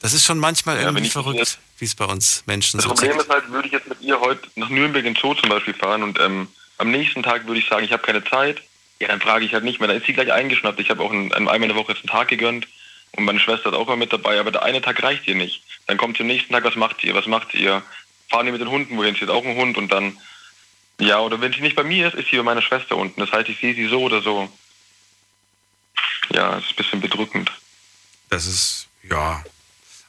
[0.01, 2.99] Das ist schon manchmal ja, irgendwie verrückt, wie es bei uns Menschen das so Das
[2.99, 5.73] Problem ist halt, würde ich jetzt mit ihr heute nach Nürnberg in Zoo zum Beispiel
[5.73, 6.47] fahren und ähm,
[6.77, 8.61] am nächsten Tag würde ich sagen, ich habe keine Zeit,
[8.99, 9.87] ja, dann frage ich halt nicht mehr.
[9.87, 10.79] Dann ist sie gleich eingeschnappt.
[10.79, 12.67] Ich habe auch ein, einmal in der Woche jetzt einen Tag gegönnt
[13.13, 15.63] und meine Schwester ist auch mal mit dabei, aber der eine Tag reicht ihr nicht.
[15.87, 17.15] Dann kommt sie am nächsten Tag, was macht ihr?
[17.15, 17.81] Was macht ihr?
[18.29, 19.15] Fahren die mit den Hunden wohin?
[19.15, 20.17] Sie hat auch einen Hund und dann,
[20.99, 23.19] ja, oder wenn sie nicht bei mir ist, ist sie bei meiner Schwester unten.
[23.19, 24.49] Das heißt, ich sehe sie so oder so.
[26.31, 27.51] Ja, es ist ein bisschen bedrückend.
[28.29, 29.43] Das ist, ja.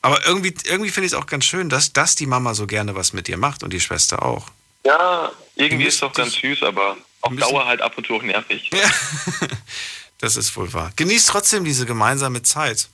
[0.03, 2.95] Aber irgendwie, irgendwie finde ich es auch ganz schön, dass, dass die Mama so gerne
[2.95, 4.49] was mit dir macht und die Schwester auch.
[4.85, 8.23] Ja, irgendwie ist es doch ganz süß, aber auf Dauer halt ab und zu auch
[8.23, 8.71] nervig.
[8.73, 8.91] Ja.
[10.19, 10.93] das ist wohl wahr.
[10.97, 12.89] Genießt trotzdem diese gemeinsame Zeit.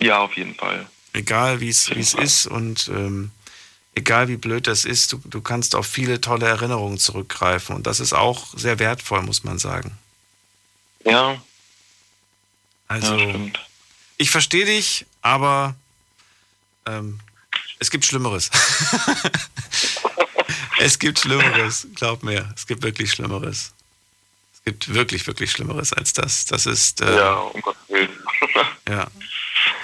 [0.00, 0.86] Ja, auf jeden Fall.
[1.12, 3.30] Egal wie es ist und ähm,
[3.94, 7.76] egal wie blöd das ist, du, du kannst auf viele tolle Erinnerungen zurückgreifen.
[7.76, 9.96] Und das ist auch sehr wertvoll, muss man sagen.
[11.04, 11.40] Ja.
[12.88, 13.34] Also, ja,
[14.16, 15.74] ich verstehe dich, aber
[16.86, 17.20] ähm,
[17.78, 18.50] es gibt Schlimmeres.
[20.78, 22.52] es gibt Schlimmeres, glaub mir.
[22.56, 23.72] Es gibt wirklich Schlimmeres.
[24.54, 26.46] Es gibt wirklich, wirklich Schlimmeres als das.
[26.46, 27.00] Das ist.
[27.00, 28.10] Äh, ja, um Gottes Willen.
[28.88, 29.06] ja.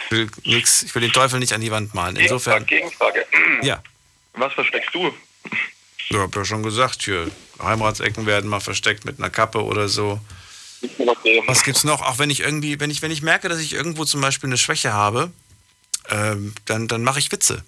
[0.05, 2.17] Ich will, nix, ich will den Teufel nicht an die Wand malen.
[2.17, 2.67] Insofern.
[2.67, 3.25] Gegenfrage.
[3.63, 3.83] Ja.
[4.35, 5.13] Was versteckst du?
[5.99, 7.31] Ich habe ja schon gesagt, hier,
[7.63, 10.21] Heimratsecken werden mal versteckt mit einer Kappe oder so.
[11.47, 12.03] Was gibt's noch?
[12.03, 14.57] Auch wenn ich irgendwie, wenn ich, wenn ich merke, dass ich irgendwo zum Beispiel eine
[14.57, 15.31] Schwäche habe,
[16.09, 17.63] ähm, dann, dann mache ich Witze.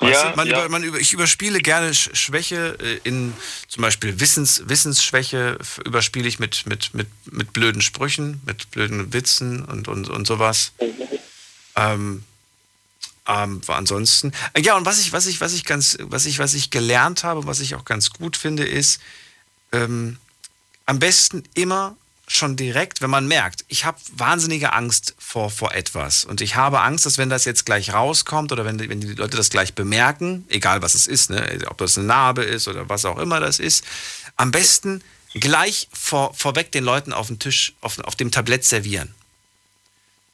[0.00, 0.58] Ja, du, man, ja.
[0.58, 3.32] Über, man über, ich überspiele gerne Schwäche äh, in
[3.66, 9.64] zum Beispiel Wissens, Wissensschwäche überspiele ich mit, mit, mit, mit blöden Sprüchen, mit blöden Witzen
[9.64, 10.72] und, und, und sowas.
[11.76, 12.24] Ähm,
[13.26, 14.32] ähm, ansonsten.
[14.52, 17.24] Äh, ja, und was ich, was ich, was ich ganz, was ich, was ich gelernt
[17.24, 19.00] habe, was ich auch ganz gut finde, ist,
[19.72, 20.18] ähm,
[20.86, 21.96] am besten immer
[22.28, 26.80] schon direkt, wenn man merkt, ich habe wahnsinnige Angst vor, vor etwas und ich habe
[26.80, 30.44] Angst, dass wenn das jetzt gleich rauskommt oder wenn, wenn die Leute das gleich bemerken,
[30.48, 33.60] egal was es ist, ne, ob das eine Narbe ist oder was auch immer das
[33.60, 33.84] ist,
[34.36, 35.02] am besten
[35.34, 39.14] gleich vor, vorweg den Leuten auf dem Tisch, auf, auf dem Tablett servieren.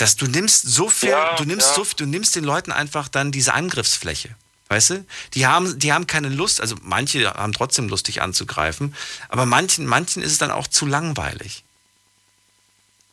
[0.03, 1.85] Dass du nimmst so viel, ja, du nimmst ja.
[1.85, 4.31] so, du nimmst den Leuten einfach dann diese Angriffsfläche.
[4.69, 5.07] Weißt du?
[5.35, 8.97] Die haben, die haben keine Lust, also manche haben trotzdem Lust, dich anzugreifen,
[9.29, 11.63] aber manchen, manchen ist es dann auch zu langweilig.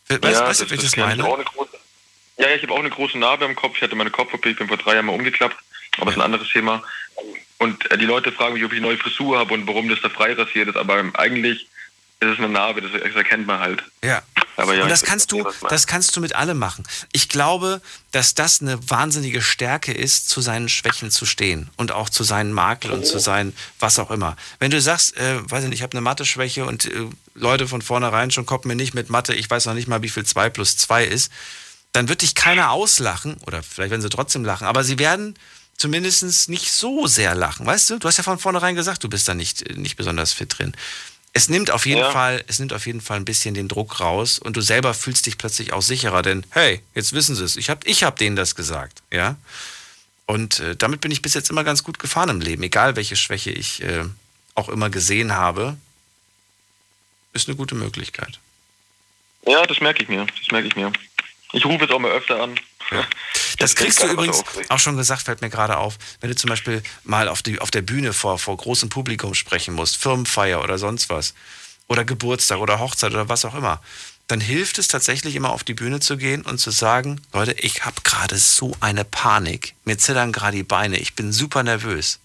[0.07, 1.22] Weißt, ja, weißt du, das, das meine?
[1.22, 1.78] Große,
[2.38, 3.76] ja, ich habe auch eine große Narbe im Kopf.
[3.76, 5.57] Ich hatte meine Kopf-OP, ich bin vor drei Jahren mal umgeklappt,
[5.98, 6.82] aber das ist ein anderes Thema.
[7.60, 10.02] Und äh, die Leute fragen mich, ob ich eine neue Frisur habe und warum das
[10.02, 11.68] da frei rasiert ist, aber eigentlich
[12.20, 13.84] ist es eine Narbe, das, das erkennt man halt.
[14.03, 14.24] Ja.
[14.60, 16.84] Aber ja, und das kannst du, das kannst du mit allem machen.
[17.11, 17.81] Ich glaube,
[18.11, 22.53] dass das eine wahnsinnige Stärke ist, zu seinen Schwächen zu stehen und auch zu seinen
[22.53, 24.36] Makel und zu seinen was auch immer.
[24.60, 27.81] Wenn du sagst, äh, weiß ich nicht, ich habe eine Mathe-Schwäche und äh, Leute von
[27.81, 30.49] vornherein schon kommen mir nicht mit Mathe, ich weiß noch nicht mal, wie viel 2
[30.49, 31.31] plus 2 ist,
[31.91, 35.36] dann wird dich keiner auslachen oder vielleicht werden sie trotzdem lachen, aber sie werden
[35.77, 37.99] zumindest nicht so sehr lachen, weißt du?
[37.99, 40.73] Du hast ja von vornherein gesagt, du bist da nicht, nicht besonders fit drin
[41.40, 42.11] es nimmt auf jeden ja.
[42.11, 45.26] Fall, es nimmt auf jeden Fall ein bisschen den Druck raus und du selber fühlst
[45.26, 47.56] dich plötzlich auch sicherer, denn hey, jetzt wissen sie es.
[47.56, 49.38] Ich habe ich hab denen das gesagt, ja.
[50.26, 53.16] Und äh, damit bin ich bis jetzt immer ganz gut gefahren im Leben, egal welche
[53.16, 54.03] Schwäche ich äh,
[54.53, 55.78] auch immer gesehen habe,
[57.32, 58.40] ist eine gute Möglichkeit.
[59.48, 60.26] Ja, das merke ich mir.
[60.26, 60.91] Das merke ich mir.
[61.53, 62.60] Ich rufe jetzt auch mal öfter an.
[62.91, 63.06] Ja.
[63.57, 66.82] Das kriegst du übrigens auch schon gesagt, fällt mir gerade auf, wenn du zum Beispiel
[67.03, 71.10] mal auf, die, auf der Bühne vor, vor großem Publikum sprechen musst, Firmenfeier oder sonst
[71.10, 71.34] was,
[71.88, 73.82] oder Geburtstag oder Hochzeit oder was auch immer,
[74.28, 77.84] dann hilft es tatsächlich immer auf die Bühne zu gehen und zu sagen, Leute, ich
[77.84, 82.20] habe gerade so eine Panik, mir zittern gerade die Beine, ich bin super nervös.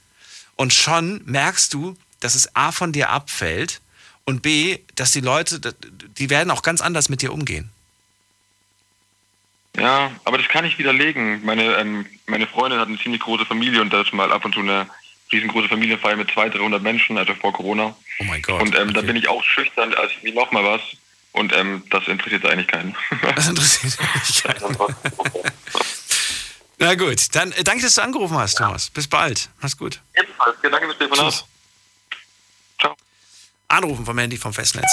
[0.55, 3.81] Und schon merkst du, dass es A von dir abfällt
[4.25, 5.75] und B, dass die Leute,
[6.19, 7.71] die werden auch ganz anders mit dir umgehen.
[9.77, 11.45] Ja, aber das kann ich widerlegen.
[11.45, 14.55] Meine, ähm, meine Freundin hat eine ziemlich große Familie und da ist mal ab und
[14.55, 14.87] zu eine
[15.33, 17.97] riesengroße Familienfeier mit 200, 300 Menschen, also vor Corona.
[18.21, 18.63] Oh mein Gott.
[18.63, 18.93] Und ähm, okay.
[18.93, 20.81] da bin ich auch schüchtern, als wie noch mal was.
[21.33, 22.95] Und ähm, das interessiert eigentlich keinen.
[23.35, 24.77] Das interessiert eigentlich keinen.
[26.79, 28.91] Na gut, dann äh, danke, dass du angerufen hast, Thomas.
[28.91, 29.49] Bis bald.
[29.61, 30.01] Mach's gut.
[30.15, 30.57] Ebenfalls.
[30.63, 31.45] Danke fürs Telefonat.
[33.69, 34.91] Anrufen vom Handy vom Festnetz.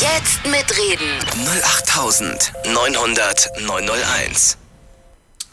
[0.00, 1.18] Jetzt mitreden.
[1.46, 4.58] 08900 901.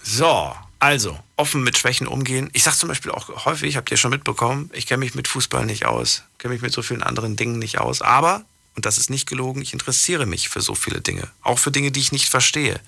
[0.03, 2.49] So, also, offen mit Schwächen umgehen.
[2.53, 5.65] Ich sage zum Beispiel auch häufig, habt ihr schon mitbekommen, ich kenne mich mit Fußball
[5.65, 8.02] nicht aus, kenne mich mit so vielen anderen Dingen nicht aus.
[8.02, 8.44] Aber,
[8.76, 11.27] und das ist nicht gelogen, ich interessiere mich für so viele Dinge.
[11.41, 12.80] Auch für Dinge, die ich nicht verstehe.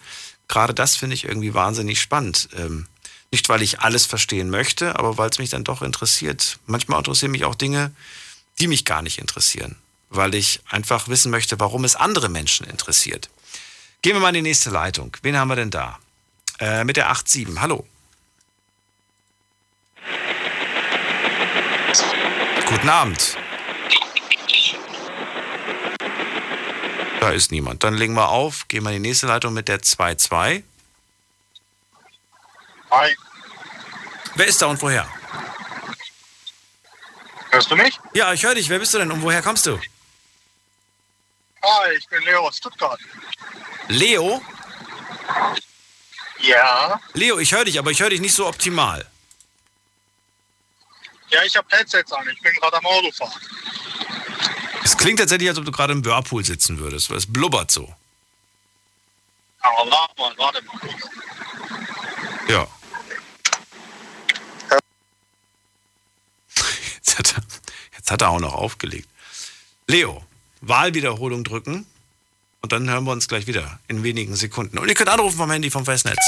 [0.48, 2.50] Gerade das finde ich irgendwie wahnsinnig spannend.
[2.56, 2.88] Ähm,
[3.32, 6.60] nicht, weil ich alles verstehen möchte, aber weil es mich dann doch interessiert.
[6.66, 7.92] Manchmal interessieren mich auch Dinge,
[8.60, 9.76] die mich gar nicht interessieren,
[10.10, 13.30] weil ich einfach wissen möchte, warum es andere Menschen interessiert.
[14.02, 15.16] Gehen wir mal in die nächste Leitung.
[15.22, 16.00] Wen haben wir denn da?
[16.60, 17.60] Äh, mit der 8.7.
[17.60, 17.86] Hallo.
[22.66, 23.38] Guten Abend.
[27.20, 27.84] Da ist niemand.
[27.84, 30.64] Dann legen wir auf, gehen wir in die nächste Leitung mit der 2.2.
[32.92, 33.16] Hi.
[34.36, 35.08] Wer ist da und woher?
[37.52, 38.00] Hörst du mich?
[38.14, 38.70] Ja, ich höre dich.
[38.70, 39.80] Wer bist du denn und woher kommst du?
[41.62, 43.00] Hi, ich bin Leo aus Stuttgart.
[43.88, 44.42] Leo?
[46.40, 47.02] Ja.
[47.14, 49.06] Leo, ich höre dich, aber ich höre dich nicht so optimal.
[51.30, 52.28] Ja, ich habe Headsets an.
[52.30, 53.42] Ich bin gerade am Autofahren.
[54.84, 57.94] Es klingt tatsächlich, als ob du gerade im Whirlpool sitzen würdest, weil es blubbert so.
[59.60, 60.80] Aber warte mal, warte mal.
[62.48, 62.68] Ja.
[67.10, 67.44] Jetzt hat, er,
[67.98, 69.10] jetzt hat er auch noch aufgelegt.
[69.88, 70.24] Leo,
[70.62, 71.88] Wahlwiederholung drücken
[72.62, 74.78] und dann hören wir uns gleich wieder in wenigen Sekunden.
[74.78, 76.20] Und ihr könnt anrufen vom Handy vom Festnetz.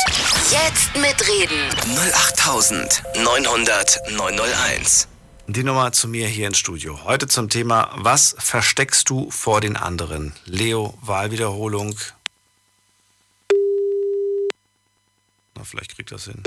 [0.49, 1.69] Jetzt mitreden.
[1.95, 5.07] 08900 901.
[5.47, 7.03] Die Nummer zu mir hier ins Studio.
[7.03, 10.33] Heute zum Thema, was versteckst du vor den anderen?
[10.45, 11.95] Leo, Wahlwiederholung.
[15.55, 16.41] Na, vielleicht kriegt das hin.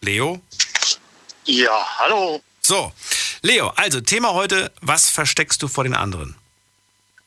[0.00, 0.40] Leo?
[1.44, 2.42] Ja, hallo.
[2.60, 2.92] So,
[3.42, 6.36] Leo, also Thema heute, was versteckst du vor den anderen?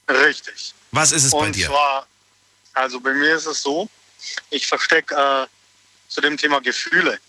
[0.07, 0.73] Richtig.
[0.91, 1.67] Was ist es Und bei dir?
[1.67, 2.07] zwar,
[2.73, 3.89] also bei mir ist es so,
[4.49, 5.47] ich verstecke äh,
[6.09, 7.19] zu dem Thema Gefühle.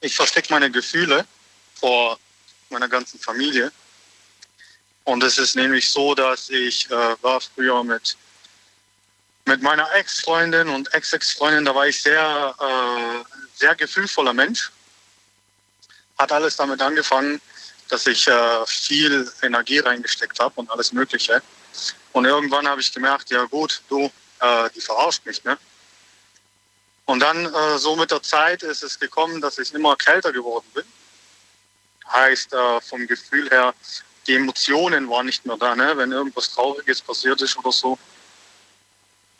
[0.00, 1.26] Ich verstecke meine Gefühle
[1.74, 2.18] vor
[2.70, 3.72] meiner ganzen Familie.
[5.04, 8.16] Und es ist nämlich so, dass ich äh, war früher mit,
[9.46, 14.70] mit meiner Ex-Freundin und Ex-Ex-Freundin, da war ich sehr, äh, sehr gefühlvoller Mensch.
[16.18, 17.40] Hat alles damit angefangen,
[17.88, 21.42] dass ich äh, viel Energie reingesteckt habe und alles Mögliche.
[22.12, 24.10] Und irgendwann habe ich gemerkt, ja gut, du,
[24.40, 25.58] äh, die verarscht mich, ne?
[27.06, 30.66] Und dann äh, so mit der Zeit ist es gekommen, dass ich immer kälter geworden
[30.72, 30.84] bin.
[32.10, 33.74] Heißt äh, vom Gefühl her,
[34.26, 35.94] die Emotionen waren nicht mehr da, ne?
[35.96, 37.98] Wenn irgendwas Trauriges passiert ist oder so,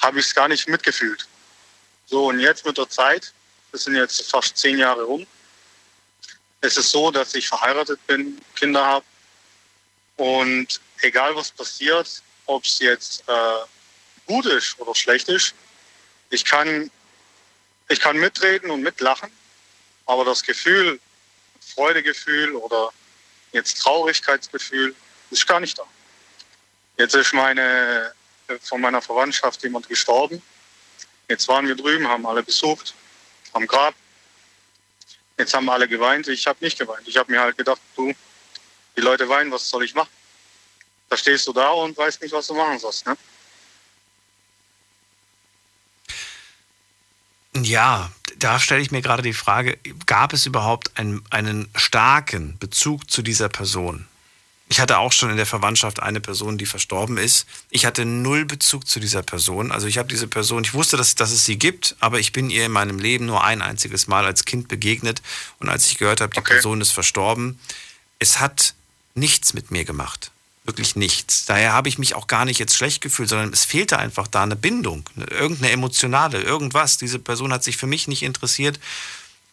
[0.04, 1.26] habe ich es gar nicht mitgefühlt.
[2.06, 3.32] So und jetzt mit der Zeit,
[3.72, 5.26] das sind jetzt fast zehn Jahre rum,
[6.60, 9.06] es ist so, dass ich verheiratet bin, Kinder habe
[10.16, 13.64] und egal was passiert, ob es jetzt äh,
[14.26, 15.54] gut ist oder schlecht ist,
[16.30, 16.90] ich kann,
[17.88, 19.30] ich kann mitreden und mitlachen,
[20.06, 21.00] aber das Gefühl,
[21.74, 22.90] Freudegefühl oder
[23.52, 24.94] jetzt Traurigkeitsgefühl,
[25.30, 25.84] ist gar nicht da.
[26.98, 28.12] Jetzt ist meine,
[28.62, 30.42] von meiner Verwandtschaft jemand gestorben.
[31.28, 32.94] Jetzt waren wir drüben, haben alle besucht,
[33.52, 33.94] am Grab.
[35.38, 37.06] Jetzt haben alle geweint, ich habe nicht geweint.
[37.08, 38.12] Ich habe mir halt gedacht, du,
[38.96, 40.10] die Leute weinen, was soll ich machen?
[41.08, 43.06] Da stehst du da und weißt nicht, was du machen sollst.
[43.06, 43.16] Ne?
[47.56, 53.10] Ja, da stelle ich mir gerade die Frage, gab es überhaupt einen, einen starken Bezug
[53.10, 54.08] zu dieser Person?
[54.68, 57.46] Ich hatte auch schon in der Verwandtschaft eine Person, die verstorben ist.
[57.70, 59.70] Ich hatte null Bezug zu dieser Person.
[59.70, 62.48] Also ich habe diese Person, ich wusste, dass, dass es sie gibt, aber ich bin
[62.48, 65.20] ihr in meinem Leben nur ein einziges Mal als Kind begegnet.
[65.58, 66.54] Und als ich gehört habe, die okay.
[66.54, 67.58] Person ist verstorben,
[68.18, 68.74] es hat
[69.14, 70.30] nichts mit mir gemacht.
[70.64, 71.44] Wirklich nichts.
[71.44, 74.44] Daher habe ich mich auch gar nicht jetzt schlecht gefühlt, sondern es fehlte einfach da
[74.44, 76.96] eine Bindung, irgendeine emotionale, irgendwas.
[76.96, 78.80] Diese Person hat sich für mich nicht interessiert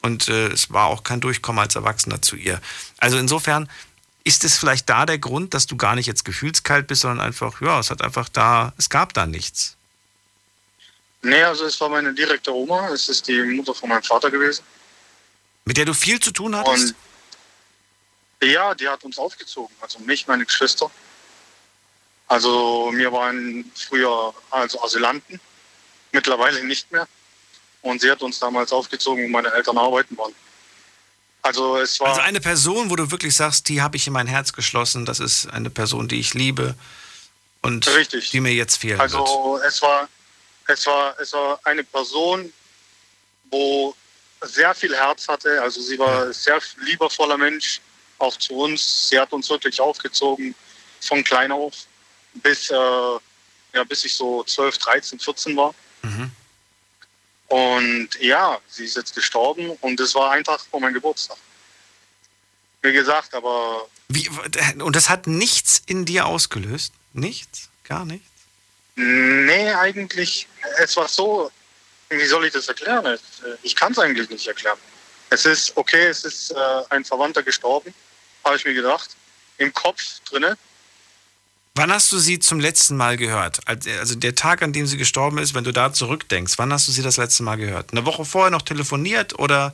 [0.01, 2.61] und äh, es war auch kein Durchkommen als Erwachsener zu ihr.
[2.97, 3.69] Also insofern
[4.23, 7.61] ist es vielleicht da der Grund, dass du gar nicht jetzt gefühlskalt bist, sondern einfach,
[7.61, 9.77] ja, es hat einfach da, es gab da nichts.
[11.23, 14.64] Nee, also es war meine direkte Oma, es ist die Mutter von meinem Vater gewesen.
[15.65, 16.95] Mit der du viel zu tun hattest?
[18.41, 20.89] Und ja, die hat uns aufgezogen, also mich, meine Geschwister.
[22.27, 25.39] Also wir waren früher also Asylanten,
[26.11, 27.07] mittlerweile nicht mehr.
[27.81, 30.34] Und sie hat uns damals aufgezogen, wo meine Eltern arbeiten waren.
[31.41, 32.09] Also es war.
[32.09, 35.19] Also eine Person, wo du wirklich sagst, die habe ich in mein Herz geschlossen, das
[35.19, 36.76] ist eine Person, die ich liebe
[37.61, 38.31] und Richtig.
[38.31, 39.65] die mir jetzt fehlen also wird.
[39.65, 40.07] Es war,
[40.68, 42.51] es war, es war eine Person,
[43.49, 43.95] wo
[44.41, 45.61] sehr viel Herz hatte.
[45.61, 47.81] Also sie war ein sehr liebevoller Mensch,
[48.18, 49.09] auch zu uns.
[49.09, 50.55] Sie hat uns wirklich aufgezogen
[50.99, 51.73] von klein auf.
[52.35, 55.73] bis, äh, ja, bis ich so 12, 13, 14 war.
[56.01, 56.31] Mhm.
[57.52, 61.36] Und ja, sie ist jetzt gestorben und es war ein Tag vor meinem Geburtstag.
[62.82, 63.90] Wie gesagt, aber.
[64.07, 64.30] Wie,
[64.80, 66.94] und das hat nichts in dir ausgelöst?
[67.11, 67.68] Nichts?
[67.84, 68.26] Gar nichts?
[68.95, 70.48] Nee, eigentlich.
[70.78, 71.52] Es war so.
[72.10, 73.19] Wie soll ich das erklären?
[73.64, 74.78] Ich kann es eigentlich nicht erklären.
[75.30, 77.94] Es ist okay, es ist äh, ein Verwandter gestorben,
[78.45, 79.10] habe ich mir gedacht.
[79.57, 80.57] Im Kopf drinne.
[81.76, 83.60] Wann hast du sie zum letzten Mal gehört?
[83.65, 86.91] Also der Tag, an dem sie gestorben ist, wenn du da zurückdenkst, wann hast du
[86.91, 87.91] sie das letzte Mal gehört?
[87.91, 89.73] Eine Woche vorher noch telefoniert oder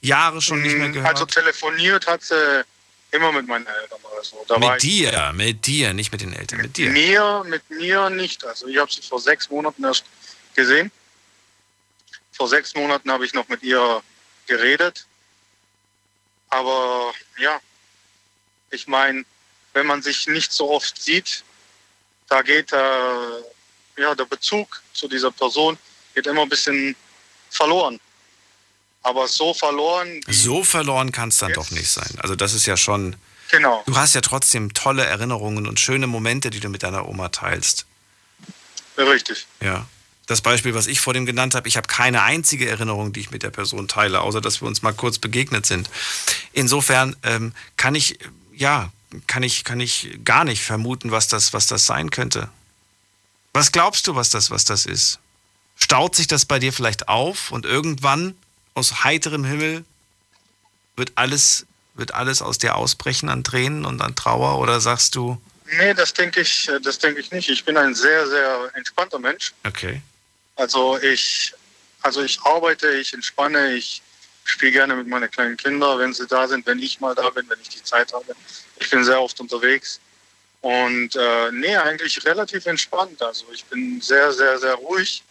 [0.00, 1.14] Jahre schon nicht mehr mm, gehört?
[1.14, 2.64] Also telefoniert hat sie
[3.12, 4.44] immer mit meinen Eltern oder so.
[4.48, 6.90] Da mit dir, mit dir, nicht mit den Eltern, mit, mit dir.
[6.90, 8.44] Mir, mit mir nicht.
[8.44, 10.04] Also ich habe sie vor sechs Monaten erst
[10.56, 10.90] gesehen.
[12.32, 14.02] Vor sechs Monaten habe ich noch mit ihr
[14.48, 15.06] geredet.
[16.50, 17.60] Aber ja,
[18.70, 19.24] ich meine,
[19.78, 21.44] wenn man sich nicht so oft sieht,
[22.28, 22.76] da geht äh,
[23.96, 25.78] ja, der Bezug zu dieser Person
[26.16, 26.96] geht immer ein bisschen
[27.48, 28.00] verloren.
[29.04, 30.20] Aber so verloren.
[30.28, 32.10] So verloren kann es dann doch nicht sein.
[32.18, 33.14] Also das ist ja schon.
[33.52, 33.84] Genau.
[33.86, 37.86] Du hast ja trotzdem tolle Erinnerungen und schöne Momente, die du mit deiner Oma teilst.
[38.96, 39.46] richtig.
[39.60, 39.86] Ja.
[40.26, 43.30] Das Beispiel, was ich vor dem genannt habe, ich habe keine einzige Erinnerung, die ich
[43.30, 45.88] mit der Person teile, außer dass wir uns mal kurz begegnet sind.
[46.52, 48.18] Insofern ähm, kann ich,
[48.52, 48.90] ja,
[49.26, 52.48] kann ich, kann ich gar nicht vermuten, was das, was das sein könnte.
[53.52, 55.18] Was glaubst du, was das, was das ist?
[55.76, 58.36] Staut sich das bei dir vielleicht auf und irgendwann
[58.74, 59.84] aus heiterem Himmel
[60.96, 65.40] wird alles, wird alles aus dir ausbrechen an Tränen und an Trauer oder sagst du?
[65.70, 67.48] Nee, das denke ich, das denke ich nicht.
[67.48, 69.52] Ich bin ein sehr, sehr entspannter Mensch.
[69.66, 70.02] Okay.
[70.56, 71.54] Also ich,
[72.02, 74.02] also ich arbeite, ich entspanne, ich
[74.44, 77.48] spiele gerne mit meinen kleinen Kindern, wenn sie da sind, wenn ich mal da bin,
[77.48, 78.34] wenn ich die Zeit habe.
[78.80, 80.00] Ich bin sehr oft unterwegs.
[80.60, 83.22] Und äh, nee, eigentlich relativ entspannt.
[83.22, 85.22] Also ich bin sehr, sehr, sehr ruhig.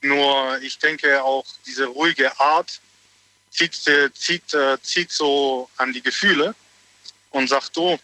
[0.00, 2.80] Nur ich denke auch, diese ruhige Art
[3.50, 6.54] zieht, äh, zieht, äh, zieht so an die Gefühle
[7.30, 7.98] und sagt, du,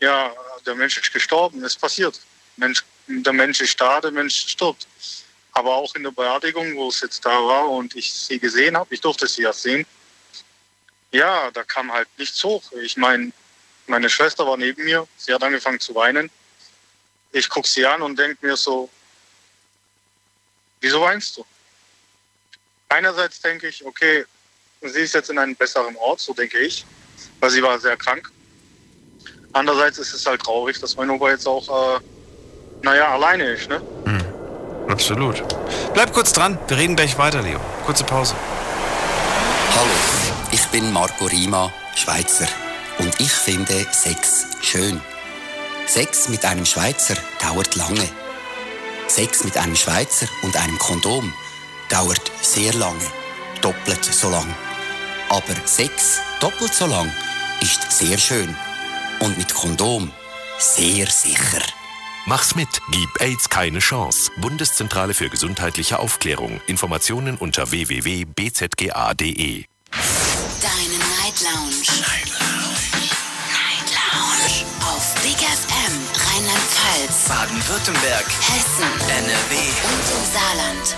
[0.00, 0.32] ja,
[0.64, 2.20] der Mensch ist gestorben, es passiert.
[2.56, 4.86] Mensch, der Mensch ist da, der Mensch stirbt.
[5.52, 8.92] Aber auch in der Beerdigung, wo es jetzt da war und ich sie gesehen habe,
[8.94, 9.86] ich durfte sie ja sehen,
[11.12, 12.62] ja, da kam halt nichts hoch.
[12.82, 13.32] Ich meine,
[13.88, 16.30] meine Schwester war neben mir, sie hat angefangen zu weinen.
[17.32, 18.90] Ich gucke sie an und denke mir so,
[20.80, 21.44] Wieso weinst du?
[22.88, 24.24] Einerseits denke ich, okay,
[24.82, 26.84] sie ist jetzt in einem besseren Ort, so denke ich,
[27.40, 28.30] weil sie war sehr krank.
[29.52, 32.00] Andererseits ist es halt traurig, dass mein Opa jetzt auch, äh,
[32.82, 33.82] naja, alleine ist, ne?
[34.04, 34.24] Hm.
[34.88, 35.42] Absolut.
[35.94, 37.58] Bleib kurz dran, wir reden gleich weiter, Leo.
[37.84, 38.36] Kurze Pause.
[39.74, 39.90] Hallo,
[40.52, 42.46] ich bin Marco Rima, Schweizer.
[42.98, 45.00] Und ich finde Sex schön.
[45.86, 48.08] Sex mit einem Schweizer dauert lange.
[49.08, 51.32] Sex mit einem Schweizer und einem Kondom
[51.88, 53.04] dauert sehr lange,
[53.60, 54.52] doppelt so lang.
[55.28, 57.10] Aber Sex doppelt so lang
[57.60, 58.54] ist sehr schön
[59.20, 60.10] und mit Kondom
[60.58, 61.62] sehr sicher.
[62.26, 64.32] Mach's mit, gib AIDS keine Chance.
[64.38, 66.60] Bundeszentrale für gesundheitliche Aufklärung.
[66.66, 69.64] Informationen unter www.bzga.de.
[70.60, 71.84] Deine Night Lounge.
[72.00, 72.55] Night Lounge.
[77.06, 80.96] Rheinland-Pfalz, Baden-Württemberg, Hessen, NRW und im Saarland.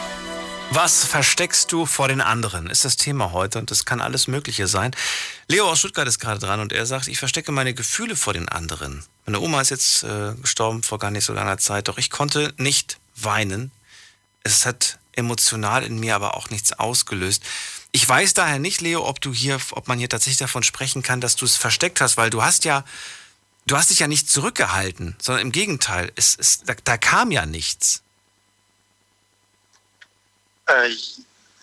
[0.70, 2.68] Was versteckst du vor den anderen?
[2.68, 4.94] Ist das Thema heute und das kann alles Mögliche sein.
[5.48, 8.48] Leo aus Stuttgart ist gerade dran und er sagt, ich verstecke meine Gefühle vor den
[8.48, 9.02] anderen.
[9.26, 12.52] Meine Oma ist jetzt äh, gestorben vor gar nicht so langer Zeit, doch ich konnte
[12.58, 13.70] nicht weinen.
[14.44, 17.42] Es hat emotional in mir aber auch nichts ausgelöst.
[17.92, 21.20] Ich weiß daher nicht, Leo, ob du hier, ob man hier tatsächlich davon sprechen kann,
[21.20, 22.84] dass du es versteckt hast, weil du hast ja
[23.68, 27.46] du hast dich ja nicht zurückgehalten, sondern im Gegenteil, es, es, da, da kam ja
[27.46, 28.02] nichts.
[30.66, 30.90] Äh,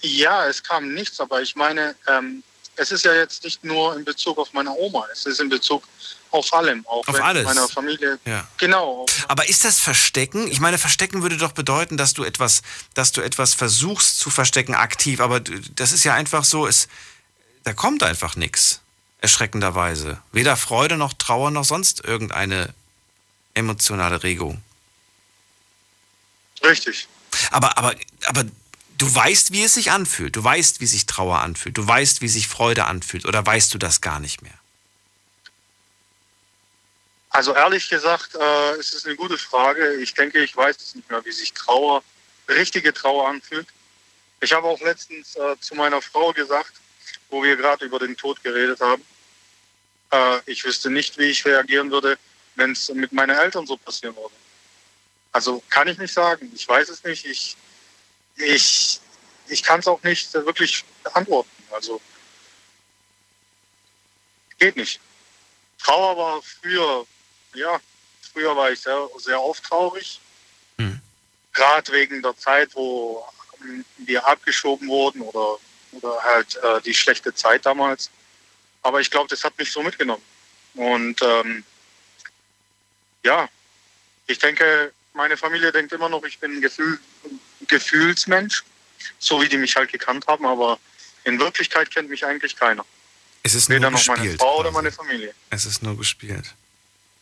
[0.02, 2.44] ja, es kam nichts, aber ich meine, ähm,
[2.76, 5.84] es ist ja jetzt nicht nur in Bezug auf meine Oma, es ist in Bezug
[6.32, 7.46] auf allem, auch auf alles.
[7.46, 8.20] meiner Familie.
[8.26, 8.48] Ja.
[8.58, 9.06] Genau.
[9.28, 10.48] Aber ist das Verstecken?
[10.52, 12.62] Ich meine, Verstecken würde doch bedeuten, dass du etwas,
[12.94, 16.88] dass du etwas versuchst zu verstecken aktiv, aber das ist ja einfach so, es,
[17.64, 18.82] da kommt einfach nichts
[19.26, 20.22] erschreckenderweise.
[20.32, 22.76] Weder Freude noch Trauer noch sonst irgendeine
[23.56, 24.62] emotionale Regung.
[26.64, 27.08] Richtig.
[27.50, 27.96] Aber, aber,
[28.26, 28.44] aber
[29.00, 30.36] du weißt, wie es sich anfühlt.
[30.36, 31.76] Du weißt, wie sich Trauer anfühlt.
[31.76, 33.26] Du weißt, wie sich Freude anfühlt.
[33.26, 34.54] Oder weißt du das gar nicht mehr?
[37.32, 39.96] Also ehrlich gesagt, äh, ist es eine gute Frage.
[39.96, 42.04] Ich denke, ich weiß es nicht mehr, wie sich Trauer,
[42.48, 43.68] richtige Trauer anfühlt.
[44.40, 46.74] Ich habe auch letztens äh, zu meiner Frau gesagt,
[47.32, 49.02] wo wir gerade über den Tod geredet haben.
[50.12, 52.18] Äh, ich wüsste nicht, wie ich reagieren würde,
[52.56, 54.34] wenn es mit meinen Eltern so passieren würde.
[55.32, 56.52] Also kann ich nicht sagen.
[56.56, 57.26] Ich weiß es nicht.
[57.26, 57.58] Ich,
[58.38, 59.00] ich,
[59.48, 61.50] ich kann es auch nicht wirklich beantworten.
[61.72, 62.02] Also
[64.58, 65.00] geht nicht.
[65.78, 67.06] Trauer war früher,
[67.54, 67.80] ja,
[68.34, 70.20] früher war ich sehr, sehr oft traurig.
[70.78, 71.00] Hm.
[71.54, 73.26] Gerade wegen der Zeit, wo
[73.98, 75.58] wir abgeschoben wurden oder,
[75.92, 78.10] oder halt äh, die schlechte Zeit damals.
[78.86, 80.22] Aber ich glaube, das hat mich so mitgenommen.
[80.76, 81.64] Und ähm,
[83.24, 83.50] ja,
[84.28, 87.00] ich denke, meine Familie denkt immer noch, ich bin ein Gefühl,
[87.68, 88.64] Gefühlsmensch,
[89.18, 90.78] so wie die mich halt gekannt haben, aber
[91.24, 92.86] in Wirklichkeit kennt mich eigentlich keiner.
[93.42, 94.40] Es ist Weder nur noch meine gespielt.
[94.40, 95.34] Frau oder meine Familie.
[95.50, 96.54] Es ist nur gespielt.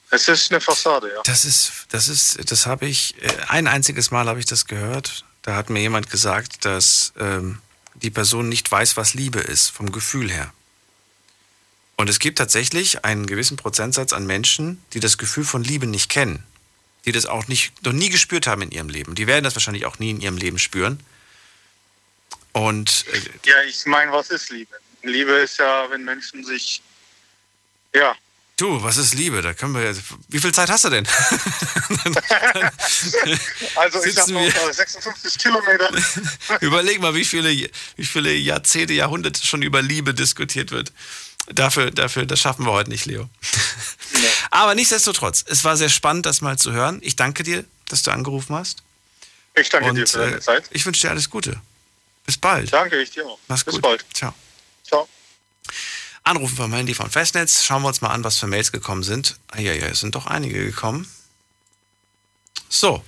[0.09, 1.21] Es ist eine Fassade, ja.
[1.23, 5.23] Das ist, das ist, das habe ich, äh, ein einziges Mal habe ich das gehört.
[5.43, 7.61] Da hat mir jemand gesagt, dass ähm,
[7.95, 10.53] die Person nicht weiß, was Liebe ist, vom Gefühl her.
[11.95, 16.09] Und es gibt tatsächlich einen gewissen Prozentsatz an Menschen, die das Gefühl von Liebe nicht
[16.09, 16.43] kennen.
[17.05, 19.13] Die das auch nicht, noch nie gespürt haben in ihrem Leben.
[19.15, 20.99] Die werden das wahrscheinlich auch nie in ihrem Leben spüren.
[22.53, 24.75] Und äh, Ja, ich meine, was ist Liebe?
[25.03, 26.81] Liebe ist ja, wenn Menschen sich,
[27.93, 28.15] ja,
[28.57, 29.41] du, was ist Liebe?
[29.41, 29.95] Da können wir.
[30.29, 31.05] Wie viel Zeit hast du denn?
[33.75, 35.89] also ich habe noch wir- äh, 56 Kilometer.
[36.61, 37.49] Überleg mal, wie viele,
[37.95, 40.93] wie viele Jahrzehnte, Jahrhunderte schon über Liebe diskutiert wird.
[41.47, 43.29] Dafür, dafür, das schaffen wir heute nicht, Leo.
[44.51, 46.99] Aber nichtsdestotrotz, es war sehr spannend, das mal zu hören.
[47.01, 48.83] Ich danke dir, dass du angerufen hast.
[49.55, 50.65] Ich danke Und, dir für deine äh, Zeit.
[50.71, 51.59] Ich wünsche dir alles Gute.
[52.25, 52.71] Bis bald.
[52.71, 53.37] Danke, ich dir auch.
[53.47, 53.81] Mach's Bis gut.
[53.81, 54.05] bald.
[54.13, 54.33] Ciao.
[54.83, 55.07] Ciao.
[56.23, 57.63] Anrufen vom Handy von Festnetz.
[57.63, 59.37] Schauen wir uns mal an, was für Mails gekommen sind.
[59.47, 61.11] Ah, ja, ja, es sind doch einige gekommen.
[62.69, 63.03] So.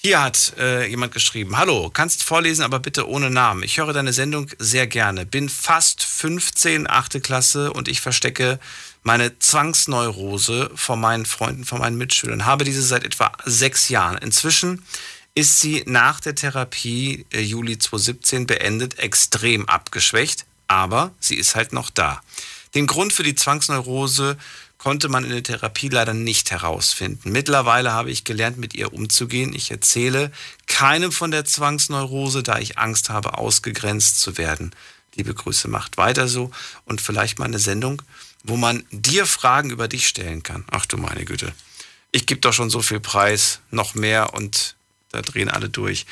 [0.00, 3.64] Hier hat äh, jemand geschrieben, hallo, kannst vorlesen, aber bitte ohne Namen.
[3.64, 5.26] Ich höre deine Sendung sehr gerne.
[5.26, 8.60] Bin fast 15, achte Klasse und ich verstecke
[9.02, 12.46] meine Zwangsneurose vor meinen Freunden, vor meinen Mitschülern.
[12.46, 14.18] Habe diese seit etwa sechs Jahren.
[14.18, 14.84] Inzwischen
[15.34, 21.72] ist sie nach der Therapie äh, Juli 2017 beendet, extrem abgeschwächt, aber sie ist halt
[21.72, 22.22] noch da.
[22.76, 24.36] Den Grund für die Zwangsneurose
[24.78, 27.32] konnte man in der Therapie leider nicht herausfinden.
[27.32, 29.52] Mittlerweile habe ich gelernt, mit ihr umzugehen.
[29.52, 30.30] Ich erzähle
[30.66, 34.70] keinem von der Zwangsneurose, da ich Angst habe, ausgegrenzt zu werden.
[35.16, 36.52] Liebe Grüße, macht weiter so
[36.84, 38.02] und vielleicht mal eine Sendung,
[38.44, 40.64] wo man dir Fragen über dich stellen kann.
[40.70, 41.52] Ach du meine Güte.
[42.12, 44.76] Ich gebe doch schon so viel Preis, noch mehr und
[45.10, 46.06] da drehen alle durch.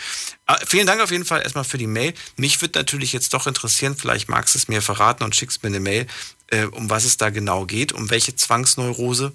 [0.47, 2.15] Ah, vielen Dank auf jeden Fall erstmal für die Mail.
[2.37, 5.69] Mich würde natürlich jetzt doch interessieren, vielleicht magst du es mir verraten und schickst mir
[5.69, 6.07] eine Mail,
[6.49, 9.33] äh, um was es da genau geht, um welche Zwangsneurose.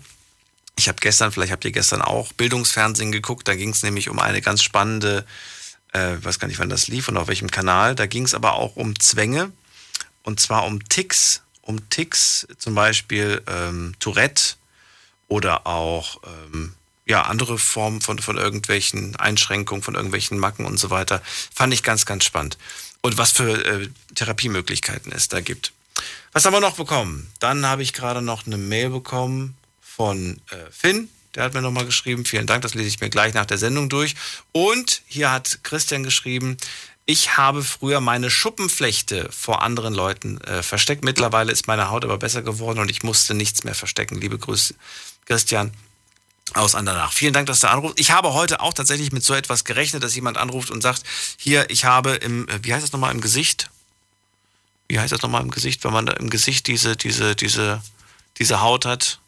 [0.77, 4.19] Ich habe gestern, vielleicht habt ihr gestern auch Bildungsfernsehen geguckt, da ging es nämlich um
[4.19, 5.25] eine ganz spannende,
[5.93, 7.95] äh, weiß gar nicht, wann das lief und auf welchem Kanal.
[7.95, 9.51] Da ging es aber auch um Zwänge
[10.23, 14.55] und zwar um Ticks, um Ticks, zum Beispiel ähm, Tourette
[15.27, 16.73] oder auch ähm,
[17.05, 21.21] ja, andere Formen von, von irgendwelchen Einschränkungen, von irgendwelchen Macken und so weiter.
[21.53, 22.57] Fand ich ganz, ganz spannend.
[23.01, 25.73] Und was für äh, Therapiemöglichkeiten es da gibt.
[26.33, 27.31] Was haben wir noch bekommen?
[27.39, 31.09] Dann habe ich gerade noch eine Mail bekommen von äh, Finn.
[31.35, 32.25] Der hat mir nochmal geschrieben.
[32.25, 34.15] Vielen Dank, das lese ich mir gleich nach der Sendung durch.
[34.51, 36.57] Und hier hat Christian geschrieben,
[37.05, 41.03] ich habe früher meine Schuppenflechte vor anderen Leuten äh, versteckt.
[41.03, 44.21] Mittlerweile ist meine Haut aber besser geworden und ich musste nichts mehr verstecken.
[44.21, 44.75] Liebe Grüße,
[45.25, 45.73] Christian
[46.53, 47.13] aus Andernach.
[47.13, 47.99] Vielen Dank, dass du anrufst.
[47.99, 51.03] Ich habe heute auch tatsächlich mit so etwas gerechnet, dass jemand anruft und sagt,
[51.37, 53.69] hier, ich habe im, äh, wie heißt das nochmal, im Gesicht?
[54.91, 57.81] Wie heißt das nochmal im Gesicht, wenn man im Gesicht diese, diese, diese,
[58.39, 59.19] diese Haut hat?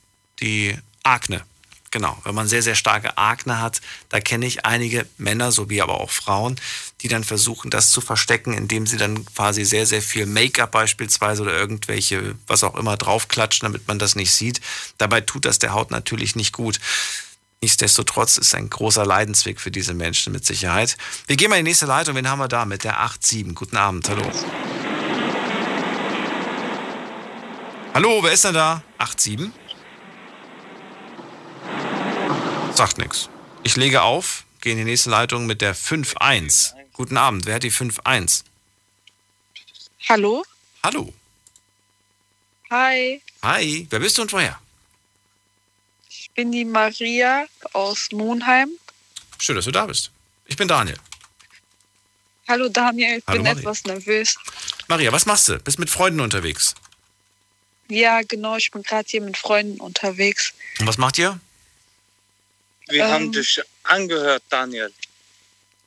[0.41, 1.41] Die Akne.
[1.90, 3.80] Genau, wenn man sehr, sehr starke Akne hat,
[4.10, 6.60] da kenne ich einige Männer, sowie aber auch Frauen,
[6.99, 11.44] die dann versuchen, das zu verstecken, indem sie dann quasi sehr, sehr viel Make-up beispielsweise
[11.44, 14.60] oder irgendwelche, was auch immer, draufklatschen, damit man das nicht sieht.
[14.98, 16.81] Dabei tut das der Haut natürlich nicht gut.
[17.61, 20.98] Nichtsdestotrotz ist ein großer Leidensweg für diese Menschen mit Sicherheit.
[21.27, 22.15] Wir gehen mal in die nächste Leitung.
[22.15, 23.53] Wen haben wir da mit der 8-7?
[23.53, 24.30] Guten Abend, hallo.
[27.94, 28.82] Hallo, wer ist denn da?
[28.99, 29.52] 8-7?
[32.74, 33.30] Sagt nichts.
[33.64, 36.74] Ich lege auf, gehe in die nächste Leitung mit der 5-1.
[36.94, 38.44] Guten Abend, wer hat die 5-1?
[40.10, 40.44] Hallo?
[40.84, 41.14] Hallo.
[42.72, 44.60] Hi, Hi, wer bist du und woher?
[46.10, 48.70] ich bin die Maria aus Monheim.
[49.38, 50.10] Schön, dass du da bist.
[50.48, 50.98] Ich bin Daniel.
[52.48, 53.60] Hallo Daniel, ich Hallo, bin Maria.
[53.60, 54.36] etwas nervös.
[54.88, 55.60] Maria, was machst du?
[55.60, 56.74] Bist mit Freunden unterwegs.
[57.94, 60.53] Ja, genau, ich bin gerade hier mit Freunden unterwegs.
[60.80, 61.40] Und was macht ihr?
[62.88, 63.11] Wir Ähm.
[63.11, 64.91] haben dich angehört, Daniel.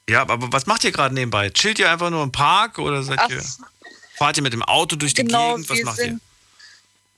[0.08, 1.50] Ja, aber was macht ihr gerade nebenbei?
[1.50, 3.42] Chillt ihr einfach nur im Park oder seid Ach, ihr,
[4.16, 5.68] fahrt ihr mit dem Auto durch die genau, Gegend?
[5.68, 6.20] Was macht sind,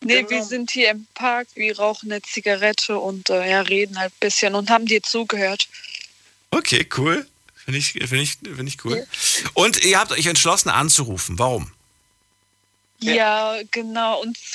[0.01, 0.31] Nee, Genau.
[0.31, 4.21] wir sind hier im Park, wir rauchen eine Zigarette und äh, ja, reden halt ein
[4.21, 5.69] bisschen und haben dir zugehört.
[6.51, 7.27] Okay, cool.
[7.65, 9.07] Finde ich, find ich, find ich cool.
[9.55, 11.39] Und ihr habt euch entschlossen anzurufen.
[11.39, 11.73] Warum?
[13.01, 14.21] Ja, genau.
[14.23, 14.39] Und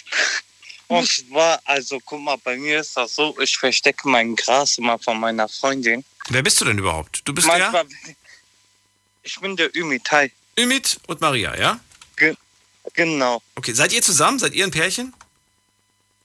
[0.87, 4.99] Und zwar, also guck mal, bei mir ist das so, ich verstecke mein Gras immer
[4.99, 6.03] von meiner Freundin.
[6.29, 7.21] Wer bist du denn überhaupt?
[7.25, 8.15] Du bist Manchmal, der?
[9.23, 10.31] ich bin der Ümitai.
[10.59, 11.79] Ümit und Maria, ja?
[12.15, 12.35] Ge
[12.93, 13.41] genau.
[13.55, 14.39] Okay, seid ihr zusammen?
[14.39, 15.13] Seid ihr ein Pärchen?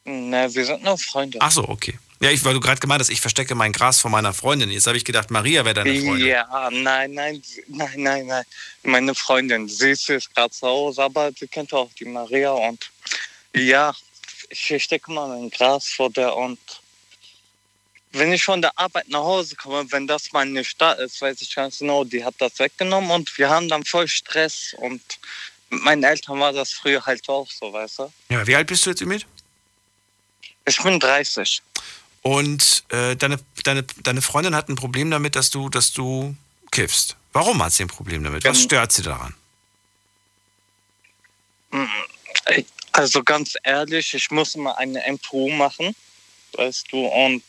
[0.04, 1.38] Na, wir sind nur Freunde.
[1.40, 1.98] Ach so, okay.
[2.20, 4.70] Ja, ich, weil du gerade gemeint hast, ich verstecke mein Gras von meiner Freundin.
[4.70, 6.26] Jetzt habe ich gedacht, Maria wäre deine Freundin.
[6.26, 8.44] Ja, nein, nein, nein, nein, nein.
[8.82, 12.90] Meine Freundin, sie ist gerade zu Hause, aber sie kennt auch die Maria und
[13.54, 13.94] ja,
[14.48, 16.58] ich verstecke mal mein Gras vor der und
[18.12, 21.40] wenn ich von der Arbeit nach Hause komme, wenn das mal nicht da ist, weiß
[21.42, 25.02] ich ganz genau, die hat das weggenommen und wir haben dann voll Stress und
[25.70, 28.12] mit meinen Eltern war das früher halt auch so, weißt du?
[28.30, 29.26] Ja, wie alt bist du jetzt, Ümit?
[30.66, 31.62] Ich bin 30.
[32.22, 36.34] Und äh, deine, deine, deine Freundin hat ein Problem damit, dass du, dass du
[36.70, 37.16] kiffst.
[37.32, 38.44] Warum hat sie ein Problem damit?
[38.44, 39.34] Was Ähm, stört sie daran?
[42.92, 45.94] Also ganz ehrlich, ich muss mal eine MPU machen,
[46.54, 47.42] weißt du, und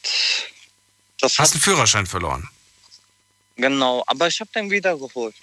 [1.20, 2.48] das Hast einen Führerschein verloren?
[3.56, 5.36] Genau, aber ich habe den wiedergeholt.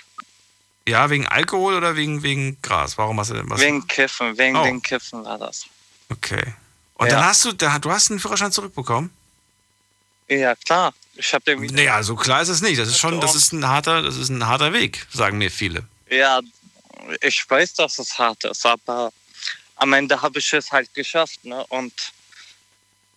[0.89, 2.97] Ja, wegen Alkohol oder wegen, wegen Gras?
[2.97, 3.61] Warum hast du denn was?
[3.61, 4.63] Wegen Kiffen, wegen Oh.
[4.63, 5.65] den Kiffen war das.
[6.11, 6.55] Okay.
[6.95, 7.17] Und Ja.
[7.17, 9.11] dann hast du, da, du hast einen Führerschein zurückbekommen?
[10.29, 10.95] Ja, klar.
[11.15, 11.75] Ich habe den wieder.
[11.75, 12.79] Naja, so klar ist es nicht.
[12.79, 15.85] Das ist schon, das ist ein harter, das ist ein harter Weg, sagen mir viele.
[16.11, 16.41] Ja,
[17.23, 19.13] ich weiß, dass es hart ist, aber
[19.77, 21.65] am Ende habe ich es halt geschafft, ne?
[21.69, 21.93] Und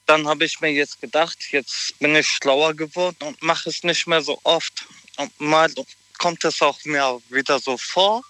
[0.06, 4.07] dann habe ich mir jetzt gedacht, jetzt bin ich schlauer geworden und mache es nicht
[4.07, 4.86] mehr so oft.
[5.18, 5.72] Und mal
[6.18, 8.23] kommt es auch mir wieder so vor,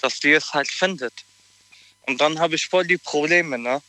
[0.00, 1.12] dass die es halt findet.
[2.02, 3.82] Und dann habe ich voll die Probleme, ne?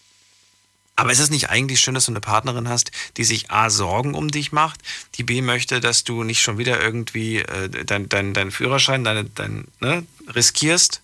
[0.99, 4.15] Aber ist es nicht eigentlich schön, dass du eine Partnerin hast, die sich A, Sorgen
[4.15, 4.81] um dich macht,
[5.15, 9.23] die B, möchte, dass du nicht schon wieder irgendwie äh, deinen dein, dein Führerschein deine,
[9.23, 10.05] dein, ne,
[10.35, 10.99] riskierst?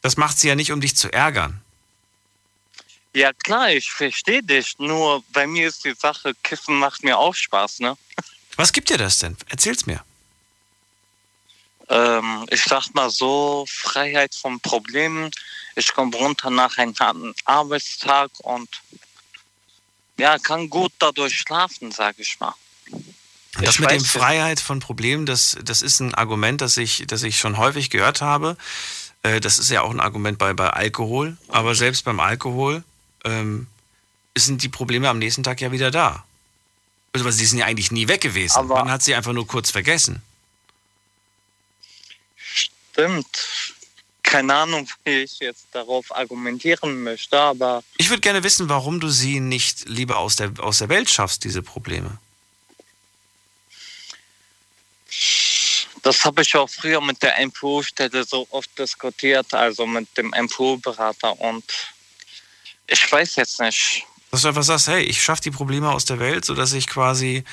[0.00, 1.60] Das macht sie ja nicht, um dich zu ärgern.
[3.12, 4.78] Ja klar, ich verstehe dich.
[4.78, 7.98] Nur bei mir ist die Sache, Kiffen macht mir auch Spaß, ne?
[8.56, 9.36] Was gibt dir das denn?
[9.50, 10.02] Erzähl's mir.
[11.88, 15.30] Ähm, ich sag mal so, Freiheit von Problemen.
[15.76, 18.68] Ich komme runter nach einem harten Arbeitstag und
[20.16, 22.54] ja, kann gut dadurch schlafen, sag ich mal.
[23.60, 27.22] Das Ich mit dem Freiheit von Problemen, das, das ist ein Argument, das ich, das
[27.22, 28.56] ich schon häufig gehört habe.
[29.22, 31.36] Äh, Das ist ja auch ein Argument bei, bei Alkohol.
[31.48, 32.84] Aber selbst beim Alkohol
[33.24, 33.66] ähm,
[34.36, 36.24] sind die Probleme am nächsten Tag ja wieder da.
[37.12, 38.66] Also, sie sind ja eigentlich nie weg gewesen.
[38.66, 40.22] Man hat sie einfach nur kurz vergessen.
[42.94, 43.74] Stimmt.
[44.22, 49.08] Keine Ahnung, wie ich jetzt darauf argumentieren möchte, aber Ich würde gerne wissen, warum du
[49.10, 52.18] sie nicht lieber aus der, aus der Welt schaffst, diese Probleme.
[56.04, 61.40] das habe ich auch früher mit der MPU-Stelle so oft diskutiert, also mit dem MPU-Berater
[61.40, 61.64] und
[62.86, 64.04] ich weiß jetzt nicht.
[64.30, 67.44] Dass du einfach sagst, hey, ich schaffe die Probleme aus der Welt, sodass ich quasi,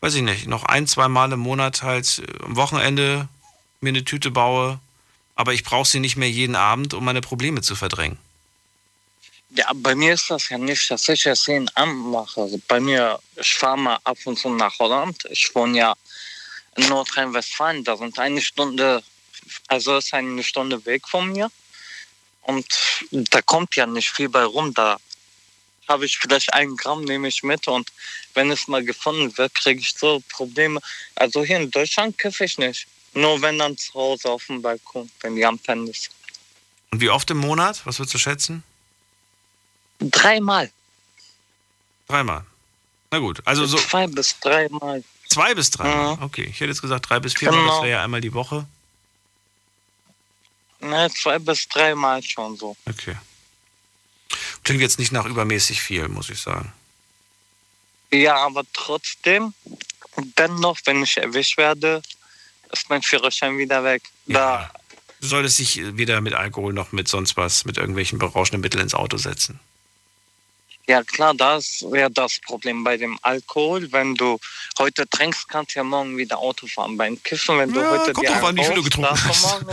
[0.00, 3.28] weiß ich nicht, noch ein, zwei Mal im Monat halt am Wochenende
[3.80, 4.80] mir eine Tüte baue,
[5.34, 8.18] aber ich brauche sie nicht mehr jeden Abend, um meine Probleme zu verdrängen.
[9.50, 12.40] Ja, bei mir ist das ja nicht, dass ich es jeden Abend mache.
[12.40, 15.16] Also bei mir, ich fahre mal ab und zu nach Holland.
[15.30, 15.94] Ich wohne ja
[16.76, 17.84] in Nordrhein-Westfalen.
[17.84, 19.02] Da sind eine Stunde,
[19.68, 21.50] also ist eine Stunde weg von mir.
[22.42, 22.66] Und
[23.10, 24.74] da kommt ja nicht viel bei rum.
[24.74, 24.98] Da
[25.86, 27.68] habe ich vielleicht ein Gramm, nehme ich mit.
[27.68, 27.92] Und
[28.34, 30.80] wenn es mal gefunden wird, kriege ich so Probleme.
[31.14, 32.88] Also hier in Deutschland kiffe ich nicht.
[33.14, 36.10] Nur wenn dann zu Hause auf dem Balkon, wenn die am Pennen ist.
[36.90, 37.84] Und wie oft im Monat?
[37.86, 38.62] Was würdest du schätzen?
[40.00, 40.70] Dreimal.
[42.08, 42.44] Dreimal.
[43.10, 43.76] Na gut, also so.
[43.78, 45.02] Zwei bis dreimal.
[45.28, 46.18] Zwei bis dreimal?
[46.20, 47.82] Okay, ich hätte jetzt gesagt drei bis viermal, das Genau.
[47.82, 48.66] wäre ja einmal die Woche.
[50.80, 52.76] Ne, zwei bis dreimal schon so.
[52.88, 53.16] Okay.
[54.64, 56.72] Klingt jetzt nicht nach übermäßig viel, muss ich sagen.
[58.12, 59.54] Ja, aber trotzdem,
[60.38, 62.02] dennoch, wenn ich erwischt werde,
[62.80, 64.02] ist mein Führerschein wieder weg.
[64.26, 64.70] Da,
[65.24, 68.92] Du solltest dich weder mit Alkohol noch mit sonst was, mit irgendwelchen berauschenden Mitteln ins
[68.94, 69.58] Auto setzen.
[70.86, 73.90] ja klar, das wäre das Problem bei dem Alkohol.
[73.90, 74.38] Wenn du
[74.78, 76.98] heute trinkst, kannst du ja morgen wieder Auto fahren.
[76.98, 79.64] Beim Kiffen, wenn du Ja, heute kommt drauf an, wie viel du getrunken hast.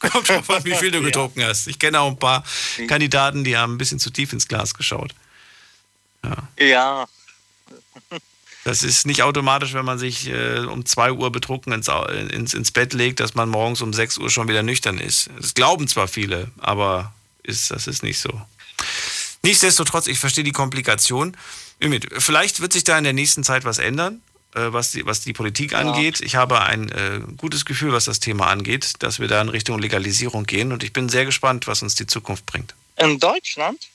[0.00, 1.68] Kommt drauf an, wie viel du getrunken hast.
[1.68, 2.42] Ich kenne auch ein paar
[2.88, 5.14] Kandidaten, die haben ein bisschen zu tief ins Glas geschaut.
[6.58, 7.06] Ja,
[8.68, 12.52] Das ist nicht automatisch, wenn man sich äh, um 2 Uhr betrunken ins, Au- ins,
[12.52, 15.30] ins Bett legt, dass man morgens um 6 Uhr schon wieder nüchtern ist.
[15.40, 18.28] Das glauben zwar viele, aber ist, das ist nicht so.
[19.42, 21.34] Nichtsdestotrotz, ich verstehe die Komplikation.
[22.18, 24.20] Vielleicht wird sich da in der nächsten Zeit was ändern,
[24.54, 25.78] äh, was die, was die Politik ja.
[25.78, 26.20] angeht.
[26.20, 29.78] Ich habe ein äh, gutes Gefühl, was das Thema angeht, dass wir da in Richtung
[29.78, 32.74] Legalisierung gehen und ich bin sehr gespannt, was uns die Zukunft bringt.
[32.98, 33.88] In Deutschland?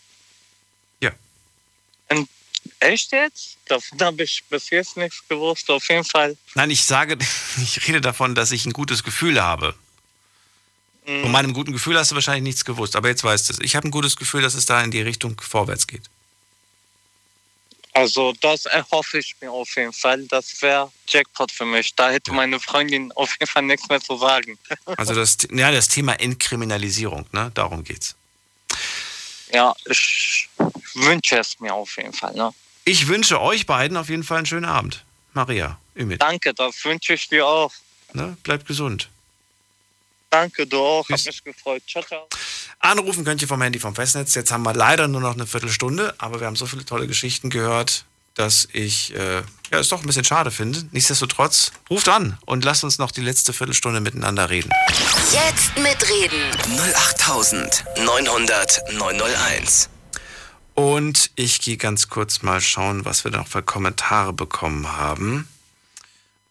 [0.99, 1.11] Ja.
[2.09, 2.27] In
[2.79, 3.57] Echt jetzt?
[3.67, 6.37] Davon habe ich bis jetzt nichts gewusst, auf jeden Fall.
[6.55, 7.17] Nein, ich sage,
[7.61, 9.75] ich rede davon, dass ich ein gutes Gefühl habe.
[11.05, 11.21] Mhm.
[11.23, 13.59] Von meinem guten Gefühl hast du wahrscheinlich nichts gewusst, aber jetzt weißt du es.
[13.59, 16.03] Ich habe ein gutes Gefühl, dass es da in die Richtung vorwärts geht.
[17.93, 20.25] Also das erhoffe ich mir auf jeden Fall.
[20.25, 21.93] Das wäre Jackpot für mich.
[21.93, 24.57] Da hätte meine Freundin auf jeden Fall nichts mehr zu sagen.
[24.97, 27.51] Also das, ja, das Thema Entkriminalisierung, ne?
[27.53, 28.15] darum geht's.
[29.53, 30.49] Ja, ich
[30.95, 32.33] wünsche es mir auf jeden Fall.
[32.33, 32.51] Ne?
[32.85, 35.05] Ich wünsche euch beiden auf jeden Fall einen schönen Abend.
[35.33, 36.21] Maria, Ümit.
[36.21, 37.71] Danke, das wünsche ich dir auch.
[38.13, 38.35] Ne?
[38.43, 39.09] Bleibt gesund.
[40.29, 41.05] Danke, du auch.
[41.07, 41.19] Tschüss.
[41.19, 41.83] Hat mich gefreut.
[41.87, 42.27] Ciao, ciao.
[42.79, 44.33] Anrufen könnt ihr vom Handy vom Festnetz.
[44.35, 47.49] Jetzt haben wir leider nur noch eine Viertelstunde, aber wir haben so viele tolle Geschichten
[47.49, 48.05] gehört,
[48.35, 50.85] dass ich äh, ja, es doch ein bisschen schade finde.
[50.91, 54.69] Nichtsdestotrotz, ruft an und lasst uns noch die letzte Viertelstunde miteinander reden.
[55.31, 56.39] Jetzt mitreden.
[56.77, 59.89] 08900 901.
[60.75, 65.47] Und ich gehe ganz kurz mal schauen, was wir noch für Kommentare bekommen haben.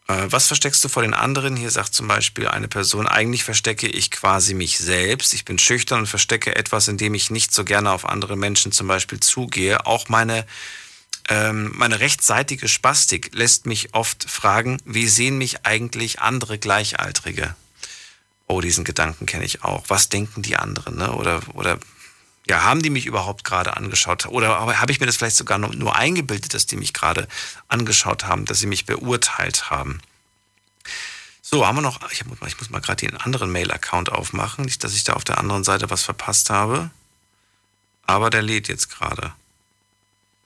[0.09, 1.57] Äh, was versteckst du vor den anderen?
[1.57, 5.35] Hier sagt zum Beispiel eine Person, eigentlich verstecke ich quasi mich selbst.
[5.35, 8.87] Ich bin schüchtern und verstecke etwas, indem ich nicht so gerne auf andere Menschen zum
[8.87, 9.87] Beispiel zugehe.
[9.87, 10.47] Auch meine,
[11.29, 17.55] ähm, meine rechtsseitige Spastik lässt mich oft fragen, wie sehen mich eigentlich andere Gleichaltrige?
[18.49, 19.85] Oh, diesen Gedanken kenne ich auch.
[19.89, 20.97] Was denken die anderen?
[20.97, 21.13] Ne?
[21.13, 21.79] Oder, oder
[22.47, 24.27] ja, haben die mich überhaupt gerade angeschaut?
[24.27, 27.29] Oder habe ich mir das vielleicht sogar nur eingebildet, dass die mich gerade
[27.69, 30.01] angeschaut haben, dass sie mich beurteilt haben?
[31.41, 34.83] So, haben wir noch, ich, muss, ich muss mal gerade den anderen Mail-Account aufmachen, nicht,
[34.83, 36.91] dass ich da auf der anderen Seite was verpasst habe.
[38.07, 39.33] Aber der lädt jetzt gerade.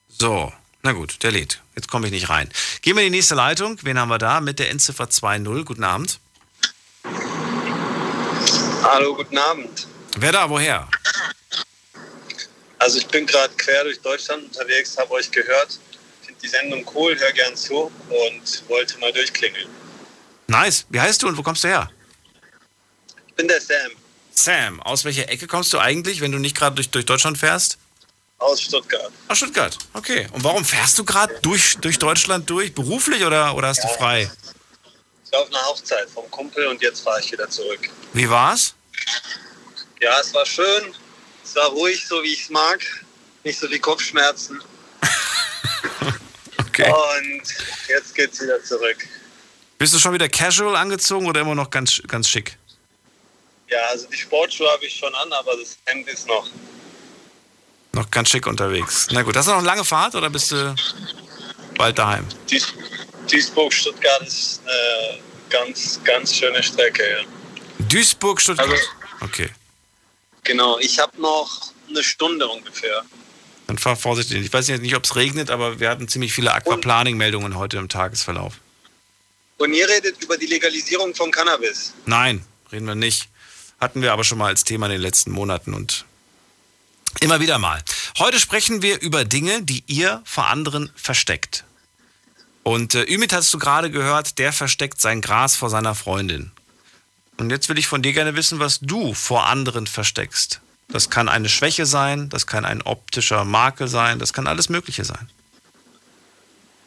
[0.08, 0.52] So,
[0.86, 1.60] na gut, der lädt.
[1.74, 2.48] Jetzt komme ich nicht rein.
[2.80, 3.76] Gehen wir in die nächste Leitung.
[3.82, 4.40] Wen haben wir da?
[4.40, 5.64] Mit der Endziffer 2.0.
[5.64, 6.20] Guten Abend.
[8.84, 9.88] Hallo, guten Abend.
[10.16, 10.48] Wer da?
[10.48, 10.88] Woher?
[12.78, 15.80] Also ich bin gerade quer durch Deutschland unterwegs, habe euch gehört,
[16.24, 19.68] finde die Sendung cool, höre gern zu und wollte mal durchklingeln.
[20.46, 20.86] Nice.
[20.90, 21.90] Wie heißt du und wo kommst du her?
[23.26, 23.90] Ich bin der Sam.
[24.30, 27.78] Sam, aus welcher Ecke kommst du eigentlich, wenn du nicht gerade durch, durch Deutschland fährst?
[28.38, 29.10] Aus Stuttgart.
[29.28, 30.28] Aus Stuttgart, okay.
[30.32, 32.74] Und warum fährst du gerade durch, durch Deutschland durch?
[32.74, 34.30] Beruflich oder, oder hast ja, du frei?
[35.24, 37.88] Ich war auf einer Hochzeit vom Kumpel und jetzt fahre ich wieder zurück.
[38.12, 38.74] Wie war's?
[40.00, 40.94] Ja, es war schön.
[41.42, 42.80] Es war ruhig, so wie ich es mag.
[43.42, 44.62] Nicht so wie Kopfschmerzen.
[46.58, 46.92] okay.
[46.92, 47.42] Und
[47.88, 49.06] jetzt geht's wieder zurück.
[49.78, 52.58] Bist du schon wieder casual angezogen oder immer noch ganz, ganz schick?
[53.68, 56.48] Ja, also die Sportschuhe habe ich schon an, aber das Hemd ist noch.
[57.96, 59.08] Noch ganz schick unterwegs.
[59.10, 60.74] Na gut, hast du noch eine lange Fahrt oder bist du
[61.78, 62.26] bald daheim?
[62.50, 62.66] Duis
[63.30, 65.18] Duisburg-Stuttgart ist eine
[65.48, 67.24] ganz, ganz schöne Strecke, ja.
[67.88, 68.68] Duisburg-Stuttgart?
[68.68, 68.84] Also,
[69.22, 69.48] okay.
[70.44, 73.02] Genau, ich habe noch eine Stunde ungefähr.
[73.66, 74.44] Dann fahr vorsichtig.
[74.44, 78.60] Ich weiß nicht, ob es regnet, aber wir hatten ziemlich viele Aquaplaning-Meldungen heute im Tagesverlauf.
[79.56, 81.94] Und ihr redet über die Legalisierung von Cannabis?
[82.04, 83.30] Nein, reden wir nicht.
[83.80, 86.04] Hatten wir aber schon mal als Thema in den letzten Monaten und
[87.20, 87.82] immer wieder mal.
[88.18, 91.64] Heute sprechen wir über Dinge, die ihr vor anderen versteckt.
[92.62, 96.50] Und äh, Ümit hast du gerade gehört, der versteckt sein Gras vor seiner Freundin.
[97.36, 100.60] Und jetzt will ich von dir gerne wissen, was du vor anderen versteckst.
[100.88, 105.04] Das kann eine Schwäche sein, das kann ein optischer Makel sein, das kann alles Mögliche
[105.04, 105.30] sein.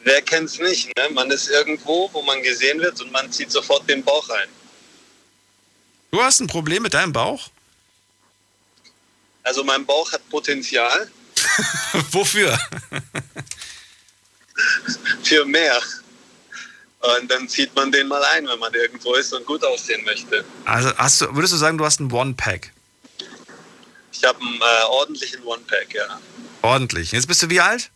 [0.03, 0.87] Wer kennt es nicht?
[0.97, 1.09] Ne?
[1.13, 4.47] Man ist irgendwo, wo man gesehen wird und man zieht sofort den Bauch rein.
[6.11, 7.49] Du hast ein Problem mit deinem Bauch?
[9.49, 11.09] Also mein Bauch hat Potenzial.
[12.11, 12.55] Wofür?
[15.23, 15.81] Für mehr.
[16.99, 20.45] Und dann zieht man den mal ein, wenn man irgendwo ist und gut aussehen möchte.
[20.65, 22.71] Also hast du, würdest du sagen, du hast einen One-Pack?
[24.11, 26.19] Ich habe einen äh, ordentlichen One-Pack, ja.
[26.61, 27.11] Ordentlich.
[27.11, 27.89] Jetzt bist du wie alt?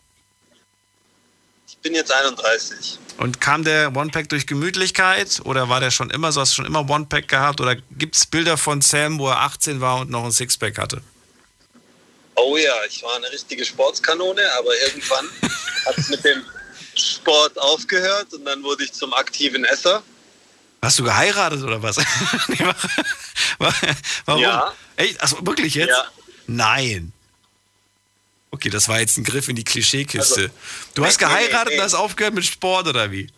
[1.67, 2.97] Ich bin jetzt 31.
[3.17, 6.41] Und kam der One-Pack durch Gemütlichkeit oder war der schon immer so?
[6.41, 7.61] Hast du schon immer One-Pack gehabt?
[7.61, 11.03] Oder gibt es Bilder von Sam, wo er 18 war und noch ein Sixpack hatte?
[12.35, 15.27] Oh ja, ich war eine richtige Sportskanone, aber irgendwann
[15.85, 16.43] hat es mit dem
[16.95, 20.03] Sport aufgehört und dann wurde ich zum aktiven Esser.
[20.81, 21.97] Hast du geheiratet oder was?
[24.25, 24.41] Warum?
[24.41, 24.73] Ja.
[24.97, 25.21] Echt?
[25.21, 25.89] Also wirklich jetzt?
[25.89, 26.07] Ja.
[26.47, 27.13] Nein.
[28.51, 30.41] Okay, das war jetzt ein Griff in die Klischeekiste.
[30.41, 30.53] Also,
[30.93, 31.77] du nee, hast geheiratet nee, nee.
[31.77, 33.29] und hast aufgehört mit Sport oder wie?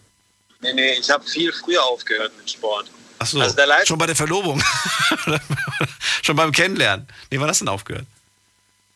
[0.61, 2.87] Nee, nee, ich habe viel früher aufgehört mit Sport.
[3.19, 3.55] Ach so, also
[3.85, 4.61] schon bei der Verlobung.
[6.21, 7.07] schon beim Kennenlernen.
[7.29, 8.05] Nee, wann hast du denn aufgehört?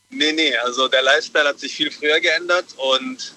[0.09, 3.33] Nee, nee, also der Lifestyle hat sich viel früher geändert und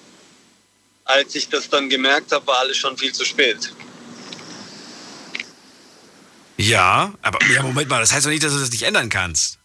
[1.05, 3.73] als ich das dann gemerkt habe, war alles schon viel zu spät.
[6.57, 9.59] Ja, aber ja, Moment mal, das heißt doch nicht, dass du das nicht ändern kannst.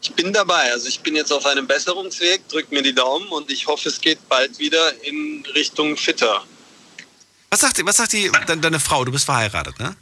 [0.00, 3.50] Ich bin dabei, also ich bin jetzt auf einem Besserungsweg, drück mir die Daumen und
[3.50, 6.44] ich hoffe, es geht bald wieder in Richtung fitter.
[7.50, 9.04] Was sagt, was sagt die, deine Frau?
[9.04, 9.96] Du bist verheiratet, ne?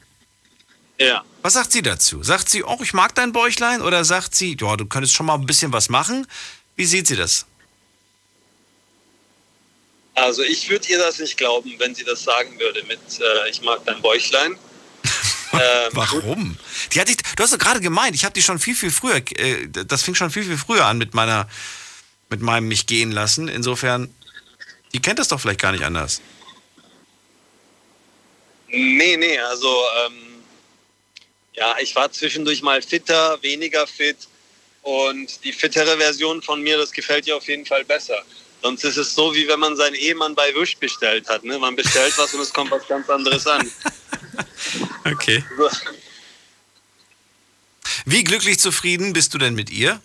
[0.99, 1.25] Ja.
[1.43, 2.23] Was sagt sie dazu?
[2.23, 3.83] Sagt sie, oh, ich mag dein Bäuchlein?
[3.83, 6.27] Oder sagt sie, ja, du könntest schon mal ein bisschen was machen?
[6.75, 7.47] Wie sieht sie das?
[10.15, 13.61] Also ich würde ihr das nicht glauben, wenn sie das sagen würde mit äh, ich
[13.61, 14.53] mag dein Bäuchlein.
[15.53, 16.59] ähm, Warum?
[16.93, 19.17] Die hat dich, du hast doch gerade gemeint, ich habe die schon viel, viel früher,
[19.17, 21.49] äh, das fing schon viel, viel früher an mit meiner,
[22.31, 23.49] mit meinem mich gehen lassen.
[23.49, 24.13] Insofern,
[24.95, 26.23] die kennt das doch vielleicht gar nicht anders.
[28.69, 29.69] Nee, nee, also
[30.07, 30.26] ähm,
[31.57, 34.17] ja, ich war zwischendurch mal fitter, weniger fit
[34.83, 38.23] und die fittere Version von mir, das gefällt ihr auf jeden Fall besser.
[38.63, 41.45] Sonst ist es so, wie wenn man seinen Ehemann bei Wish bestellt hat.
[41.45, 41.59] Ne?
[41.59, 43.71] Man bestellt was und es kommt was ganz anderes an.
[45.05, 45.45] Okay.
[48.05, 50.01] Wie glücklich zufrieden bist du denn mit ihr?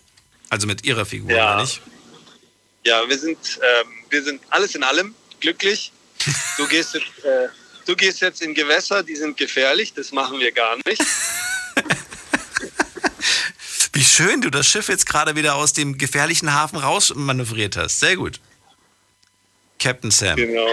[0.49, 1.59] Also mit ihrer Figur, ja.
[1.59, 1.81] nicht?
[2.85, 5.91] Ja, wir sind, ähm, wir sind alles in allem glücklich.
[6.57, 7.47] Du gehst, jetzt, äh,
[7.85, 11.01] du gehst jetzt in Gewässer, die sind gefährlich, das machen wir gar nicht.
[13.93, 17.99] Wie schön du das Schiff jetzt gerade wieder aus dem gefährlichen Hafen rausmanövriert hast.
[17.99, 18.39] Sehr gut.
[19.79, 20.37] Captain Sam.
[20.37, 20.67] Genau.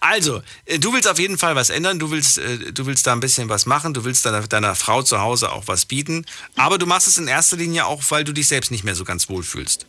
[0.00, 3.12] Also, äh, du willst auf jeden Fall was ändern, du willst, äh, du willst da
[3.12, 6.26] ein bisschen was machen, du willst deiner, deiner Frau zu Hause auch was bieten,
[6.56, 9.04] aber du machst es in erster Linie auch, weil du dich selbst nicht mehr so
[9.04, 9.86] ganz wohl fühlst.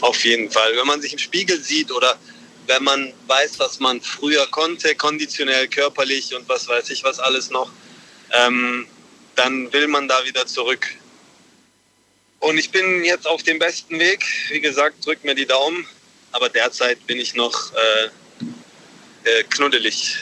[0.00, 0.76] Auf jeden Fall.
[0.76, 2.18] Wenn man sich im Spiegel sieht oder
[2.66, 7.50] wenn man weiß, was man früher konnte, konditionell, körperlich und was weiß ich was alles
[7.50, 7.70] noch,
[8.32, 8.86] ähm,
[9.34, 10.86] dann will man da wieder zurück.
[12.40, 14.24] Und ich bin jetzt auf dem besten Weg.
[14.50, 15.86] Wie gesagt, drückt mir die Daumen.
[16.32, 18.06] Aber derzeit bin ich noch äh,
[19.24, 20.18] äh, knuddelig.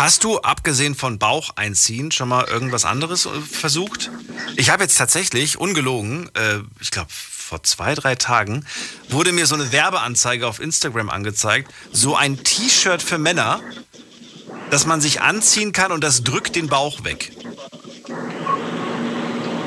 [0.00, 4.10] Hast du, abgesehen von Bauch einziehen, schon mal irgendwas anderes äh, versucht?
[4.56, 8.64] Ich habe jetzt tatsächlich, ungelogen, äh, ich glaube vor zwei, drei Tagen,
[9.10, 11.70] wurde mir so eine Werbeanzeige auf Instagram angezeigt.
[11.92, 13.60] So ein T-Shirt für Männer,
[14.70, 17.32] das man sich anziehen kann und das drückt den Bauch weg.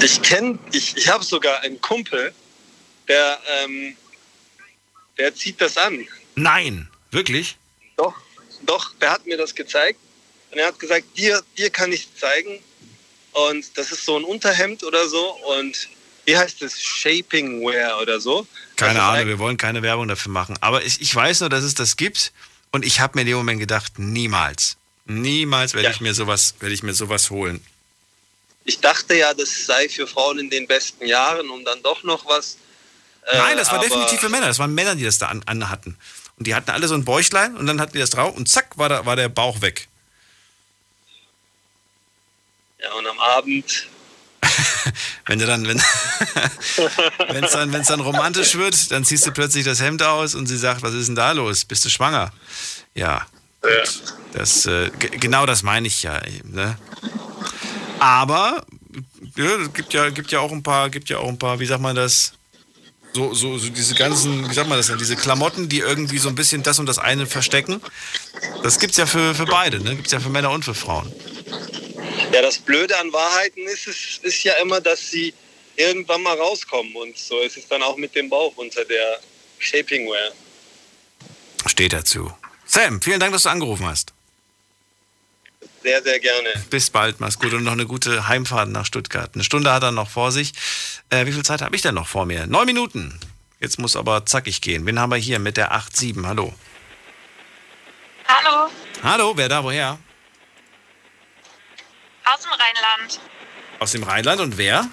[0.02, 2.34] Ich kenne, ich, ich habe sogar einen Kumpel,
[3.08, 3.96] der, ähm,
[5.20, 6.08] der zieht das an.
[6.34, 7.56] Nein, wirklich?
[7.98, 8.16] Doch,
[8.64, 10.00] doch, der hat mir das gezeigt.
[10.54, 12.60] Und er hat gesagt, dir, dir kann ich zeigen.
[13.32, 15.32] Und das ist so ein Unterhemd oder so.
[15.58, 15.90] Und
[16.26, 16.80] wie heißt das?
[16.80, 18.48] Shaping Wear oder so.
[18.76, 20.56] Keine Ahnung, wir wollen keine Werbung dafür machen.
[20.62, 22.32] Aber ich, ich weiß nur, dass es das gibt.
[22.72, 24.78] Und ich habe mir in dem Moment gedacht, niemals.
[25.06, 25.92] Niemals werde ja.
[25.92, 27.66] ich mir sowas, werde ich mir sowas holen.
[28.66, 32.26] Ich dachte ja, das sei für Frauen in den besten Jahren, um dann doch noch
[32.26, 32.58] was.
[33.26, 34.48] Äh, Nein, das war definitiv für Männer.
[34.48, 35.98] Das waren Männer, die das da an, an hatten.
[36.38, 38.78] Und die hatten alle so ein Bäuchlein und dann hatten die das drauf und zack,
[38.78, 39.88] war, da, war der Bauch weg.
[42.84, 43.88] Ja, und am Abend.
[45.26, 45.78] wenn du dann, wenn
[47.44, 50.58] es dann, wenn's dann romantisch wird, dann ziehst du plötzlich das Hemd aus und sie
[50.58, 51.64] sagt, was ist denn da los?
[51.64, 52.34] Bist du schwanger?
[52.94, 53.26] Ja.
[53.64, 53.70] ja.
[54.34, 56.22] Das, äh, genau das meine ich ja.
[56.44, 56.78] Ne?
[58.00, 58.66] Aber
[59.36, 61.82] ja, gibt ja, gibt ja auch ein paar, gibt ja auch ein paar, wie sagt
[61.82, 62.34] man das?
[63.14, 66.30] So, so, so diese ganzen, wie sagt man das denn, diese Klamotten, die irgendwie so
[66.30, 67.80] ein bisschen das und das eine verstecken.
[68.64, 69.96] Das gibt's ja für, für beide, ne?
[69.96, 71.12] Gibt's ja für Männer und für Frauen.
[72.34, 75.36] Ja, das Blöde an Wahrheiten ist, ist, ist ja immer, dass sie
[75.76, 76.96] irgendwann mal rauskommen.
[76.96, 79.20] Und so ist es dann auch mit dem Bauch unter der
[79.60, 80.32] Shapingwear.
[81.68, 82.34] Steht dazu.
[82.66, 84.14] Sam, vielen Dank, dass du angerufen hast.
[85.84, 86.50] Sehr, sehr gerne.
[86.72, 89.30] Bis bald, mach's gut und noch eine gute Heimfahrt nach Stuttgart.
[89.36, 90.54] Eine Stunde hat er noch vor sich.
[91.12, 92.48] Äh, wie viel Zeit habe ich denn noch vor mir?
[92.48, 93.20] Neun Minuten.
[93.60, 94.88] Jetzt muss aber zackig gehen.
[94.88, 96.26] Wen haben wir hier mit der 8-7?
[96.26, 96.52] Hallo.
[98.28, 98.72] Hallo.
[99.04, 100.00] Hallo, wer da, woher?
[102.26, 103.20] Aus dem Rheinland.
[103.80, 104.88] Aus dem Rheinland und wer?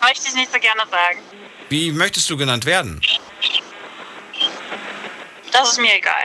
[0.00, 1.20] Möchte ich nicht so gerne sagen.
[1.68, 3.00] Wie möchtest du genannt werden?
[5.52, 6.24] Das ist mir egal.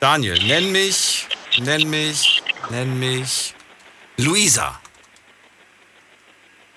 [0.00, 1.26] Daniel, nenn mich,
[1.58, 3.54] nenn mich, nenn mich
[4.16, 4.80] Luisa.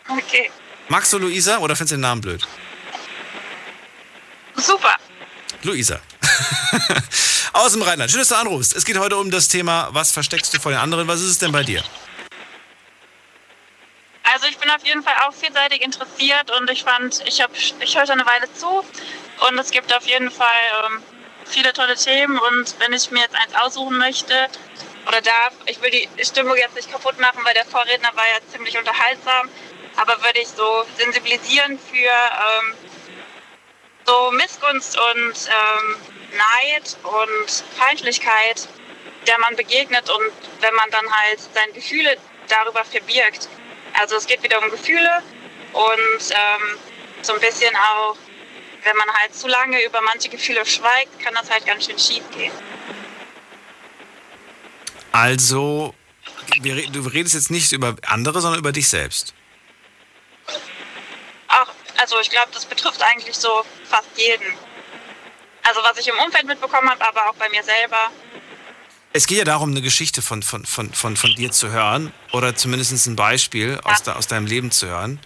[0.07, 0.51] Okay.
[0.89, 2.45] Magst du Luisa oder findest du den Namen blöd?
[4.55, 4.95] Super.
[5.63, 6.01] Luisa.
[7.53, 8.09] Aus dem Rheinland.
[8.09, 8.75] Schön, dass du anrufst.
[8.75, 11.07] Es geht heute um das Thema, was versteckst du vor den anderen?
[11.07, 11.83] Was ist es denn bei dir?
[14.23, 17.95] Also ich bin auf jeden Fall auch vielseitig interessiert und ich fand, ich, hab, ich
[17.95, 18.83] höre schon eine Weile zu
[19.47, 20.47] und es gibt auf jeden Fall
[20.85, 21.03] ähm,
[21.45, 24.33] viele tolle Themen und wenn ich mir jetzt eins aussuchen möchte
[25.07, 28.39] oder darf, ich will die Stimmung jetzt nicht kaputt machen, weil der Vorredner war ja
[28.51, 29.49] ziemlich unterhaltsam.
[29.97, 32.73] aber würde ich so sensibilisieren für ähm,
[34.05, 35.95] so Missgunst und ähm,
[36.37, 38.67] Neid und Feindlichkeit,
[39.27, 40.31] der man begegnet und
[40.61, 42.17] wenn man dann halt seine Gefühle
[42.47, 43.47] darüber verbirgt.
[43.93, 45.21] Also es geht wieder um Gefühle
[45.73, 46.77] und ähm,
[47.21, 48.17] so ein bisschen auch,
[48.83, 52.23] wenn man halt zu lange über manche Gefühle schweigt, kann das halt ganz schön schief
[52.31, 52.51] gehen.
[55.11, 55.93] Also,
[56.61, 59.33] du redest jetzt nicht über andere, sondern über dich selbst.
[61.97, 64.45] Also ich glaube, das betrifft eigentlich so fast jeden.
[65.63, 68.11] Also was ich im Umfeld mitbekommen habe, aber auch bei mir selber.
[69.13, 72.55] Es geht ja darum, eine Geschichte von, von, von, von, von dir zu hören oder
[72.55, 73.91] zumindest ein Beispiel ja.
[73.91, 75.19] aus, de, aus deinem Leben zu hören,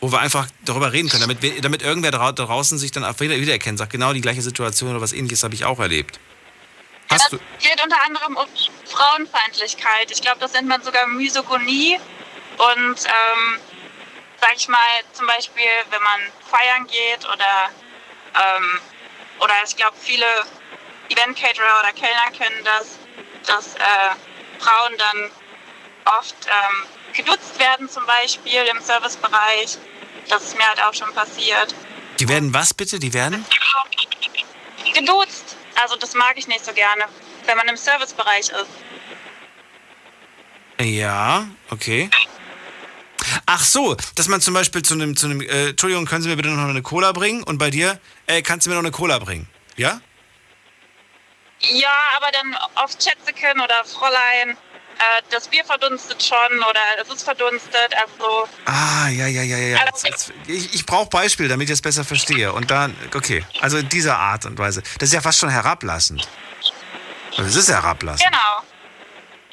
[0.00, 3.36] wo wir einfach darüber reden können, damit, wir, damit irgendwer da draußen sich dann wieder,
[3.36, 6.20] wiedererkennt, sagt, genau die gleiche Situation oder was ähnliches habe ich auch erlebt.
[7.10, 8.46] Hast ja, das geht unter anderem um
[8.86, 10.10] Frauenfeindlichkeit.
[10.10, 11.98] Ich glaube, das nennt man sogar Misogonie.
[12.56, 13.60] Und ähm,
[14.44, 14.78] sag ich mal,
[15.14, 17.70] zum Beispiel, wenn man feiern geht oder,
[18.34, 18.80] ähm,
[19.40, 20.26] oder ich glaube, viele
[21.08, 22.98] Event-Caterer oder Kellner kennen das,
[23.46, 24.14] dass äh,
[24.58, 25.30] Frauen dann
[26.18, 29.78] oft ähm, geduzt werden, zum Beispiel im Servicebereich.
[30.28, 31.74] Das ist mir halt auch schon passiert.
[32.20, 32.98] Die werden was bitte?
[32.98, 33.46] Die werden?
[34.92, 35.56] Geduzt.
[35.80, 37.06] Also das mag ich nicht so gerne,
[37.46, 38.70] wenn man im Servicebereich ist.
[40.80, 42.10] Ja, okay.
[43.46, 46.36] Ach so, dass man zum Beispiel zu einem, zu einem, äh, Entschuldigung, können Sie mir
[46.36, 47.42] bitte noch eine Cola bringen?
[47.42, 49.48] Und bei dir, äh, kannst du mir noch eine Cola bringen?
[49.76, 50.00] Ja?
[51.60, 57.22] Ja, aber dann oft Schätzeken oder Fräulein, äh, das Bier verdunstet schon oder es ist
[57.22, 58.48] verdunstet, also...
[58.66, 59.78] Ah, ja, ja, ja, ja.
[59.78, 62.52] Also, jetzt, jetzt, ich ich brauche Beispiele, damit ich es besser verstehe.
[62.52, 64.82] Und dann, okay, also in dieser Art und Weise.
[64.98, 66.28] Das ist ja fast schon herablassend.
[67.36, 68.24] Also es ist herablassend.
[68.30, 68.73] Genau.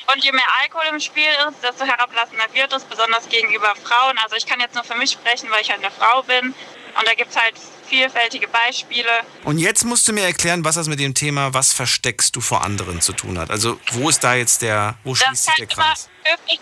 [0.07, 4.17] Und je mehr Alkohol im Spiel ist, desto herablassender wird es, besonders gegenüber Frauen.
[4.17, 6.47] Also ich kann jetzt nur für mich sprechen, weil ich halt eine Frau bin.
[6.47, 7.53] Und da gibt es halt
[7.87, 9.09] vielfältige Beispiele.
[9.43, 12.63] Und jetzt musst du mir erklären, was das mit dem Thema, was versteckst du vor
[12.63, 13.49] anderen zu tun hat.
[13.49, 16.09] Also wo ist da jetzt der, wo das schließt sich der Kreis?
[16.23, 16.59] Höflich,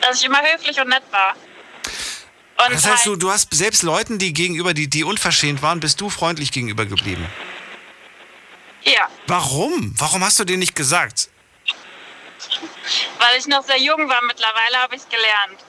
[0.00, 1.34] dass ich immer höflich und nett war.
[2.66, 5.80] Und das heißt, halt, du, du hast selbst Leuten, die gegenüber, die, die unverschämt waren,
[5.80, 7.26] bist du freundlich gegenüber geblieben?
[8.84, 9.08] Ja.
[9.26, 9.94] Warum?
[9.98, 11.28] Warum hast du dir nicht gesagt?
[13.18, 14.22] Weil ich noch sehr jung war.
[14.22, 15.64] Mittlerweile habe ich gelernt.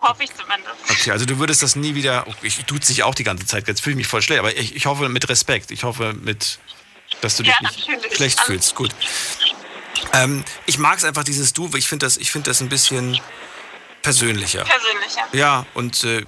[0.00, 0.74] Hoffe ich zumindest.
[0.90, 2.24] Okay, also du würdest das nie wieder.
[2.28, 3.66] Oh, ich tut sich auch die ganze Zeit.
[3.66, 4.40] Jetzt fühle ich mich voll schlecht.
[4.40, 5.70] Aber ich, ich hoffe mit Respekt.
[5.70, 6.58] Ich hoffe mit,
[7.22, 8.74] dass du dich ja, nicht schlecht Alles fühlst.
[8.74, 8.90] Gut.
[10.12, 11.70] Ähm, ich mag es einfach dieses Du.
[11.74, 13.18] Ich finde das, find das ein bisschen
[14.02, 14.64] persönlicher.
[14.64, 15.26] Persönlicher.
[15.32, 16.24] Ja, und äh,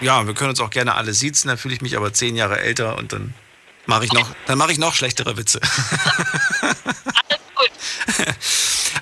[0.00, 1.48] ja, wir können uns auch gerne alle siezen.
[1.48, 3.34] Dann fühle ich mich aber zehn Jahre älter und dann
[3.86, 5.60] mache ich noch, dann mache ich noch schlechtere Witze.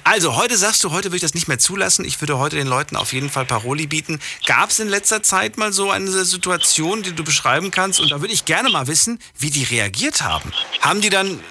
[0.06, 2.04] Also, heute sagst du, heute würde ich das nicht mehr zulassen.
[2.04, 4.20] Ich würde heute den Leuten auf jeden Fall Paroli bieten.
[4.46, 7.98] Gab es in letzter Zeit mal so eine Situation, die du beschreiben kannst?
[7.98, 10.52] Und da würde ich gerne mal wissen, wie die reagiert haben.
[10.80, 11.42] Haben die dann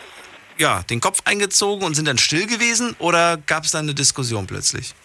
[0.57, 4.47] ja, den Kopf eingezogen und sind dann still gewesen oder gab es dann eine Diskussion
[4.47, 4.95] plötzlich?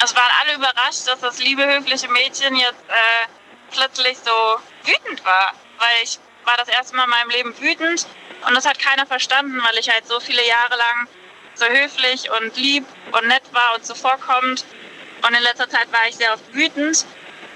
[0.00, 3.26] Es waren alle überrascht, dass das liebe, höfliche Mädchen jetzt äh,
[3.72, 5.52] plötzlich so wütend war.
[5.78, 8.06] Weil ich war das erste Mal in meinem Leben wütend
[8.46, 11.08] und das hat keiner verstanden, weil ich halt so viele Jahre lang
[11.56, 14.64] so höflich und lieb und nett war und zuvorkommend.
[15.26, 17.04] Und in letzter Zeit war ich sehr oft wütend,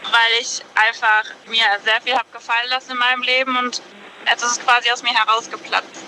[0.05, 3.83] weil ich einfach mir sehr viel habe gefallen lassen in meinem Leben und
[4.27, 6.05] jetzt ist es quasi aus mir herausgeplatzt.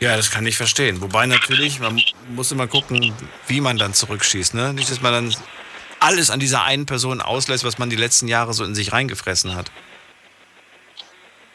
[0.00, 1.02] Ja, das kann ich verstehen.
[1.02, 3.14] Wobei natürlich, man muss immer gucken,
[3.46, 4.54] wie man dann zurückschießt.
[4.54, 4.72] Ne?
[4.72, 5.36] Nicht, dass man dann
[5.98, 9.54] alles an dieser einen Person auslässt, was man die letzten Jahre so in sich reingefressen
[9.54, 9.70] hat.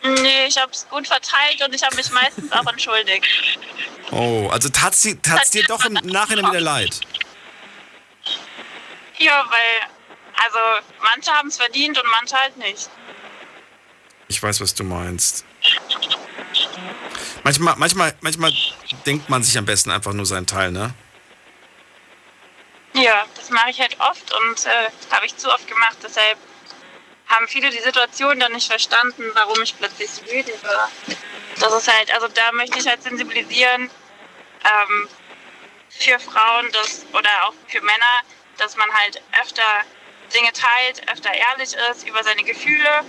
[0.06, 3.26] Nee, ich habe es gut verteilt und ich habe mich meistens auch entschuldigt.
[4.12, 7.00] Oh, also tat es dir doch im Nachhinein wieder leid?
[9.18, 9.90] Ja, weil,
[10.44, 10.58] also
[11.02, 12.90] manche haben es verdient und manche halt nicht.
[14.28, 15.46] Ich weiß, was du meinst.
[17.44, 18.54] Manchmal, manchmal, manchmal
[19.06, 20.94] denkt man sich am besten einfach nur seinen Teil, ne?
[22.94, 26.38] Ja, das mache ich halt oft und äh, habe ich zu oft gemacht, deshalb
[27.28, 30.92] haben viele die Situation dann nicht verstanden, warum ich plötzlich so wütend war.
[31.60, 33.90] Das ist halt, also da möchte ich halt sensibilisieren
[34.64, 35.10] ähm,
[35.90, 38.22] für Frauen dass, oder auch für Männer,
[38.58, 39.64] dass man halt öfter
[40.34, 43.04] Dinge teilt, öfter ehrlich ist über seine Gefühle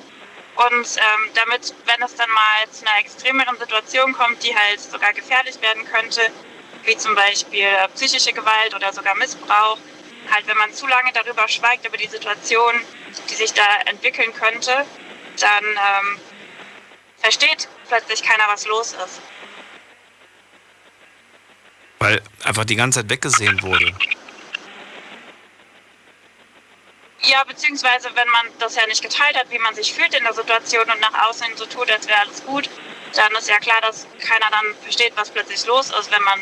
[0.56, 5.12] und ähm, damit, wenn es dann mal zu einer extremeren Situation kommt, die halt sogar
[5.12, 6.20] gefährlich werden könnte,
[6.84, 9.78] wie zum Beispiel psychische Gewalt oder sogar Missbrauch,
[10.32, 12.74] halt wenn man zu lange darüber schweigt, über die Situation,
[13.30, 14.84] die sich da entwickeln könnte,
[15.40, 16.20] dann ähm,
[17.18, 19.20] versteht plötzlich keiner, was los ist.
[21.98, 23.92] Weil einfach die ganze Zeit weggesehen wurde.
[27.22, 30.34] Ja, beziehungsweise wenn man das ja nicht geteilt hat, wie man sich fühlt in der
[30.34, 32.70] Situation und nach außen so tut, als wäre alles gut,
[33.14, 36.40] dann ist ja klar, dass keiner dann versteht, was plötzlich los ist, wenn man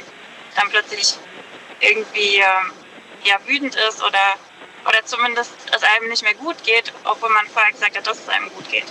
[0.56, 1.14] dann plötzlich
[1.80, 2.72] irgendwie ähm,
[3.24, 4.36] ja, wütend ist oder,
[4.86, 8.28] oder zumindest es einem nicht mehr gut geht, obwohl man vorher gesagt hat, dass es
[8.28, 8.86] einem gut geht.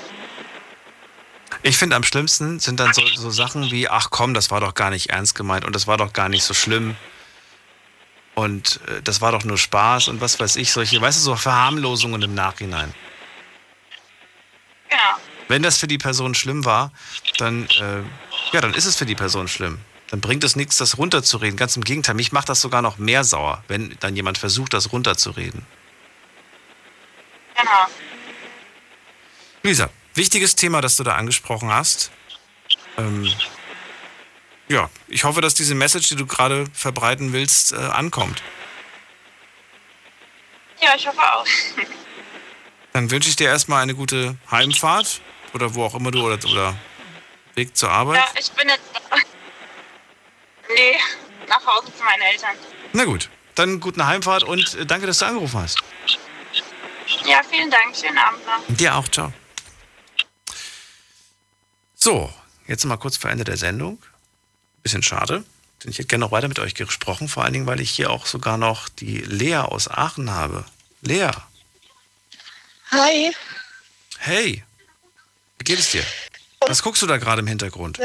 [1.61, 4.73] Ich finde am schlimmsten sind dann so, so Sachen wie, ach komm, das war doch
[4.73, 6.95] gar nicht ernst gemeint und das war doch gar nicht so schlimm.
[8.35, 11.35] Und äh, das war doch nur Spaß und was weiß ich, solche, weißt du, so
[11.35, 12.93] Verharmlosungen im Nachhinein.
[14.89, 15.01] Genau.
[15.47, 16.91] Wenn das für die Person schlimm war,
[17.37, 18.01] dann, äh,
[18.51, 19.79] ja, dann ist es für die Person schlimm.
[20.09, 21.57] Dann bringt es nichts, das runterzureden.
[21.57, 24.91] Ganz im Gegenteil, mich macht das sogar noch mehr sauer, wenn dann jemand versucht, das
[24.91, 25.65] runterzureden.
[27.63, 27.87] Genau.
[29.63, 32.11] Lisa, wichtiges Thema, das du da angesprochen hast.
[32.97, 33.31] Ähm,
[34.67, 38.43] ja, ich hoffe, dass diese Message, die du gerade verbreiten willst, äh, ankommt.
[40.81, 41.45] Ja, ich hoffe auch.
[42.91, 45.21] Dann wünsche ich dir erstmal eine gute Heimfahrt
[45.53, 46.75] oder wo auch immer du oder, oder
[47.55, 48.17] Weg zur Arbeit.
[48.17, 48.81] Ja, ich bin jetzt.
[50.67, 50.97] Nee,
[51.47, 52.55] nach Hause zu meinen Eltern.
[52.91, 55.79] Na gut, dann guten Heimfahrt und äh, danke, dass du angerufen hast.
[57.25, 57.95] Ja, vielen Dank.
[57.95, 58.75] Schönen Abend noch.
[58.75, 59.31] Dir auch, ciao.
[61.95, 62.33] So,
[62.67, 64.01] jetzt mal kurz vor Ende der Sendung.
[64.81, 65.45] Bisschen schade,
[65.83, 68.09] denn ich hätte gerne noch weiter mit euch gesprochen, vor allen Dingen, weil ich hier
[68.09, 70.65] auch sogar noch die Lea aus Aachen habe.
[71.01, 71.29] Lea,
[72.91, 73.33] Hi.
[74.19, 74.63] hey,
[75.57, 76.03] wie geht es dir?
[76.67, 77.99] Was guckst du da gerade im Hintergrund?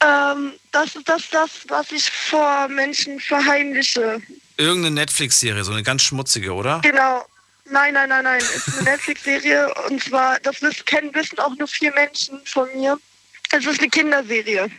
[0.00, 4.20] Ähm, das ist das, das, was ich vor Menschen verheimliche.
[4.56, 6.80] Irgendeine Netflix-Serie, so eine ganz schmutzige, oder?
[6.80, 7.26] Genau.
[7.70, 8.38] Nein, nein, nein, nein.
[8.38, 12.68] Es ist eine Netflix-Serie und zwar, das wissen, kennen wissen auch nur vier Menschen von
[12.74, 12.98] mir.
[13.50, 14.70] Es ist eine Kinderserie.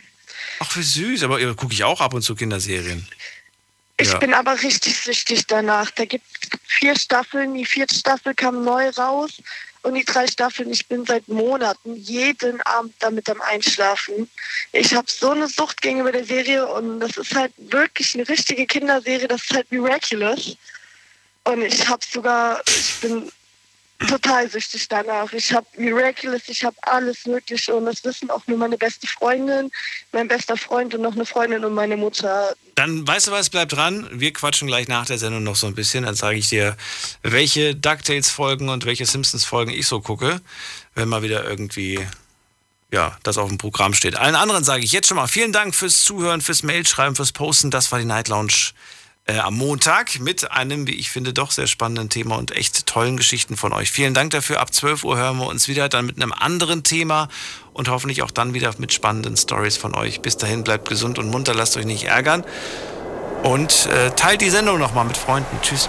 [0.60, 3.06] Ach, wie süß, aber gucke ich auch ab und zu Kinderserien.
[4.00, 4.18] Ich Ja.
[4.18, 5.90] bin aber richtig süchtig danach.
[5.90, 7.54] Da gibt es vier Staffeln.
[7.54, 9.32] Die vierte Staffel kam neu raus.
[9.82, 14.28] Und die drei Staffeln, ich bin seit Monaten jeden Abend damit am Einschlafen.
[14.72, 18.66] Ich habe so eine Sucht gegenüber der Serie und das ist halt wirklich eine richtige
[18.66, 19.28] Kinderserie.
[19.28, 20.56] Das ist halt Miraculous.
[21.48, 23.32] Und ich habe sogar, ich bin
[24.06, 25.32] total süchtig danach.
[25.32, 29.70] Ich habe Miraculous, ich habe alles Mögliche und das wissen auch nur meine beste Freundin,
[30.12, 32.54] mein bester Freund und noch eine Freundin und meine Mutter.
[32.74, 34.06] Dann weißt du was, bleib dran.
[34.12, 36.04] Wir quatschen gleich nach der Sendung noch so ein bisschen.
[36.04, 36.76] Dann sage ich dir,
[37.22, 40.42] welche DuckTales-Folgen und welche Simpsons-Folgen ich so gucke,
[40.94, 42.06] wenn mal wieder irgendwie
[42.92, 44.16] ja, das auf dem Programm steht.
[44.16, 47.70] Allen anderen sage ich jetzt schon mal vielen Dank fürs Zuhören, fürs Mailschreiben, fürs Posten.
[47.70, 48.72] Das war die Night Lounge
[49.28, 53.16] äh, am Montag mit einem, wie ich finde, doch sehr spannenden Thema und echt tollen
[53.16, 53.90] Geschichten von euch.
[53.90, 54.60] Vielen Dank dafür.
[54.60, 57.28] Ab 12 Uhr hören wir uns wieder, dann mit einem anderen Thema
[57.74, 60.20] und hoffentlich auch dann wieder mit spannenden Stories von euch.
[60.22, 62.42] Bis dahin, bleibt gesund und munter, lasst euch nicht ärgern
[63.42, 65.58] und äh, teilt die Sendung nochmal mit Freunden.
[65.60, 65.88] Tschüss.